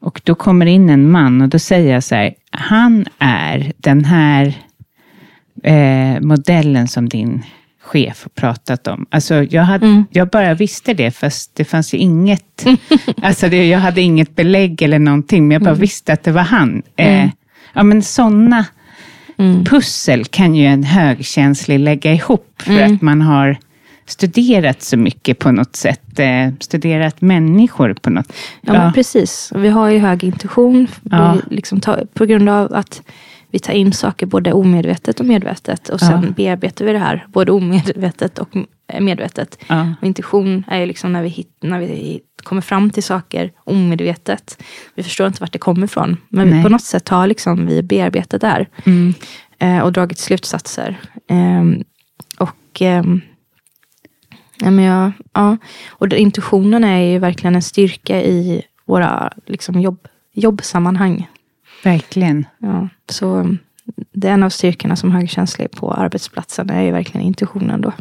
Och 0.00 0.20
då 0.24 0.34
kommer 0.34 0.66
in 0.66 0.90
en 0.90 1.10
man 1.10 1.42
och 1.42 1.48
då 1.48 1.58
säger 1.58 1.92
jag 1.92 2.02
så 2.02 2.14
här, 2.14 2.34
han 2.50 3.06
är 3.18 3.72
den 3.76 4.04
här 4.04 4.54
eh, 5.62 6.20
modellen 6.20 6.88
som 6.88 7.08
din 7.08 7.42
chef 7.82 8.22
har 8.22 8.30
pratat 8.30 8.86
om. 8.86 9.06
Alltså 9.10 9.42
jag, 9.42 9.62
hade, 9.62 9.86
mm. 9.86 10.04
jag 10.10 10.28
bara 10.28 10.54
visste 10.54 10.94
det, 10.94 11.10
fast 11.10 11.56
det 11.56 11.64
fanns 11.64 11.94
ju 11.94 11.98
inget, 11.98 12.66
alltså 13.22 13.48
det, 13.48 13.68
jag 13.68 13.78
hade 13.78 14.00
inget 14.00 14.36
belägg 14.36 14.82
eller 14.82 14.98
någonting, 14.98 15.48
men 15.48 15.54
jag 15.54 15.62
bara 15.62 15.70
mm. 15.70 15.80
visste 15.80 16.12
att 16.12 16.24
det 16.24 16.32
var 16.32 16.42
han. 16.42 16.82
Eh, 16.96 17.14
mm. 17.14 17.30
ja 17.72 17.82
men 17.82 18.02
sådana 18.02 18.66
Mm. 19.42 19.64
pussel 19.64 20.24
kan 20.24 20.54
ju 20.54 20.66
en 20.66 20.84
högkänslig 20.84 21.78
lägga 21.78 22.12
ihop 22.12 22.62
för 22.62 22.72
Mm. 22.72 22.94
att 22.94 23.02
man 23.02 23.22
har 23.22 23.56
studerat 24.06 24.82
så 24.82 24.96
mycket 24.96 25.38
på 25.38 25.52
något 25.52 25.76
sätt. 25.76 26.18
Eh, 26.18 26.48
studerat 26.60 27.20
människor 27.20 27.94
på 27.94 28.10
något 28.10 28.32
Ja, 28.60 28.72
men 28.72 28.92
precis. 28.92 29.52
Vi 29.54 29.68
har 29.68 29.88
ju 29.88 29.98
hög 29.98 30.24
intuition 30.24 30.86
Ja. 31.02 31.36
liksom 31.50 31.80
på 32.14 32.24
grund 32.24 32.48
av 32.48 32.74
att 32.74 33.02
vi 33.52 33.58
tar 33.58 33.72
in 33.72 33.92
saker 33.92 34.26
både 34.26 34.52
omedvetet 34.52 35.20
och 35.20 35.26
medvetet. 35.26 35.88
Och 35.88 36.00
sen 36.00 36.22
Ja. 36.22 36.30
bearbetar 36.36 36.84
vi 36.84 36.92
det 36.92 36.98
här 36.98 37.26
både 37.28 37.52
omedvetet 37.52 38.38
och 38.38 38.48
medvetet. 39.00 39.58
Ja. 39.68 39.94
Och 40.00 40.06
intuition 40.06 40.64
är 40.68 40.78
ju 40.80 40.86
liksom 40.86 41.12
när 41.12 41.22
vi, 41.22 41.28
hit, 41.28 41.56
när 41.60 41.78
vi 41.78 42.20
kommer 42.42 42.62
fm 42.62 42.90
till 42.90 43.02
saker 43.02 43.52
omedvetet. 43.64 44.62
Vi 44.94 45.02
förstår 45.02 45.26
inte 45.26 45.40
vart 45.40 45.52
det 45.52 45.58
kommer 45.58 45.84
ifrån. 45.84 46.16
Men 46.28 46.50
Nej. 46.50 46.62
på 46.62 46.68
något 46.68 46.82
sätt 46.82 47.08
har 47.08 47.26
liksom 47.26 47.66
vi 47.66 47.82
bearbetat 47.82 48.40
det 48.40 48.46
här. 48.46 48.68
Mm. 48.84 49.14
eh, 49.58 49.78
och 49.78 49.92
dragit 49.92 50.18
slutsatser. 50.18 51.00
Ehm, 51.28 51.84
och 52.38 52.80
ehm, 52.82 53.20
ja, 54.58 54.70
men 54.70 54.84
jag, 54.84 55.12
ja. 55.32 55.56
och 55.88 56.12
intuitionen 56.12 56.84
är 56.84 57.00
ju 57.00 57.18
verkligen 57.18 57.54
en 57.54 57.62
styrka 57.62 58.22
i 58.22 58.62
våra 58.86 59.32
liksom, 59.46 59.80
jobb, 59.80 60.08
jobbsammanhang. 60.34 61.28
Verkligen. 61.82 62.46
Ja, 62.58 62.88
så 63.08 63.36
um, 63.36 63.58
det 64.12 64.28
är 64.28 64.32
en 64.32 64.42
av 64.42 64.50
styrkorna 64.50 64.96
som 64.96 65.12
högkänslig 65.12 65.70
på 65.70 65.92
arbetsplatsen 65.92 66.70
är 66.70 66.82
ju 66.82 66.90
verkligen 66.92 67.26
intuitionen 67.26 67.80
då. 67.80 67.92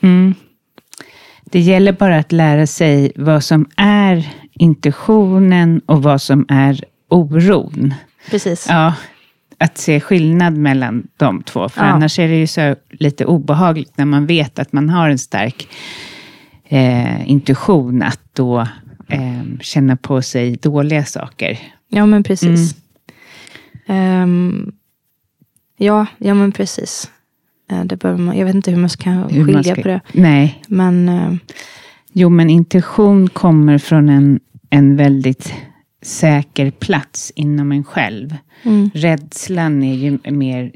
Mm. 0.00 0.34
Det 1.44 1.60
gäller 1.60 1.92
bara 1.92 2.18
att 2.18 2.32
lära 2.32 2.66
sig 2.66 3.12
vad 3.16 3.44
som 3.44 3.66
är 3.76 4.28
intuitionen 4.52 5.80
och 5.86 6.02
vad 6.02 6.22
som 6.22 6.46
är 6.48 6.84
oron. 7.08 7.94
Precis. 8.30 8.66
Ja, 8.68 8.94
att 9.58 9.78
se 9.78 10.00
skillnad 10.00 10.56
mellan 10.56 11.06
de 11.16 11.42
två. 11.42 11.68
För 11.68 11.80
Ja. 11.80 11.86
annars 11.86 12.18
är 12.18 12.28
det 12.28 12.36
ju 12.36 12.46
så 12.46 12.76
lite 12.90 13.24
obehagligt 13.24 13.98
när 13.98 14.04
man 14.04 14.26
vet 14.26 14.58
att 14.58 14.72
man 14.72 14.90
har 14.90 15.08
en 15.10 15.18
stark 15.18 15.68
eh, 16.68 17.30
intuition 17.30 18.02
att 18.02 18.20
då 18.32 18.60
eh, 19.08 19.42
känna 19.60 19.96
på 19.96 20.22
sig 20.22 20.56
dåliga 20.56 21.04
saker. 21.04 21.58
Ja, 21.88 22.06
men 22.06 22.22
precis. 22.22 22.76
Ehm, 23.86 24.72
ja, 25.76 26.06
ja, 26.18 26.34
men 26.34 26.52
precis. 26.52 27.10
Eh, 27.70 27.84
det 27.84 27.96
behöver 27.96 28.20
man, 28.22 28.38
jag 28.38 28.46
vet 28.46 28.54
inte 28.54 28.70
hur 28.70 28.78
man 28.78 28.90
ska 28.90 29.10
Hur 29.10 29.28
skilja 29.28 29.52
man 29.52 29.64
ska- 29.64 29.74
på 29.74 29.88
det. 29.88 30.00
Nej, 30.12 30.62
Men 30.68 31.08
eh, 31.08 31.34
jo 32.12 32.28
men 32.28 32.50
intuition 32.50 33.28
kommer 33.28 33.78
från 33.78 34.08
en, 34.08 34.40
en 34.70 34.96
väldigt 34.96 35.54
säker 36.02 36.70
plats 36.70 37.32
inom 37.36 37.72
en 37.72 37.84
själv. 37.84 38.36
mm, 38.62 38.90
Rädslan 38.94 39.82
är 39.82 39.94
ju 39.94 40.18
mer 40.30 40.72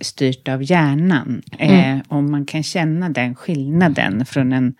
styrt 0.00 0.48
av 0.48 0.62
hjärnan. 0.70 1.42
Eh, 1.58 1.98
om 2.08 2.30
man 2.30 2.44
kan 2.46 2.62
känna 2.62 3.08
den 3.08 3.34
skillnaden 3.34 4.26
från 4.26 4.52
en, 4.52 4.74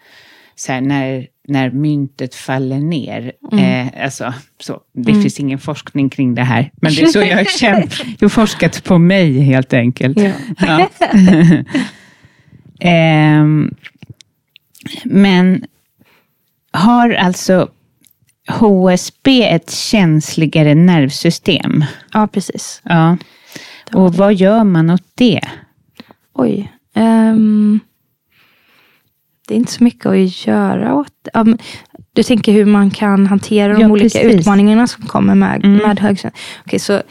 så 0.54 0.72
här, 0.72 0.80
när, 0.80 1.26
när 1.48 1.70
myntet 1.70 2.34
faller 2.34 2.78
ner. 2.78 3.32
Eh, 3.52 4.04
alltså, 4.04 4.34
så, 4.60 4.80
det 4.94 5.12
finns 5.12 5.40
ingen 5.40 5.58
forskning 5.58 6.10
kring 6.10 6.34
det 6.34 6.42
här, 6.42 6.70
men 6.82 6.94
det 6.94 7.02
är 7.02 7.06
så 7.06 7.18
jag 7.18 7.36
har 7.36 7.44
känt. 7.58 7.94
Jag 8.04 8.24
har 8.24 8.28
forskat 8.28 8.84
på 8.84 8.98
mig 8.98 9.40
helt 9.40 9.72
enkelt. 9.72 10.18
ja. 10.18 10.32
Ja. 10.58 10.88
Ehm, 12.80 13.74
men 15.04 15.64
har 16.70 17.10
alltså 17.10 17.68
HSB 18.48 19.42
ett 19.48 19.70
känsligare 19.70 20.74
nervsystem? 20.74 21.84
ja, 22.12 22.26
precis. 22.26 22.80
Ja. 22.84 23.16
Och 23.92 24.14
vad 24.14 24.34
gör 24.34 24.64
man 24.64 24.90
åt 24.90 25.06
det? 25.14 25.40
Oj. 26.34 26.72
ehm, 26.94 27.80
det 29.48 29.54
är 29.54 29.58
inte 29.58 29.72
så 29.72 29.84
mycket 29.84 30.06
att 30.06 30.46
göra 30.46 30.94
åt 30.94 31.12
men 31.34 31.58
Du 32.12 32.22
tänker 32.22 32.52
hur 32.52 32.64
man 32.64 32.90
kan 32.90 33.26
hantera 33.26 33.72
de 33.74 33.80
Ja, 33.82 33.88
olika 33.88 34.18
precis. 34.18 34.40
utmaningarna 34.40 34.86
som 34.86 35.06
kommer 35.06 35.34
med, 35.34 35.64
Mm. 35.64 35.76
med 35.88 36.00
högkänslighet. 36.00 36.34
Okej, 36.66 36.78
så 36.78 37.02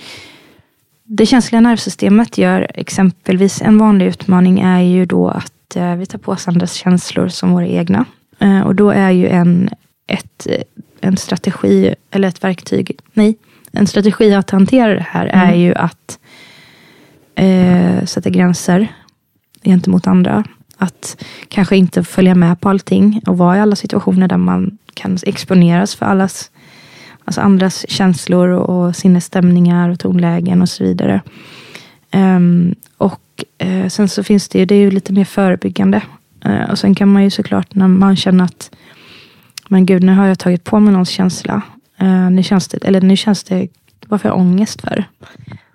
det 1.03 1.25
känsliga 1.25 1.61
nervsystemet 1.61 2.37
gör 2.37 2.71
exempelvis 2.73 3.61
en 3.61 3.77
vanlig 3.77 4.05
utmaning 4.05 4.59
är 4.59 4.79
ju 4.81 5.05
då 5.05 5.27
att 5.29 5.75
eh, 5.75 5.95
vi 5.95 6.05
tar 6.05 6.19
på 6.19 6.31
oss 6.31 6.47
andras 6.47 6.73
känslor 6.73 7.27
som 7.27 7.51
våra 7.51 7.67
egna. 7.67 8.05
Eh, 8.39 8.61
och 8.61 8.75
då 8.75 8.89
är 8.91 9.11
ju 9.11 9.27
en, 9.27 9.69
ett, 10.07 10.47
en 11.01 11.17
strategi, 11.17 11.95
eller 12.11 12.27
ett 12.27 12.43
verktyg, 12.43 12.91
nej, 13.13 13.37
en 13.71 13.87
strategi 13.87 14.33
att 14.33 14.49
hantera 14.49 14.93
det 14.93 15.05
här 15.09 15.25
är 15.25 15.47
Mm. 15.47 15.59
ju 15.59 15.75
att 15.75 16.19
eh, 17.35 18.05
sätta 18.05 18.29
gränser 18.29 18.87
gentemot 19.63 20.07
andra. 20.07 20.43
Att 20.77 21.23
kanske 21.47 21.77
inte 21.77 22.03
följa 22.03 22.35
med 22.35 22.61
på 22.61 22.69
allting 22.69 23.21
och 23.27 23.37
vara 23.37 23.57
i 23.57 23.59
alla 23.59 23.75
situationer 23.75 24.27
där 24.27 24.37
man 24.37 24.77
kan 24.93 25.17
exponeras 25.23 25.95
för 25.95 26.05
allas, 26.05 26.51
alltså 27.25 27.41
andras 27.41 27.85
känslor 27.89 28.49
och 28.49 28.95
sinnesstämningar 28.95 29.89
och 29.89 29.99
tonlägen 29.99 30.61
och 30.61 30.69
så 30.69 30.83
vidare. 30.83 31.21
Um, 32.13 32.75
och 32.97 33.43
uh, 33.65 33.87
sen 33.87 34.09
så 34.09 34.23
finns 34.23 34.49
det 34.49 34.59
ju, 34.59 34.65
det 34.65 34.75
är 34.75 34.79
ju 34.79 34.91
lite 34.91 35.13
mer 35.13 35.25
förebyggande. 35.25 36.01
Uh, 36.45 36.71
och 36.71 36.79
sen 36.79 36.95
kan 36.95 37.11
man 37.11 37.23
ju 37.23 37.29
såklart 37.29 37.75
när 37.75 37.87
man 37.87 38.15
känner 38.15 38.43
att 38.43 38.71
men 39.69 39.85
gud, 39.85 40.03
nu 40.03 40.13
har 40.13 40.25
jag 40.25 40.39
tagit 40.39 40.63
på 40.63 40.79
mig 40.79 40.93
någons 40.93 41.09
känsla. 41.09 41.61
Uh, 42.01 42.31
nu 42.31 42.43
känns 42.43 42.67
det, 42.67 42.77
eller 42.77 43.01
nu 43.01 43.15
känns 43.15 43.43
det, 43.43 43.67
varför 44.07 44.29
har 44.29 44.35
jag 44.35 44.41
ångest 44.41 44.81
för? 44.81 45.05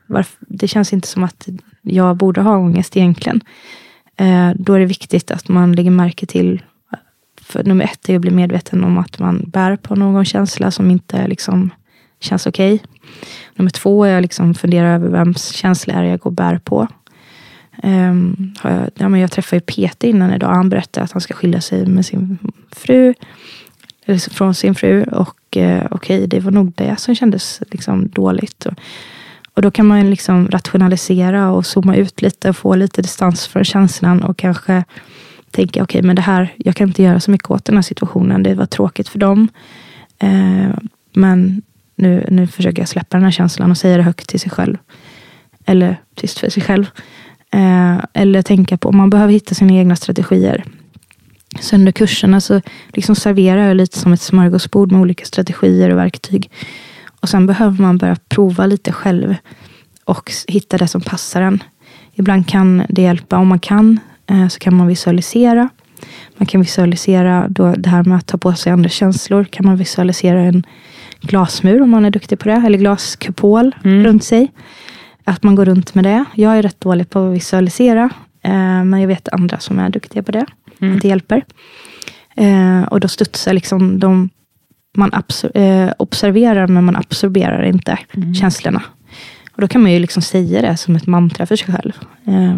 Varför, 0.06 0.36
det 0.40 0.68
känns 0.68 0.92
inte 0.92 1.08
som 1.08 1.24
att 1.24 1.48
jag 1.82 2.16
borde 2.16 2.40
ha 2.40 2.56
ångest 2.56 2.96
egentligen. 2.96 3.40
Eh, 4.16 4.50
då 4.54 4.74
är 4.74 4.80
det 4.80 4.86
viktigt 4.86 5.30
att 5.30 5.48
man 5.48 5.72
lägger 5.72 5.90
märke 5.90 6.26
till, 6.26 6.62
för 7.40 7.64
nummer 7.64 7.84
ett 7.84 8.08
är 8.08 8.14
att 8.14 8.20
bli 8.20 8.30
medveten 8.30 8.84
om 8.84 8.98
att 8.98 9.18
man 9.18 9.44
bär 9.46 9.76
på 9.76 9.94
någon 9.94 10.24
känsla 10.24 10.70
som 10.70 10.90
inte 10.90 11.26
liksom 11.26 11.70
känns 12.20 12.46
okej. 12.46 12.82
Nummer 13.54 13.70
två 13.70 14.04
är 14.04 14.16
att 14.16 14.22
liksom 14.22 14.54
fundera 14.54 14.88
över 14.88 15.08
vems 15.08 15.48
känsla 15.48 15.94
är 15.94 16.02
det 16.02 16.08
jag 16.08 16.20
går 16.20 16.30
och 16.30 16.34
bär 16.34 16.58
på. 16.58 16.88
Um, 17.82 18.54
jag, 18.62 18.90
ja, 18.94 19.08
men 19.08 19.20
jag 19.20 19.30
träffade 19.30 19.56
ju 19.56 19.60
Peter 19.60 20.08
innan 20.08 20.34
idag. 20.34 20.48
Han 20.48 20.68
berättade 20.68 21.04
att 21.04 21.12
han 21.12 21.20
ska 21.20 21.34
skilja 21.34 21.60
sig 21.60 21.86
med 21.86 22.06
sin 22.06 22.38
fru. 22.70 23.14
Eller 24.04 24.18
från 24.18 24.54
sin 24.54 24.74
fru. 24.74 25.04
Och 25.04 25.56
eh, 25.56 25.86
okej, 25.90 26.26
det 26.26 26.40
var 26.40 26.50
nog 26.50 26.72
det 26.74 26.96
som 26.98 27.14
kändes 27.14 27.62
liksom 27.70 28.08
dåligt. 28.08 28.66
Och, 28.66 28.74
och 29.54 29.62
då 29.62 29.70
kan 29.70 29.86
man 29.86 30.10
liksom 30.10 30.48
rationalisera 30.48 31.50
och 31.50 31.66
zooma 31.66 31.96
ut 31.96 32.22
lite 32.22 32.48
och 32.48 32.56
få 32.56 32.74
lite 32.74 33.02
distans 33.02 33.46
från 33.46 33.64
känslan 33.64 34.22
och 34.22 34.36
kanske 34.36 34.84
tänka, 35.50 35.82
okej, 35.82 36.02
men 36.02 36.16
det 36.16 36.22
här, 36.22 36.54
jag 36.56 36.76
kan 36.76 36.88
inte 36.88 37.02
göra 37.02 37.20
så 37.20 37.30
mycket 37.30 37.50
åt 37.50 37.64
den 37.64 37.74
här 37.74 37.82
situationen. 37.82 38.42
Det 38.42 38.54
var 38.54 38.66
tråkigt 38.66 39.08
för 39.08 39.18
dem. 39.18 39.48
Eh, 40.18 40.70
men 41.12 41.62
nu, 41.96 42.26
nu 42.30 42.46
försöker 42.46 42.82
jag 42.82 42.88
släppa 42.88 43.16
den 43.16 43.24
här 43.24 43.30
känslan 43.30 43.70
och 43.70 43.78
säga 43.78 43.96
det 43.96 44.02
högt 44.02 44.28
till 44.28 44.40
sig 44.40 44.50
själv. 44.50 44.76
Eller 45.64 45.96
tyst 46.14 46.38
för 46.38 46.48
sig 46.48 46.62
själv. 46.62 46.86
Eh, 47.50 47.98
eller 48.12 48.42
tänka 48.42 48.76
på 48.76 48.88
om 48.88 48.96
man 48.96 49.10
behöver 49.10 49.32
hitta 49.32 49.54
sina 49.54 49.72
egna 49.72 49.96
strategier. 49.96 50.64
Så 51.60 51.76
under 51.76 51.92
kurserna 51.92 52.40
så 52.40 52.60
liksom 52.92 53.16
serverar 53.16 53.68
jag 53.68 53.76
lite 53.76 53.98
som 53.98 54.12
ett 54.12 54.20
smörgåsbord 54.20 54.92
med 54.92 55.00
olika 55.00 55.24
strategier 55.24 55.90
och 55.90 55.98
verktyg. 55.98 56.50
Och 57.22 57.28
sen 57.28 57.46
behöver 57.46 57.82
man 57.82 57.98
börja 57.98 58.16
prova 58.28 58.66
lite 58.66 58.92
själv 58.92 59.34
och 60.04 60.32
hitta 60.48 60.78
det 60.78 60.88
som 60.88 61.00
passar 61.00 61.42
en. 61.42 61.62
Ibland 62.14 62.48
kan 62.48 62.82
det 62.88 63.02
hjälpa, 63.02 63.36
om 63.36 63.48
man 63.48 63.58
kan, 63.58 64.00
eh, 64.26 64.48
så 64.48 64.58
kan 64.58 64.74
man 64.74 64.86
visualisera. 64.86 65.68
Man 66.36 66.46
kan 66.46 66.60
visualisera 66.60 67.46
då 67.48 67.74
det 67.76 67.88
här 67.90 68.04
med 68.04 68.18
att 68.18 68.26
ta 68.26 68.38
på 68.38 68.52
sig 68.54 68.72
andra 68.72 68.88
känslor. 68.88 69.44
Kan 69.44 69.66
man 69.66 69.76
visualisera 69.76 70.40
en 70.40 70.66
glasmur 71.20 71.82
om 71.82 71.90
man 71.90 72.04
är 72.04 72.10
duktig 72.10 72.38
på 72.38 72.48
det. 72.48 72.62
Eller 72.66 72.78
glaskupol 72.78 73.74
Mm. 73.84 74.04
runt 74.04 74.24
sig. 74.24 74.52
Att 75.24 75.42
man 75.42 75.54
går 75.54 75.64
runt 75.64 75.94
med 75.94 76.04
det. 76.04 76.24
Jag 76.34 76.58
är 76.58 76.62
rätt 76.62 76.80
dålig 76.80 77.10
på 77.10 77.26
att 77.28 77.34
visualisera. 77.34 78.10
Eh, 78.42 78.84
men 78.84 79.00
jag 79.00 79.08
vet 79.08 79.28
andra 79.28 79.58
som 79.58 79.78
är 79.78 79.90
duktiga 79.90 80.22
på 80.22 80.32
det. 80.32 80.46
Mm. 80.80 80.96
Att 80.96 81.02
det 81.02 81.08
hjälper. 81.08 81.44
Eh, 82.36 82.82
och 82.82 83.00
då 83.00 83.08
studsar 83.08 83.52
liksom 83.52 83.98
de... 83.98 84.30
Man 84.96 85.12
eh, 85.54 85.90
observerar 85.96 86.66
men 86.66 86.84
man 86.84 86.96
absorberar 86.96 87.62
inte 87.62 87.98
Mm. 88.16 88.34
känslorna. 88.34 88.82
Och 89.52 89.60
då 89.60 89.68
kan 89.68 89.82
man 89.82 89.92
ju 89.92 89.98
liksom 89.98 90.22
säga 90.22 90.62
det 90.62 90.76
som 90.76 90.96
ett 90.96 91.06
mantra 91.06 91.46
för 91.46 91.56
sig 91.56 91.74
själv. 91.74 91.92
Eh, 92.26 92.56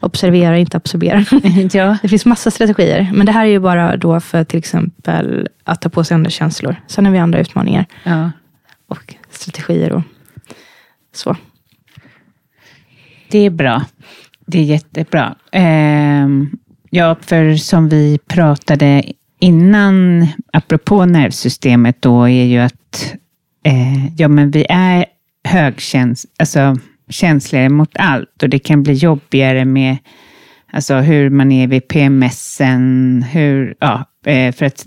observera, 0.00 0.58
inte 0.58 0.76
absorbera. 0.76 1.24
ja. 1.72 1.96
Det 2.02 2.08
finns 2.08 2.26
massa 2.26 2.50
strategier. 2.50 3.10
Men 3.14 3.26
det 3.26 3.32
här 3.32 3.44
är 3.44 3.50
ju 3.50 3.58
bara 3.60 3.96
då 3.96 4.20
för 4.20 4.44
till 4.44 4.58
exempel 4.58 5.48
att 5.64 5.80
ta 5.80 5.88
på 5.88 6.04
sig 6.04 6.14
andra 6.14 6.30
känslor. 6.30 6.76
Sen 6.86 7.04
har 7.06 7.12
vi 7.12 7.18
andra 7.18 7.38
utmaningar 7.40 7.86
ja. 8.04 8.30
och 8.88 9.14
strategier 9.30 9.92
och 9.92 10.02
så. 11.14 11.36
Det 13.30 13.38
är 13.38 13.50
bra. 13.50 13.84
Det 14.46 14.58
är 14.58 14.62
jättebra. 14.62 15.34
Ehm, 15.52 16.50
ja, 16.90 17.16
för 17.20 17.54
som 17.54 17.88
vi 17.88 18.18
pratade 18.26 19.04
innan, 19.40 20.26
apropå 20.52 21.04
nervsystemet 21.04 22.02
då, 22.02 22.28
är 22.28 22.44
ju 22.44 22.58
att 22.58 23.14
eh, 23.64 24.06
ja, 24.16 24.28
men 24.28 24.50
vi 24.50 24.66
är 24.68 25.06
högkäns... 25.44 26.26
Alltså, 26.38 26.76
känsligare 27.08 27.68
mot 27.68 27.90
allt. 27.94 28.42
Och 28.42 28.48
det 28.48 28.58
kan 28.58 28.82
bli 28.82 28.92
jobbigare 28.92 29.64
med 29.64 29.96
alltså 30.72 30.94
hur 30.94 31.30
man 31.30 31.52
är 31.52 31.66
vid 31.66 31.88
PMSen, 31.88 33.24
hur, 33.30 33.76
ja, 33.80 34.04
eh, 34.26 34.52
för 34.52 34.66
att 34.66 34.84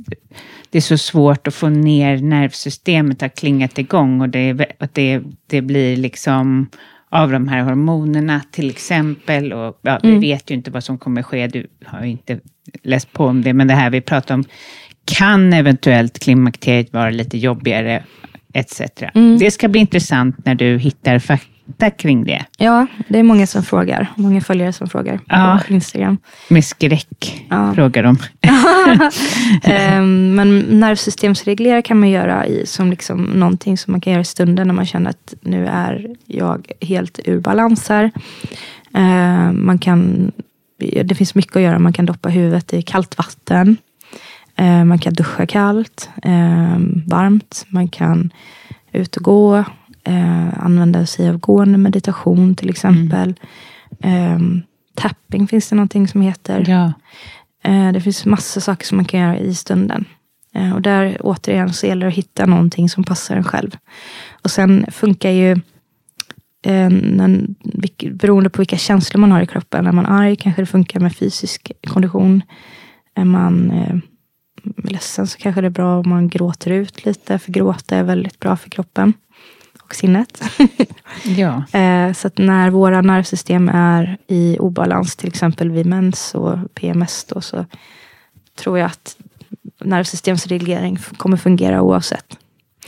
det 0.69 0.77
är 0.77 0.81
så 0.81 0.97
svårt 0.97 1.47
att 1.47 1.55
få 1.55 1.69
ner 1.69 2.17
nervsystemet 2.17 3.21
har 3.21 3.29
klingat 3.29 3.79
igång 3.79 4.21
och 4.21 4.29
det, 4.29 4.75
att 4.79 4.93
det, 4.93 5.21
det 5.47 5.61
blir 5.61 5.97
liksom 5.97 6.67
av 7.11 7.31
de 7.31 7.47
här 7.47 7.61
hormonerna 7.63 8.41
till 8.51 8.69
exempel. 8.69 9.53
Och, 9.53 9.79
ja, 9.81 9.99
Mm. 10.03 10.19
Vi 10.19 10.27
vet 10.27 10.51
ju 10.51 10.55
inte 10.55 10.71
vad 10.71 10.83
som 10.83 10.97
kommer 10.97 11.23
ske, 11.23 11.47
du 11.47 11.67
har 11.85 12.03
ju 12.03 12.09
inte 12.09 12.39
läst 12.83 13.13
på 13.13 13.25
om 13.25 13.41
det, 13.41 13.53
men 13.53 13.67
det 13.67 13.73
här 13.73 13.89
vi 13.89 14.01
pratar 14.01 14.35
om 14.35 14.43
kan 15.05 15.53
eventuellt 15.53 16.19
klimakteriet 16.19 16.93
vara 16.93 17.09
lite 17.09 17.37
jobbigare 17.37 18.03
etc. 18.53 18.81
Mm. 19.13 19.37
Det 19.37 19.51
ska 19.51 19.67
bli 19.67 19.81
intressant 19.81 20.45
när 20.45 20.55
du 20.55 20.77
hittar 20.77 21.19
fakta 21.19 21.58
kring 21.97 22.23
det. 22.23 22.45
Ja, 22.57 22.87
det 23.07 23.19
är 23.19 23.23
många 23.23 23.47
som 23.47 23.63
frågar. 23.63 24.07
Många 24.15 24.41
följare 24.41 24.73
som 24.73 24.87
frågar 24.89 25.17
på 25.17 25.23
Ja. 25.27 25.59
Instagram. 25.67 26.17
Med 26.49 26.65
skräck, 26.65 27.45
Ja. 27.49 27.73
frågar 27.73 28.03
de. 28.03 28.17
Ehm, 29.63 30.35
men 30.35 30.59
nervsystemsreglera 30.59 31.81
kan 31.81 31.99
man 31.99 32.09
göra 32.09 32.45
i, 32.45 32.65
som 32.65 32.89
liksom 32.89 33.23
någonting 33.23 33.77
som 33.77 33.91
man 33.91 34.01
kan 34.01 34.13
göra 34.13 34.21
i 34.21 34.25
stunden 34.25 34.67
när 34.67 34.73
man 34.73 34.85
känner 34.85 35.09
att 35.09 35.33
nu 35.41 35.67
är 35.67 36.07
jag 36.25 36.71
helt 36.81 37.19
ur 37.25 37.39
balans 37.39 37.89
här. 37.89 38.11
Ehm, 38.93 39.65
man 39.65 39.79
kan, 39.79 40.31
det 41.03 41.15
finns 41.15 41.35
mycket 41.35 41.55
att 41.55 41.61
göra. 41.61 41.79
Man 41.79 41.93
kan 41.93 42.05
doppa 42.05 42.29
huvudet 42.29 42.73
i 42.73 42.81
kallt 42.81 43.17
vatten. 43.17 43.77
Ehm, 44.55 44.87
man 44.87 44.99
kan 44.99 45.13
duscha 45.13 45.45
kallt, 45.45 46.09
ehm, 46.23 47.03
varmt. 47.07 47.65
Man 47.67 47.87
kan 47.87 48.29
ut 48.91 49.17
och 49.17 49.23
gå. 49.23 49.63
Eh, 50.03 50.63
använda 50.65 51.05
sig 51.05 51.29
av 51.29 51.37
gående 51.37 51.77
meditation 51.77 52.55
till 52.55 52.69
exempel. 52.69 53.35
Ehm, 54.01 54.61
tapping 54.95 55.47
finns 55.47 55.69
det 55.69 55.75
någonting 55.75 56.07
som 56.07 56.21
heter. 56.21 56.65
Ja. 56.67 56.93
Eh, 57.63 57.91
Det 57.91 58.01
finns 58.01 58.25
massor 58.25 58.61
saker 58.61 58.85
som 58.85 58.95
man 58.95 59.05
kan 59.05 59.19
göra 59.19 59.37
i 59.39 59.55
stunden. 59.55 60.05
Eh, 60.55 60.73
Och 60.75 60.81
där 60.81 61.17
återigen 61.19 61.73
så 61.73 61.85
gäller 61.87 62.01
det 62.05 62.07
att 62.11 62.17
hitta 62.17 62.45
någonting 62.45 62.89
som 62.89 63.03
passar 63.03 63.35
en 63.35 63.43
själv. 63.43 63.71
Och 64.43 64.51
sen 64.51 64.85
funkar 64.91 65.29
ju, 65.29 65.51
eh, 66.65 66.89
när, 66.89 67.27
vilk- 67.63 68.13
beroende 68.13 68.49
på 68.49 68.61
vilka 68.61 68.77
känslor 68.77 69.19
man 69.21 69.31
har 69.31 69.41
i 69.41 69.45
kroppen. 69.47 69.87
Är 69.87 69.91
man 69.91 70.05
arg 70.05 70.35
kanske 70.35 70.61
det 70.61 70.65
funkar 70.65 70.99
med 70.99 71.15
fysisk 71.15 71.71
kondition. 71.87 72.41
Är 73.15 73.25
man 73.25 73.71
eh, 73.71 73.95
ledsen 74.83 75.27
så 75.27 75.37
kanske 75.37 75.61
det 75.61 75.67
är 75.67 75.71
bra 75.71 75.99
om 75.99 76.09
man 76.09 76.27
gråter 76.29 76.71
ut 76.71 77.05
lite. 77.05 77.39
För 77.39 77.51
gråta 77.51 77.95
är 77.97 78.03
väldigt 78.03 78.39
bra 78.39 78.57
för 78.57 78.69
kroppen 78.69 79.13
sinnet. 79.95 80.43
ja. 81.25 81.63
Eh, 81.79 82.13
Så 82.13 82.27
att 82.27 82.37
när 82.37 82.69
våra 82.69 83.01
nervsystem 83.01 83.69
är 83.69 84.17
i 84.27 84.57
obalans, 84.59 85.15
till 85.15 85.27
exempel 85.27 85.71
vid 85.71 85.85
mens 85.85 86.35
och 86.35 86.57
PMS, 86.73 87.23
då, 87.23 87.41
så 87.41 87.65
tror 88.55 88.79
jag 88.79 88.85
att 88.85 89.15
nervsystemsreglering 89.83 90.97
kommer 91.17 91.37
fungera 91.37 91.81
oavsett. 91.81 92.37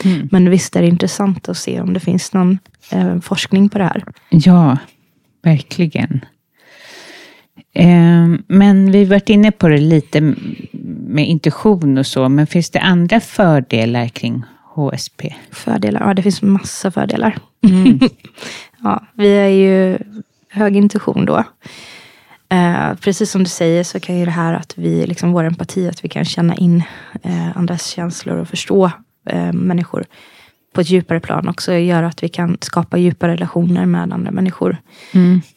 Mm. 0.04 0.28
Men 0.32 0.50
visst 0.50 0.76
är 0.76 0.82
det 0.82 0.88
intressant 0.88 1.48
att 1.48 1.56
se 1.56 1.80
om 1.80 1.92
det 1.94 2.00
finns 2.00 2.32
någon 2.32 2.58
eh, 2.90 3.20
forskning 3.20 3.68
på 3.68 3.78
det 3.78 3.84
här. 3.84 4.04
Ja, 4.30 4.76
verkligen. 5.42 6.24
Ehm, 7.74 8.42
Men 8.46 8.92
vi 8.92 8.98
har 8.98 9.10
varit 9.10 9.28
inne 9.30 9.52
på 9.52 9.68
det 9.68 9.78
lite 9.78 10.20
med 11.06 11.28
intuition 11.28 11.98
och 11.98 12.06
så, 12.06 12.28
men 12.28 12.46
finns 12.46 12.70
det 12.70 12.80
andra 12.80 13.20
fördelar 13.20 14.08
kring 14.08 14.42
HSP? 14.74 15.34
Fördelar? 15.50 16.00
Ja, 16.00 16.14
det 16.14 16.22
finns 16.22 16.42
massa 16.42 16.90
fördelar. 16.90 17.38
ja, 18.82 19.02
vi 19.14 19.28
är 19.28 19.48
ju 19.48 19.98
hög 20.48 20.76
intuition 20.76 21.24
då. 21.24 21.44
Eh, 22.48 22.94
precis 22.94 23.30
som 23.30 23.42
du 23.42 23.50
säger 23.50 23.84
så 23.84 24.00
kan 24.00 24.18
ju 24.18 24.24
det 24.24 24.30
här 24.30 24.54
att 24.54 24.78
vi, 24.78 25.06
liksom 25.06 25.32
vår 25.32 25.44
empati, 25.44 25.88
att 25.88 26.04
vi 26.04 26.08
kan 26.08 26.24
känna 26.24 26.56
in 26.56 26.82
eh, 27.22 27.56
andras 27.56 27.86
känslor 27.86 28.36
och 28.36 28.48
förstå 28.48 28.90
eh, 29.26 29.52
människor 29.52 30.04
på 30.72 30.80
ett 30.80 30.90
djupare 30.90 31.20
plan 31.20 31.48
också 31.48 31.74
göra 31.74 32.06
att 32.06 32.22
vi 32.22 32.28
kan 32.28 32.58
skapa 32.60 32.98
djupa 32.98 33.28
relationer 33.28 33.86
med 33.86 34.12
andra 34.12 34.30
människor. 34.30 34.76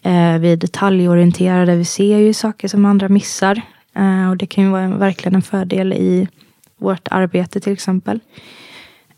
Eh, 0.02 0.40
vi 0.40 0.52
är 0.52 0.58
detaljorienterade, 0.58 1.76
vi 1.76 1.86
ser 1.86 2.18
ju 2.18 2.34
saker 2.34 2.68
som 2.68 2.86
andra 2.86 3.10
missar. 3.10 3.62
Eh, 3.96 4.30
och 4.30 4.38
det 4.38 4.46
kan 4.46 4.64
ju 4.64 4.70
vara 4.70 4.82
en, 4.82 5.00
verkligen 5.00 5.36
en 5.36 5.42
fördel 5.42 5.94
i 5.94 6.28
vårt 6.78 7.08
arbete 7.12 7.60
till 7.60 7.74
exempel. 7.74 8.20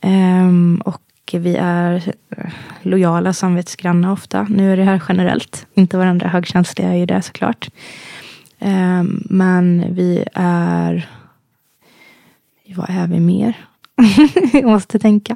Um, 0.01 0.81
och 0.85 1.01
vi 1.31 1.55
är 1.55 2.13
lojala, 2.81 3.33
samvetsgranna 3.33 4.11
ofta. 4.11 4.47
Nu 4.49 4.73
är 4.73 4.77
det 4.77 4.83
här 4.83 5.03
generellt. 5.09 5.67
Inte 5.73 5.97
varandra 5.97 6.27
högkänsliga 6.27 6.89
är 6.89 6.95
ju 6.95 7.05
det 7.05 7.21
såklart. 7.21 7.69
Um, 8.59 9.23
men 9.29 9.95
vi 9.95 10.25
är... 10.33 11.09
Vad 12.75 12.89
är 12.89 13.07
vi 13.07 13.19
mer? 13.19 13.53
Jag 14.53 14.65
måste 14.65 14.99
tänka. 14.99 15.35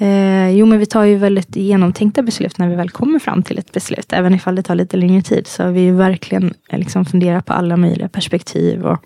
Eh, 0.00 0.50
jo, 0.50 0.66
men 0.66 0.78
vi 0.78 0.86
tar 0.86 1.04
ju 1.04 1.16
väldigt 1.16 1.56
genomtänkta 1.56 2.22
beslut 2.22 2.58
när 2.58 2.68
vi 2.68 2.74
väl 2.74 2.90
kommer 2.90 3.18
fram 3.18 3.42
till 3.42 3.58
ett 3.58 3.72
beslut. 3.72 4.12
Även 4.12 4.34
ifall 4.34 4.54
det 4.54 4.62
tar 4.62 4.74
lite 4.74 4.96
längre 4.96 5.22
tid. 5.22 5.46
Så 5.46 5.62
har 5.62 5.70
vi 5.70 5.80
ju 5.80 5.92
verkligen 5.92 6.54
eh, 6.68 6.78
liksom 6.78 7.04
funderat 7.04 7.46
på 7.46 7.52
alla 7.52 7.76
möjliga 7.76 8.08
perspektiv. 8.08 8.86
Och 8.86 9.04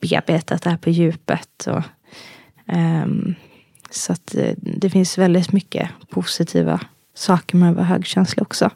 bearbetat 0.00 0.62
det 0.62 0.70
här 0.70 0.76
på 0.76 0.90
djupet. 0.90 1.66
Och, 1.66 1.82
ehm, 2.66 3.34
så 3.94 4.12
att 4.12 4.34
eh, 4.34 4.50
det 4.56 4.90
finns 4.90 5.18
väldigt 5.18 5.52
mycket 5.52 5.88
positiva 6.10 6.80
saker 7.14 7.56
med 7.56 7.70
att 7.70 7.76
vara 7.76 7.86
högkänslig 7.86 8.42
också. 8.42 8.70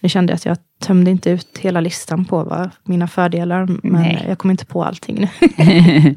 Nu 0.00 0.08
kände 0.08 0.30
jag 0.30 0.36
att 0.36 0.44
jag 0.46 0.58
tömde 0.80 1.10
inte 1.10 1.30
ut 1.30 1.58
hela 1.58 1.80
listan 1.80 2.24
på 2.24 2.44
vad 2.44 2.70
mina 2.84 3.08
fördelar. 3.08 3.66
Men 3.82 4.02
Nej. 4.02 4.24
jag 4.28 4.38
kom 4.38 4.50
inte 4.50 4.66
på 4.66 4.84
allting 4.84 5.20
nu. 5.20 5.28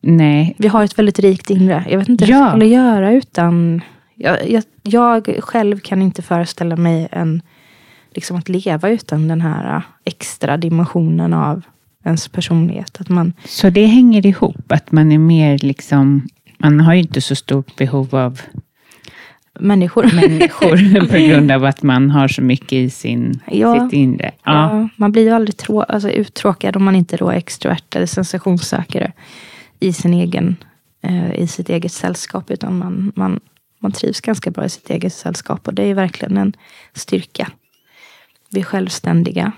Nej, 0.00 0.54
Vi 0.58 0.68
har 0.68 0.84
ett 0.84 0.98
väldigt 0.98 1.18
rikt 1.18 1.50
inre. 1.50 1.84
Jag 1.90 1.98
vet 1.98 2.08
inte 2.08 2.24
hur 2.24 2.32
Ja. 2.32 2.38
jag 2.38 2.50
skulle 2.50 2.66
göra 2.66 3.12
utan... 3.12 3.80
Jag, 4.14 4.50
jag, 4.50 4.64
jag 4.82 5.36
själv 5.40 5.78
kan 5.80 6.02
inte 6.02 6.22
föreställa 6.22 6.76
mig 6.76 7.08
en, 7.10 7.42
liksom 8.14 8.36
att 8.36 8.48
leva 8.48 8.88
utan 8.88 9.28
den 9.28 9.40
här 9.40 9.82
extra 10.04 10.56
dimensionen 10.56 11.34
av 11.34 11.62
ens 12.04 12.28
personlighet. 12.28 13.00
Att 13.00 13.08
man, 13.08 13.32
så 13.44 13.70
det 13.70 13.86
hänger 13.86 14.26
ihop, 14.26 14.72
att 14.72 14.92
man 14.92 15.12
är 15.12 15.18
mer 15.18 15.58
liksom, 15.58 16.28
man 16.58 16.80
har 16.80 16.94
ju 16.94 17.00
inte 17.00 17.20
så 17.20 17.34
stort 17.34 17.76
behov 17.76 18.14
av 18.14 18.40
människor. 19.60 20.10
människor 20.14 21.06
på 21.08 21.18
grund 21.28 21.50
av 21.50 21.64
att 21.64 21.82
man 21.82 22.10
har 22.10 22.28
så 22.28 22.42
mycket 22.42 22.72
i 22.72 22.90
sin, 22.90 23.40
Ja. 23.50 23.84
sitt 23.84 23.92
inre. 23.92 24.32
Ja. 24.44 24.52
Ja, 24.80 24.88
man 24.96 25.12
blir 25.12 25.22
ju 25.22 25.30
aldrig 25.30 25.56
trå- 25.56 25.82
alltså, 25.88 26.10
uttråkad 26.10 26.76
om 26.76 26.84
man 26.84 26.96
inte 26.96 27.16
då 27.16 27.28
är 27.30 27.36
extrovert 27.36 27.94
eller 27.96 28.06
sensationssökare 28.06 29.12
i, 29.80 29.92
sin 29.92 30.14
egen, 30.14 30.56
eh, 31.02 31.34
i 31.34 31.46
sitt 31.46 31.68
eget 31.70 31.92
sällskap. 31.92 32.50
Utan 32.50 32.78
man, 32.78 33.12
man, 33.16 33.40
man 33.78 33.92
trivs 33.92 34.20
ganska 34.20 34.50
bra 34.50 34.64
i 34.64 34.68
sitt 34.68 34.90
eget 34.90 35.12
sällskap. 35.14 35.68
Och 35.68 35.74
det 35.74 35.82
är 35.82 35.94
verkligen 35.94 36.36
en 36.36 36.52
styrka. 36.94 37.50
Vi 38.50 38.60
är 38.60 38.64
självständiga. 38.64 39.52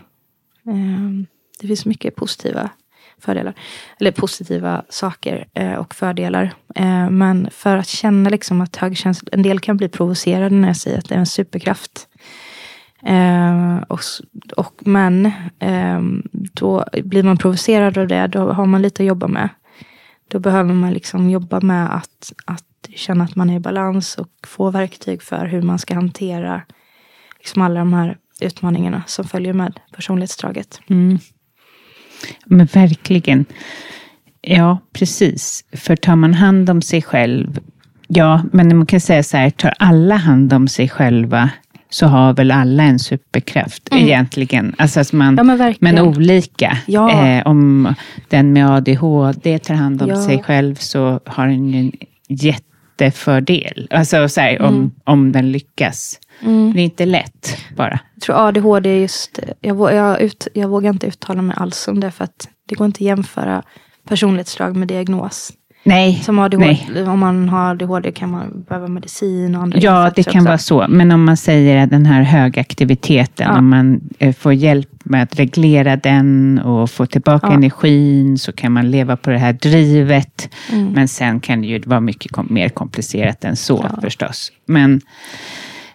Eh, 0.66 1.26
det 1.60 1.66
finns 1.66 1.86
mycket 1.86 2.16
positiva 2.16 2.70
fördelar. 3.20 3.54
Eller 4.00 4.10
positiva 4.10 4.82
saker 4.88 5.46
eh, 5.54 5.74
och 5.74 5.94
fördelar. 5.94 6.52
Eh, 6.74 7.10
men 7.10 7.48
för 7.50 7.76
att 7.76 7.88
känna 7.88 8.30
liksom 8.30 8.60
att 8.60 8.76
högkänsla, 8.76 9.28
en 9.32 9.42
del 9.42 9.60
kan 9.60 9.76
bli 9.76 9.88
provocerade 9.88 10.54
när 10.54 10.68
jag 10.68 10.76
säger 10.76 10.98
att 10.98 11.08
det 11.08 11.14
är 11.14 11.18
en 11.18 11.26
superkraft. 11.26 12.08
Eh, 13.02 13.76
och, 13.88 14.00
och, 14.56 14.74
men 14.80 15.32
ehm, 15.58 16.22
då 16.32 16.84
blir 17.04 17.22
man 17.22 17.38
provocerad 17.38 17.98
av 17.98 18.08
det, 18.08 18.26
då 18.26 18.52
har 18.52 18.66
man 18.66 18.82
lite 18.82 19.02
att 19.02 19.06
jobba 19.06 19.28
med. 19.28 19.48
Då 20.28 20.38
behöver 20.38 20.74
man 20.74 20.92
liksom 20.92 21.30
jobba 21.30 21.60
med 21.60 21.96
att, 21.96 22.32
att 22.44 22.64
känna 22.94 23.24
att 23.24 23.36
man 23.36 23.50
är 23.50 23.56
i 23.56 23.60
balans 23.60 24.16
och 24.16 24.30
få 24.46 24.70
verktyg 24.70 25.22
för 25.22 25.46
hur 25.46 25.62
man 25.62 25.78
ska 25.78 25.94
hantera 25.94 26.62
liksom 27.38 27.62
alla 27.62 27.80
de 27.80 27.92
här 27.92 28.16
utmaningarna 28.40 29.02
som 29.06 29.24
följer 29.24 29.52
med 29.52 29.80
personlighetsdraget. 29.92 30.80
Mm. 30.86 31.18
Men 32.46 32.66
verkligen. 32.66 33.44
Ja, 34.42 34.78
precis. 34.92 35.64
För 35.72 35.96
tar 35.96 36.16
man 36.16 36.34
hand 36.34 36.70
om 36.70 36.82
sig 36.82 37.02
själv, 37.02 37.58
ja, 38.08 38.42
men 38.52 38.76
man 38.76 38.86
kan 38.86 39.00
säga 39.00 39.22
så 39.22 39.36
här, 39.36 39.50
tar 39.50 39.74
alla 39.78 40.16
hand 40.16 40.52
om 40.52 40.68
sig 40.68 40.88
själva 40.88 41.50
så 41.90 42.06
har 42.06 42.32
väl 42.32 42.50
alla 42.50 42.82
en 42.82 42.98
superkraft 42.98 43.88
egentligen. 43.92 44.74
Alltså 44.78 45.00
att 45.00 45.12
man, 45.12 45.38
Mm. 45.38 45.48
Ja, 45.48 45.56
men 45.56 45.74
men 45.80 45.98
olika. 45.98 46.78
Ja. 46.86 47.26
Eh, 47.26 47.46
om 47.46 47.94
den 48.28 48.52
med 48.52 48.70
ADHD 48.70 49.58
tar 49.58 49.74
hand 49.74 50.02
om 50.02 50.08
Ja. 50.08 50.26
sig 50.26 50.42
själv 50.42 50.74
så 50.74 51.20
har 51.26 51.46
den 51.46 51.68
ju 51.68 51.78
en 51.80 51.92
jättefördel. 53.04 53.88
Alltså 53.90 54.28
så 54.28 54.40
här, 54.40 54.62
om, 54.62 54.74
Mm. 54.74 54.90
om 55.04 55.32
den 55.32 55.52
lyckas. 55.52 56.20
Det 56.74 56.80
är 56.80 56.84
inte 56.84 57.06
lätt 57.06 57.56
bara. 57.76 58.00
Jag 58.14 58.22
tror 58.22 58.48
ADHD 58.48 58.90
är 58.90 58.96
just, 59.00 59.38
jag, 59.60 59.94
jag, 59.94 60.20
ut, 60.20 60.48
jag 60.54 60.68
vågar 60.68 60.90
inte 60.90 61.06
uttala 61.06 61.42
mig 61.42 61.56
alls 61.58 61.88
om 61.88 62.00
det 62.00 62.10
för 62.10 62.24
att 62.24 62.48
det 62.68 62.74
går 62.74 62.84
inte 62.86 62.96
att 62.96 63.00
jämföra 63.00 63.62
personlighetsdrag 64.08 64.76
med 64.76 64.88
diagnos. 64.88 65.52
Nej. 65.82 66.14
Som 66.22 66.38
ADHD, 66.38 66.66
nej. 66.66 67.08
Om 67.08 67.18
man 67.18 67.48
har 67.48 67.70
ADHD 67.70 68.12
kan 68.12 68.30
man 68.30 68.64
behöva 68.68 68.88
medicin 68.88 69.54
och 69.54 69.62
andra 69.62 69.78
Ja, 69.78 70.12
det 70.16 70.22
kan 70.22 70.40
också. 70.40 70.48
vara 70.48 70.58
så. 70.58 70.86
Men 70.88 71.12
om 71.12 71.24
man 71.24 71.36
säger 71.36 71.84
att 71.84 71.90
den 71.90 72.06
här 72.06 72.22
högaktiviteten, 72.22 73.46
ja. 73.50 73.58
om 73.58 73.68
man 73.68 74.00
eh, 74.18 74.34
får 74.34 74.52
hjälp 74.52 74.88
med 75.04 75.22
att 75.22 75.38
reglera 75.38 75.96
den 75.96 76.58
och 76.58 76.90
få 76.90 77.06
tillbaka 77.06 77.46
ja. 77.46 77.54
energin, 77.54 78.38
så 78.38 78.52
kan 78.52 78.72
man 78.72 78.90
leva 78.90 79.16
på 79.16 79.30
det 79.30 79.38
här 79.38 79.52
drivet. 79.52 80.54
Mm. 80.72 80.92
Men 80.92 81.08
sen 81.08 81.40
kan 81.40 81.60
det 81.60 81.66
ju 81.66 81.78
vara 81.78 82.00
mycket 82.00 82.32
kom 82.32 82.46
mer 82.50 82.68
komplicerat 82.68 83.44
än 83.44 83.56
så 83.56 83.86
ja. 83.90 84.00
förstås. 84.00 84.52
Men 84.66 85.00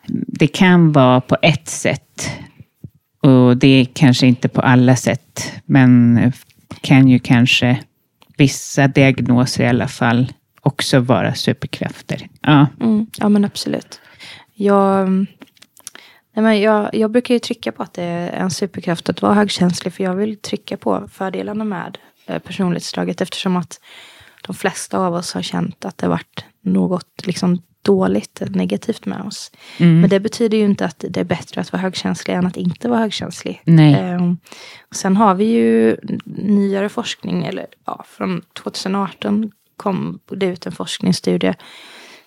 det 0.07 0.47
kan 0.47 0.91
vara 0.91 1.21
på 1.21 1.37
ett 1.41 1.67
sätt 1.67 2.29
och 3.21 3.57
det 3.57 3.67
är 3.67 3.85
kanske 3.93 4.27
inte 4.27 4.47
på 4.47 4.61
alla 4.61 4.95
sätt, 4.95 5.53
men 5.65 6.19
kan 6.81 7.07
ju 7.07 7.19
kanske 7.19 7.77
vissa 8.37 8.87
diagnoser 8.87 9.63
i 9.63 9.67
alla 9.67 9.87
fall 9.87 10.33
också 10.61 10.99
vara 10.99 11.35
superkrafter. 11.35 12.27
Ja, 12.41 12.67
mm, 12.81 13.07
ja 13.17 13.29
men 13.29 13.45
absolut. 13.45 13.99
Jag, 14.53 15.09
nej 16.33 16.43
men 16.43 16.61
jag, 16.61 16.95
jag 16.95 17.11
brukar 17.11 17.33
ju 17.33 17.39
trycka 17.39 17.71
på 17.71 17.83
att 17.83 17.93
det 17.93 18.03
är 18.03 18.31
en 18.31 18.51
superkraft 18.51 19.09
att 19.09 19.21
vara 19.21 19.33
högkänslig, 19.33 19.93
för 19.93 20.03
jag 20.03 20.15
vill 20.15 20.37
trycka 20.37 20.77
på 20.77 21.07
fördelarna 21.11 21.63
med 21.63 21.97
eh, 22.25 22.39
personlighetsdraget, 22.39 23.21
eftersom 23.21 23.55
att 23.55 23.79
de 24.41 24.55
flesta 24.55 24.99
av 24.99 25.13
oss 25.13 25.33
har 25.33 25.41
känt 25.41 25.85
att 25.85 25.97
det 25.97 26.07
varit 26.07 26.45
något 26.61 27.25
liksom 27.25 27.61
dåligt, 27.85 28.41
negativt 28.49 29.05
med 29.05 29.21
oss. 29.21 29.51
Mm. 29.77 30.01
Men 30.01 30.09
det 30.09 30.19
betyder 30.19 30.57
ju 30.57 30.65
inte 30.65 30.85
att 30.85 31.05
det 31.09 31.19
är 31.19 31.23
bättre 31.23 31.61
att 31.61 31.71
vara 31.71 31.81
högkänslig 31.81 32.33
än 32.33 32.45
att 32.45 32.57
inte 32.57 32.89
vara 32.89 32.99
högkänslig. 32.99 33.61
Nej. 33.65 34.15
Um, 34.15 34.37
sen 34.91 35.17
har 35.17 35.35
vi 35.35 35.45
ju 35.45 35.97
nyare 36.25 36.89
forskning, 36.89 37.45
eller 37.45 37.65
ja, 37.85 38.05
från 38.07 38.41
2018 38.41 39.51
kom 39.77 40.19
det 40.25 40.45
ut 40.45 40.65
en 40.65 40.71
forskningsstudie 40.71 41.55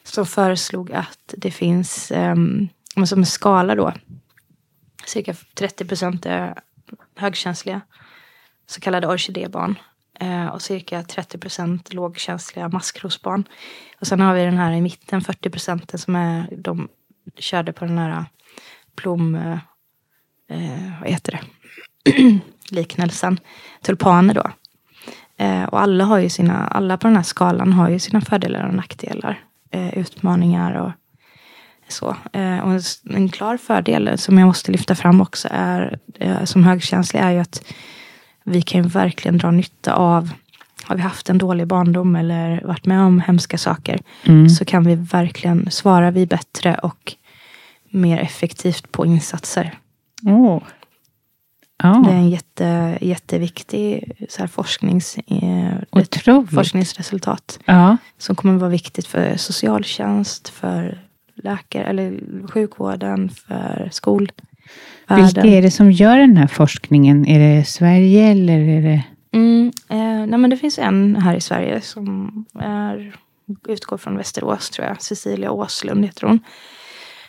som 0.03 0.27
föreslog 0.27 0.93
att 0.93 1.35
det 1.37 1.51
finns, 1.51 2.13
um, 2.15 2.69
som 3.07 3.19
en 3.19 3.27
skala 3.27 3.75
då, 3.75 3.93
cirka 5.07 5.35
30 5.55 5.85
procent 5.85 6.27
är 6.27 6.55
högkänsliga, 7.17 7.81
så 8.67 8.81
kallade 8.81 9.07
orkidébarn. 9.07 9.79
Eh, 10.21 10.47
och 10.47 10.63
cirka 10.63 11.03
30 11.03 11.39
procent 11.39 11.95
lågkänsliga 11.95 12.69
maskrosbarn. 12.69 13.45
Och 14.01 14.07
sen 14.07 14.21
har 14.21 14.35
vi 14.35 14.45
den 14.45 14.59
här 14.59 14.73
i 14.73 14.81
mitten, 14.81 15.21
40 15.21 15.51
procenten 15.51 15.99
som 15.99 16.17
är, 16.17 16.49
de 16.57 16.89
körde 17.39 17.73
på 17.73 17.85
den 17.85 17.99
här 17.99 18.11
eh, 18.11 18.25
plom, 18.97 19.35
eh, 19.35 19.59
eh, 20.51 21.01
vad 21.01 21.11
heter 21.11 21.33
det, 21.33 21.43
liknelsen, 22.71 23.41
tulpaner 23.83 24.35
då. 24.35 24.51
Eh, 25.37 25.65
och 25.65 25.81
alla 25.81 26.05
har 26.05 26.19
ju 26.19 26.29
sina, 26.29 26.67
alla 26.67 26.97
på 26.97 27.07
den 27.07 27.17
här 27.17 27.23
skalan 27.23 27.73
har 27.73 27.89
ju 27.89 27.99
sina 27.99 28.21
fördelar 28.21 28.69
och 28.69 28.75
nackdelar. 28.75 29.45
Eh, 29.71 29.99
utmaningar 29.99 30.75
och 30.75 30.93
så. 31.89 32.17
Eh, 32.33 32.59
och 32.59 32.81
en 33.11 33.29
klar 33.29 33.57
fördel 33.57 34.19
som 34.19 34.39
jag 34.39 34.47
måste 34.47 34.73
lyfta 34.73 34.95
fram 34.95 35.21
också 35.21 35.49
är, 35.51 35.99
som 36.45 36.65
högkänslig 36.65 37.21
är 37.21 37.31
ju 37.31 37.39
att 37.39 37.65
vi 38.49 38.63
kan 38.63 38.83
ju 38.83 38.89
verkligen 38.89 39.39
dra 39.39 39.51
nytta 39.51 39.95
av 39.95 40.31
har 40.89 40.97
vi 40.97 41.03
haft 41.03 41.31
en 41.31 41.39
dålig 41.39 41.67
barndom 41.67 42.17
eller 42.17 42.63
varit 42.65 42.87
med 42.87 43.03
om 43.03 43.21
hemska 43.21 43.59
saker 43.59 44.01
mm. 44.25 44.49
så 44.49 44.65
kan 44.65 44.85
vi 44.85 44.95
verkligen 44.95 45.71
svara 45.71 46.11
vi 46.11 46.27
bättre 46.27 46.75
och 46.75 47.15
mer 47.91 48.19
effektivt 48.19 48.93
på 48.93 49.07
insatser. 49.07 49.79
Oh. 50.23 50.63
Oh. 51.85 52.03
Det 52.05 52.11
är 52.11 52.17
en 52.17 52.31
jätte, 52.31 52.99
jätteviktig 53.01 54.13
så 54.29 54.41
här, 54.41 54.47
forsknings, 54.47 55.19
eh, 55.19 56.45
forskningsresultat. 56.51 57.59
Ja. 57.65 57.97
Som 58.19 58.37
kommer 58.37 58.55
att 58.55 58.61
vara 58.61 58.71
viktigt 58.71 59.07
för 59.07 59.37
socialtjänst, 59.37 60.49
för 60.49 60.99
läkare, 61.35 61.85
eller 61.85 62.21
sjukvården, 62.49 63.29
för 63.29 63.89
skol, 63.93 64.33
vilka 65.17 65.41
är 65.41 65.63
det 65.63 65.71
som 65.71 65.93
gör 65.93 66.19
den 66.19 66.37
här 66.37 66.47
forskningen? 66.47 67.27
Är 67.27 67.39
det 67.39 67.65
Sverige 67.65 68.27
eller 68.27 68.59
är 68.59 68.83
det? 68.83 69.03
Mm, 69.33 69.73
eh, 69.89 70.27
nej 70.27 70.39
men 70.39 70.51
det 70.51 70.57
finns 70.57 70.79
en 70.79 71.17
här 71.17 71.35
i 71.35 71.41
Sverige 71.41 71.81
som 71.81 72.45
är, 72.61 73.17
utgår 73.69 73.99
från 73.99 74.17
Västerås 74.17 74.71
tror 74.71 74.87
jag. 74.87 75.03
Cecilia 75.03 75.51
Åslund 75.51 76.05
heter 76.05 76.27
hon. 76.27 76.41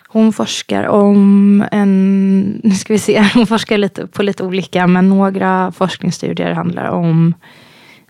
Hon 0.07 0.33
forskar 0.33 0.87
om 0.87 1.65
en, 1.71 2.39
nu 2.63 2.71
ska 2.71 2.93
vi 2.93 2.99
se, 2.99 3.23
hon 3.33 3.47
forskar 3.47 3.77
lite 3.77 4.07
på 4.07 4.23
lite 4.23 4.43
olika, 4.43 4.87
men 4.87 5.09
några 5.09 5.71
forskningsstudier 5.71 6.53
handlar 6.53 6.85
om 6.85 7.33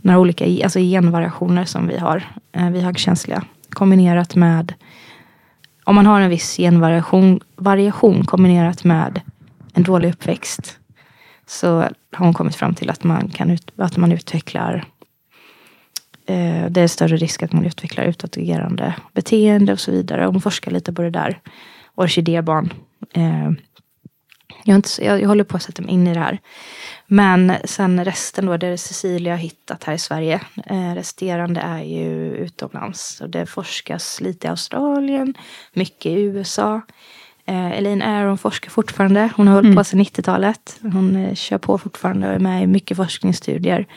några 0.02 0.20
olika 0.20 0.46
alltså 0.64 0.80
genvariationer 0.80 1.66
som 1.66 1.88
vi 1.88 1.98
har, 1.98 2.24
eh, 2.52 2.70
vi 2.70 2.82
högkänsliga, 2.82 3.44
kombinerat 3.70 4.36
med 4.36 4.74
om 5.84 5.96
man 5.96 6.06
har 6.06 6.22
en 6.22 6.30
viss 6.30 6.58
genvariation 6.58 7.40
variation 7.56 8.26
kombinerat 8.26 8.84
med 8.84 9.22
en 9.74 9.84
dålig 9.84 10.10
uppväxt 10.10 10.80
så 11.48 11.68
har 12.12 12.26
hon 12.26 12.34
kommit 12.34 12.56
fram 12.56 12.76
till 12.76 12.90
att 12.90 13.04
man, 13.04 13.30
kan 13.30 13.52
ut, 13.52 13.72
att 13.78 13.98
man 13.98 14.12
utvecklar 14.12 14.86
eh, 16.26 16.66
det 16.70 16.82
är 16.82 16.88
större 16.88 17.18
risk 17.18 17.44
att 17.44 17.54
man 17.54 17.66
utvecklar 17.66 18.04
utåtagerande 18.04 18.96
beteende 19.14 19.74
och 19.74 19.80
så 19.80 19.92
vidare. 19.92 20.26
Hon 20.26 20.42
forskar 20.42 20.72
lite 20.72 20.94
på 20.94 21.02
det 21.02 21.10
där. 21.10 21.40
Orkidébarn. 21.96 22.74
Eh, 23.14 23.52
jag, 24.64 24.76
inte, 24.76 25.06
jag, 25.06 25.22
jag 25.22 25.28
håller 25.28 25.44
på 25.44 25.58
att 25.58 25.64
sätta 25.64 25.82
mig 25.82 25.94
in 25.94 26.08
i 26.08 26.14
det 26.14 26.20
här. 26.20 26.40
Men 27.08 27.54
sen 27.64 28.06
resten 28.06 28.46
då, 28.46 28.58
det 28.58 28.68
är 28.68 28.78
Cecilia 28.78 29.34
har 29.34 29.38
hittat 29.38 29.84
här 29.84 29.94
i 29.94 29.98
Sverige. 29.98 30.42
Eh, 30.66 30.94
resterande 30.94 31.62
är 31.62 31.84
ju 31.84 32.36
utomlands. 32.36 33.22
Och 33.22 33.30
det 33.30 33.46
forskas 33.46 34.22
lite 34.22 34.48
i 34.48 34.50
Australien, 34.50 35.34
mycket 35.74 36.06
i 36.06 36.22
USA. 36.22 36.82
Eh, 37.46 37.78
Elaine 37.78 38.02
Aron 38.02 38.38
forskar 38.38 38.70
fortfarande. 38.70 39.30
Hon 39.36 39.48
har 39.48 39.56
hållit 39.56 39.66
mm. 39.66 39.76
på 39.76 39.84
sedan 39.84 40.00
90-talet. 40.00 40.80
Hon 40.82 41.16
eh, 41.16 41.36
kör 41.36 41.58
på 41.58 41.78
fortfarande 41.78 42.28
och 42.28 42.34
är 42.34 42.40
med 42.40 42.64
i 42.64 42.68
mycket 42.68 42.98
forskningsstudier. 42.98 43.88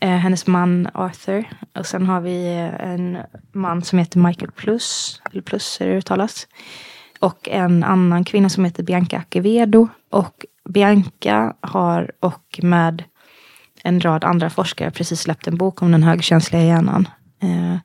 Eh, 0.00 0.10
hennes 0.10 0.46
man 0.46 0.88
Arthur. 0.94 1.44
Och 1.72 1.86
sen 1.86 2.06
har 2.06 2.20
vi 2.20 2.46
eh, 2.46 2.90
en 2.90 3.18
man 3.52 3.82
som 3.82 3.98
heter 3.98 4.18
Michael 4.18 4.50
Plus. 4.50 5.20
Eller 5.30 5.42
Plus 5.42 5.80
är 5.80 5.86
det 5.86 5.96
uttalas. 5.96 6.46
Och 7.24 7.48
en 7.48 7.84
annan 7.84 8.24
kvinna 8.24 8.48
som 8.48 8.64
heter 8.64 8.82
Bianca 8.82 9.18
Acevedo. 9.18 9.88
Och 10.10 10.46
Bianca 10.68 11.54
har 11.60 12.12
och 12.20 12.60
med 12.62 13.04
en 13.82 14.00
rad 14.00 14.24
andra 14.24 14.50
forskare 14.50 14.90
precis 14.90 15.20
släppt 15.20 15.46
en 15.46 15.56
bok 15.56 15.82
om 15.82 15.92
den 15.92 16.02
högkänsliga 16.02 16.62
hjärnan. 16.62 17.08
Eh, 17.42 17.76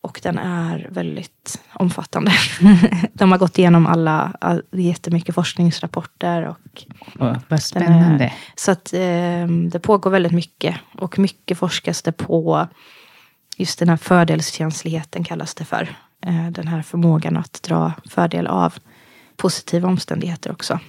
och 0.00 0.20
den 0.22 0.38
är 0.38 0.88
väldigt 0.90 1.60
omfattande. 1.72 2.32
De 3.12 3.32
har 3.32 3.38
gått 3.38 3.58
igenom 3.58 3.86
alla, 3.86 4.36
all, 4.40 4.62
jättemycket 4.72 5.34
forskningsrapporter. 5.34 6.42
Och 6.42 6.84
oh, 7.18 7.36
vad 7.48 7.62
spännande. 7.62 8.24
Är, 8.24 8.34
så 8.54 8.70
att 8.70 8.92
eh, 8.92 9.46
det 9.70 9.80
pågår 9.82 10.10
väldigt 10.10 10.32
mycket. 10.32 10.76
Och 10.98 11.18
mycket 11.18 11.58
forskas 11.58 12.02
det 12.02 12.12
på 12.12 12.66
just 13.56 13.78
den 13.78 13.88
här 13.88 13.96
fördelskänsligheten 13.96 15.24
kallas 15.24 15.54
det 15.54 15.64
för. 15.64 15.96
Eh, 16.26 16.50
den 16.50 16.68
här 16.68 16.82
förmågan 16.82 17.36
att 17.36 17.62
dra 17.62 17.92
fördel 18.10 18.46
av 18.46 18.74
positiva 19.36 19.88
omständigheter 19.88 20.52
också. 20.52 20.80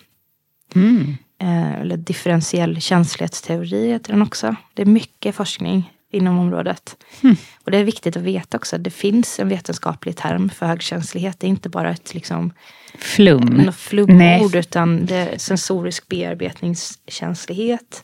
Mm. 0.76 1.18
Eh, 1.42 1.74
eller 1.82 1.98
differentiell 1.98 2.82
känslighetsteori 2.82 3.88
heter 3.88 4.14
den 4.14 4.22
också. 4.22 4.56
Det 4.74 4.82
är 4.82 4.86
mycket 4.86 5.36
forskning 5.36 5.94
inom 6.12 6.40
området. 6.40 6.98
Mm. 7.24 7.36
Och 7.64 7.72
det 7.72 7.78
är 7.78 7.84
viktigt 7.84 8.18
att 8.18 8.24
veta 8.24 8.58
också 8.58 8.76
att 8.76 8.84
det 8.84 8.90
finns 8.90 9.40
en 9.40 9.50
vetenskaplig 9.50 10.18
term 10.18 10.50
för 10.50 10.66
högkänslighet. 10.66 11.40
Det 11.40 11.48
är 11.48 11.50
inte 11.50 11.70
bara 11.70 11.92
ett 11.92 12.14
liksom, 12.14 12.54
flum. 12.98 13.72
flumord 13.78 14.56
utan 14.56 15.06
det 15.06 15.16
är 15.16 15.38
sensorisk 15.38 16.08
bearbetningskänslighet. 16.08 18.04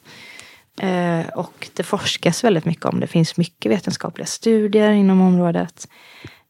Eh, 0.81 1.27
och 1.35 1.69
det 1.73 1.83
forskas 1.83 2.43
väldigt 2.43 2.65
mycket 2.65 2.85
om 2.85 2.99
det. 2.99 3.07
finns 3.07 3.37
mycket 3.37 3.71
vetenskapliga 3.71 4.25
studier 4.25 4.91
inom 4.91 5.21
området. 5.21 5.87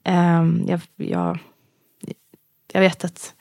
Eh, 0.04 0.46
jag, 0.68 0.82
jag, 0.96 1.40
jag 2.74 2.82
vet 2.82 3.04
att 3.04 3.34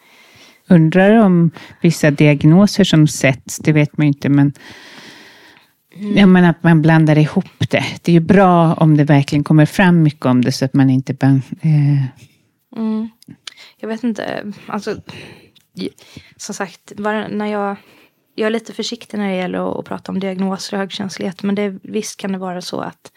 Undrar 0.71 1.17
om 1.17 1.51
vissa 1.81 2.11
diagnoser 2.11 2.85
som 2.85 3.07
sätts, 3.07 3.59
det 3.59 3.73
vet 3.73 3.97
man 3.97 4.07
ju 4.07 4.09
inte, 4.09 4.29
men 4.29 4.53
Mm. 5.99 6.17
Ja, 6.17 6.27
men 6.27 6.45
att 6.45 6.63
man 6.63 6.83
blandar 6.83 7.19
ihop 7.19 7.71
det. 7.71 7.85
Det 8.03 8.13
är 8.13 8.15
ju 8.15 8.21
bra 8.21 8.75
om 8.75 8.97
det 8.97 9.05
verkligen 9.05 9.45
kommer 9.45 9.67
fram 9.67 10.03
mycket 10.03 10.27
om 10.27 10.43
det 10.43 10.53
så 10.53 10.65
att 10.65 10.75
man 10.75 10.91
inte 10.91 11.15
bara... 11.15 11.41
Eh... 11.61 12.05
Mm. 12.77 13.09
Jag 13.81 13.89
vet 13.89 14.05
inte. 14.05 14.53
Alltså, 14.67 14.97
som 16.37 16.55
sagt, 16.55 16.93
när 16.97 17.47
jag, 17.47 17.77
jag 18.35 18.47
är 18.47 18.51
lite 18.51 18.73
försiktig 18.73 19.19
när 19.19 19.29
det 19.29 19.37
gäller 19.37 19.71
att, 19.71 19.79
att 19.79 19.85
prata 19.85 20.13
om 20.13 20.21
diagnoser 20.21 20.77
och 20.77 20.81
högkänslighet. 20.81 21.43
Men 21.43 21.55
det, 21.55 21.79
visst 21.83 22.17
kan 22.17 22.33
det 22.33 22.39
vara 22.39 22.61
så 22.61 22.81
att 22.81 23.13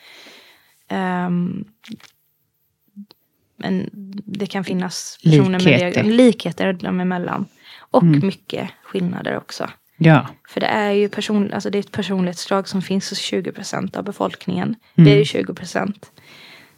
um, 1.27 1.65
men 3.61 3.89
det 4.25 4.45
kan 4.45 4.63
finnas 4.63 5.17
personer 5.23 5.59
likheter. 5.59 6.03
med 6.03 6.13
likheter 6.13 6.73
dem 6.73 6.99
emellan. 6.99 7.45
Och 7.79 8.03
mm. 8.03 8.25
mycket 8.25 8.69
skillnader 8.83 9.37
också. 9.37 9.69
Ja. 9.97 10.27
För 10.49 10.59
det 10.59 10.67
är 10.67 10.91
ju 10.91 11.09
person, 11.09 11.53
alltså 11.53 11.69
det 11.69 11.77
är 11.77 11.79
ett 11.79 11.91
personlighetsdrag 11.91 12.67
som 12.67 12.81
finns 12.81 13.09
hos 13.09 13.19
20 13.19 13.51
procent 13.51 13.95
av 13.95 14.03
befolkningen. 14.03 14.75
Det 14.95 15.11
är 15.13 15.17
ju 15.17 15.25
20 15.25 15.53
procent. 15.53 16.11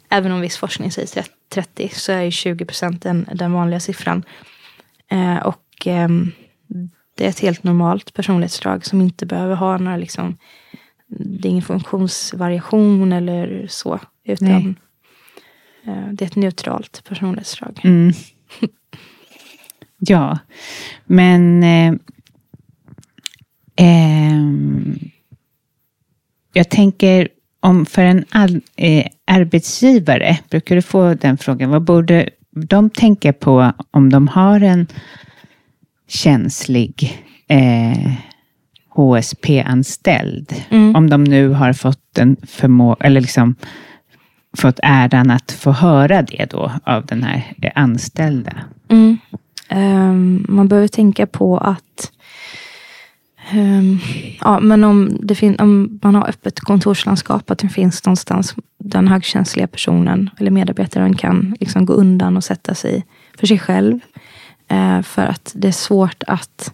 Även 0.08 0.32
om 0.32 0.40
viss 0.40 0.56
forskning 0.56 0.90
säger 0.90 1.24
30 1.48 1.88
så 1.88 2.12
är 2.12 2.22
ju 2.22 2.30
20 2.30 2.64
procent 2.64 3.02
den, 3.02 3.28
den 3.34 3.52
vanliga 3.52 3.80
siffran. 3.80 4.24
Eh, 5.10 5.36
och 5.36 5.86
ehm, 5.86 6.32
det 7.16 7.24
är 7.24 7.28
ett 7.28 7.40
helt 7.40 7.64
normalt 7.64 8.14
personlighetsdrag 8.14 8.86
som 8.86 9.00
inte 9.00 9.26
behöver 9.26 9.54
ha 9.54 9.78
några 9.78 9.96
liksom, 9.96 10.36
det 11.08 11.48
är 11.48 11.50
ingen 11.50 11.62
funktionsvariation 11.62 13.12
eller 13.12 13.66
så. 13.68 14.00
Utan 14.24 14.48
Nej. 14.48 14.74
Eh, 15.86 16.08
det 16.12 16.24
är 16.24 16.26
ett 16.26 16.36
neutralt 16.36 17.02
personlighetsdrag. 17.08 17.80
Mm. 17.84 18.12
ja, 19.98 20.38
men 21.04 21.62
eh, 21.62 21.94
ehm, 23.76 24.98
jag 26.52 26.70
tänker 26.70 27.28
om 27.60 27.86
för 27.86 28.02
en 28.02 28.24
all, 28.30 28.60
eh, 28.76 29.06
arbetsgivare, 29.26 30.38
brukar 30.50 30.76
du 30.76 30.82
få 30.82 31.14
den 31.14 31.38
frågan, 31.38 31.70
vad 31.70 31.82
borde 31.82 32.28
de 32.50 32.90
tänka 32.90 33.32
på 33.32 33.72
om 33.90 34.10
de 34.10 34.28
har 34.28 34.60
en 34.60 34.86
känslig 36.08 37.22
eh, 37.48 38.12
HSP-anställd? 38.88 40.54
Mm. 40.70 40.96
Om 40.96 41.10
de 41.10 41.24
nu 41.24 41.48
har 41.48 41.72
fått 41.72 42.18
en 42.18 42.36
förmå 42.46 42.96
eller 43.00 43.20
liksom 43.20 43.56
fått 44.56 44.80
äran 44.82 45.30
att 45.30 45.52
få 45.52 45.72
höra 45.72 46.22
det 46.22 46.50
då 46.50 46.72
av 46.84 47.06
den 47.06 47.22
här 47.22 47.72
anställda. 47.74 48.52
Mm. 48.88 49.18
Um, 49.70 50.46
man 50.48 50.68
behöver 50.68 50.88
tänka 50.88 51.26
på 51.26 51.58
att 51.58 52.12
um, 53.54 54.00
ja, 54.40 54.60
men 54.60 54.84
om, 54.84 55.16
det 55.20 55.34
fin- 55.34 55.60
om 55.60 55.98
man 56.02 56.14
har 56.14 56.28
öppet 56.28 56.60
kontorslandskap, 56.60 57.50
att 57.50 57.58
det 57.58 57.68
finns 57.68 58.06
någonstans 58.06 58.54
den 58.78 59.08
högkänsliga 59.08 59.66
personen 59.66 60.30
eller 60.38 60.50
medarbetaren 60.50 61.16
kan 61.16 61.56
liksom 61.60 61.86
gå 61.86 61.92
undan 61.92 62.36
och 62.36 62.44
sätta 62.44 62.74
sig 62.74 63.06
för 63.38 63.46
sig 63.46 63.58
själv. 63.58 64.00
Uh, 64.72 65.02
för 65.02 65.22
att 65.22 65.52
det 65.54 65.68
är 65.68 65.72
svårt 65.72 66.22
att 66.26 66.72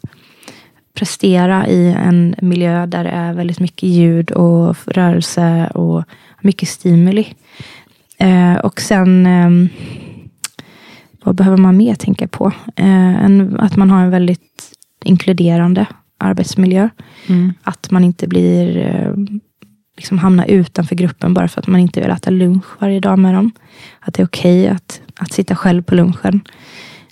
prestera 0.95 1.66
i 1.66 1.93
en 1.93 2.35
miljö 2.43 2.87
där 2.87 3.05
det 3.05 3.11
är 3.11 3.33
väldigt 3.33 3.61
mycket 3.61 3.89
ljud 3.89 4.31
och 4.31 4.76
rörelse 4.87 5.70
och 5.74 6.05
mycket 6.41 6.68
stimuli. 6.68 7.34
Eh, 8.18 8.55
och 8.55 8.80
sen 8.80 9.26
ehm, 9.26 9.68
vad 11.24 11.34
behöver 11.34 11.57
man 11.57 11.76
mer 11.76 11.95
tänka 11.95 12.28
på? 12.28 12.53
Eh, 12.76 13.24
en, 13.24 13.61
att 13.61 13.76
man 13.76 13.91
har 13.91 14.05
en 14.05 14.11
väldigt 14.11 14.72
inkluderande 15.05 15.86
arbetsmiljö. 16.18 16.88
Att 17.62 17.91
man 17.91 18.05
inte 18.05 18.28
blir 18.28 18.76
eh, 18.76 19.14
liksom 19.97 20.18
hamnar 20.18 20.47
utanför 20.47 20.95
gruppen 20.97 21.34
bara 21.34 21.49
för 21.49 21.61
att 21.61 21.66
man 21.66 21.80
inte 21.80 22.01
vill 22.01 22.11
äta 22.11 22.30
lunch 22.30 22.64
varje 22.78 23.01
dag 23.01 23.18
med 23.18 23.34
dem. 23.34 23.51
Att 24.01 24.14
det 24.14 24.22
är 24.22 24.26
okej 24.26 24.68
att, 24.68 25.01
att 25.16 25.32
sitta 25.32 25.57
själv 25.57 25.82
på 25.82 25.95
lunchen. 25.95 26.41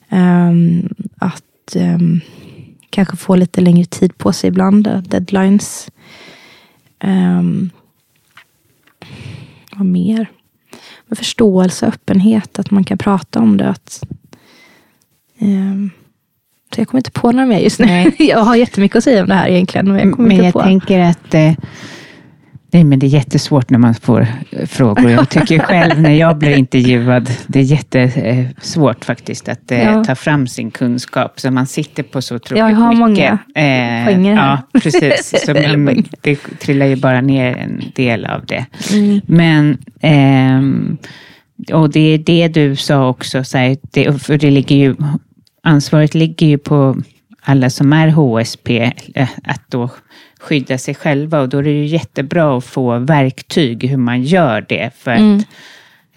Ehm, 0.09 0.89
att 1.19 1.77
ehm, 1.77 2.21
kanske 2.91 3.17
få 3.17 3.37
lite 3.37 3.61
längre 3.61 3.85
tid 3.85 4.19
på 4.19 4.33
sig 4.33 4.49
ibland. 4.49 4.87
eh, 4.87 4.99
Deadlines. 4.99 5.89
Um, 7.05 7.71
vad 9.77 9.87
mer? 9.87 10.31
Men 11.07 11.17
förståelse 11.17 11.87
och 11.87 11.95
öppenhet. 11.95 12.59
Att 12.59 12.71
man 12.71 12.85
kan 12.85 12.99
prata 12.99 13.41
om 13.41 13.57
det. 13.57 13.69
Att, 13.69 14.03
ehm, 15.39 15.91
så 16.75 16.81
jag 16.81 16.89
kommer 16.89 17.01
inte 17.01 17.11
på 17.11 17.33
några 17.33 17.47
mer 17.47 17.59
just 17.59 17.79
nu. 17.79 17.87
Nej. 17.87 18.15
jag 18.19 18.39
har 18.39 18.57
jättemycket 18.57 18.97
att 18.97 19.05
säga 19.05 19.23
om 19.23 19.29
det 19.29 19.35
här 19.35 19.49
egentligen. 19.49 19.87
Men 19.93 19.99
jag 19.99 20.15
kommer 20.15 20.29
Men 20.29 20.33
inte 20.37 20.45
jag 20.45 20.53
på. 20.53 20.63
tänker 20.63 21.01
att 21.01 21.35
eh, 21.35 21.53
nej, 22.73 22.85
men 22.85 22.99
det 22.99 23.07
är 23.07 23.09
jättesvårt 23.09 23.71
när 23.71 23.79
man 23.79 23.95
får 23.95 24.27
eh, 24.51 24.67
frågor. 24.67 25.11
Jag 25.11 25.29
tycker 25.29 25.59
själv 25.59 26.01
när 26.01 26.13
jag 26.15 26.39
blir 26.39 26.57
intervjuad, 26.59 27.31
det 27.47 27.59
är 27.59 27.63
jättesvårt 27.63 29.05
faktiskt 29.05 29.49
att 29.49 29.73
eh, 29.73 29.83
Ja. 29.83 30.05
ta 30.05 30.15
fram 30.15 30.47
sin 30.47 30.71
kunskap. 30.71 31.41
Så 31.41 31.51
man 31.51 31.67
sitter 31.67 32.03
på 32.03 32.23
så 32.23 32.37
otroligt 32.37 32.59
Ja, 32.61 32.71
jag 32.71 32.77
har 32.77 32.89
mycket. 32.89 33.01
många 33.01 33.39
eh, 33.55 34.05
poänger 34.07 34.35
här. 34.37 34.59
Ja, 34.73 34.81
precis. 34.81 35.35
Så 35.47 35.55
man, 35.79 36.05
det 36.21 36.37
trillar 36.59 36.87
ju 36.87 36.97
bara 36.97 37.21
ner 37.21 37.57
en 37.57 37.83
del 37.95 38.25
av 38.27 38.47
det. 38.47 38.67
Mm. 38.93 39.21
Men 39.27 39.79
ehm, 40.01 40.99
och 41.73 41.91
det 41.91 42.01
är 42.01 42.19
det 42.19 42.49
du 42.49 42.77
sa 42.77 43.09
också, 43.09 43.45
så 43.45 43.59
här, 43.59 43.77
det, 43.83 44.23
för 44.23 44.39
det 44.39 44.51
ligger 44.51 44.77
ju, 44.77 44.95
ansvaret 45.63 46.15
ligger 46.15 46.47
ju 46.47 46.59
på 46.59 46.97
alla 47.43 47.71
som 47.71 47.93
är 47.93 48.09
HSP, 48.09 48.93
eh, 49.15 49.29
att 49.45 49.63
då 49.69 49.91
skydda 50.49 50.79
sig 50.79 50.95
själva 50.95 51.41
och 51.41 51.49
då 51.49 51.59
är 51.59 51.63
det 51.63 51.71
ju 51.71 51.87
jättebra 51.87 52.59
att 52.59 52.65
få 52.65 52.99
verktyg 52.99 53.85
hur 53.85 53.97
man 53.97 54.23
gör 54.23 54.67
det. 54.69 54.91
För 54.97 55.11
att, 55.11 55.47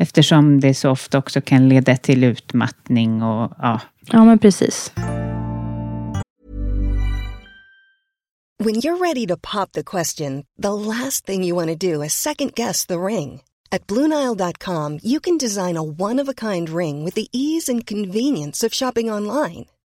Eftersom 0.01 0.59
det 0.59 0.73
så 0.73 0.89
ofta 0.89 1.17
också 1.17 1.41
kan 1.41 1.69
leda 1.69 1.97
till 1.97 2.23
utmattning 2.23 3.23
och 3.23 3.51
ja, 3.57 3.79
Ja, 4.11 4.25
men 4.25 4.39
precis. 4.39 4.91
When 8.63 8.75
you're 8.75 8.97
ready 8.97 9.27
to 9.27 9.37
pop 9.37 9.71
the 9.71 9.83
question, 9.83 10.43
the 10.61 10.73
last 10.73 11.25
thing 11.25 11.43
you 11.43 11.55
want 11.55 11.81
to 11.81 11.87
do 11.93 12.03
is 12.03 12.13
second 12.13 12.53
guess 12.55 12.85
the 12.85 12.99
ring. 12.99 13.41
At 13.71 13.87
Bluenile.com, 13.87 14.99
you 15.03 15.19
can 15.19 15.37
design 15.37 15.77
a 15.77 15.83
one 15.83 16.21
of 16.21 16.29
a 16.29 16.33
kind 16.33 16.69
ring 16.69 17.05
with 17.05 17.15
the 17.15 17.27
ease 17.31 17.71
and 17.71 17.87
convenience 17.87 18.67
of 18.67 18.73
shopping 18.73 19.11
online. 19.11 19.65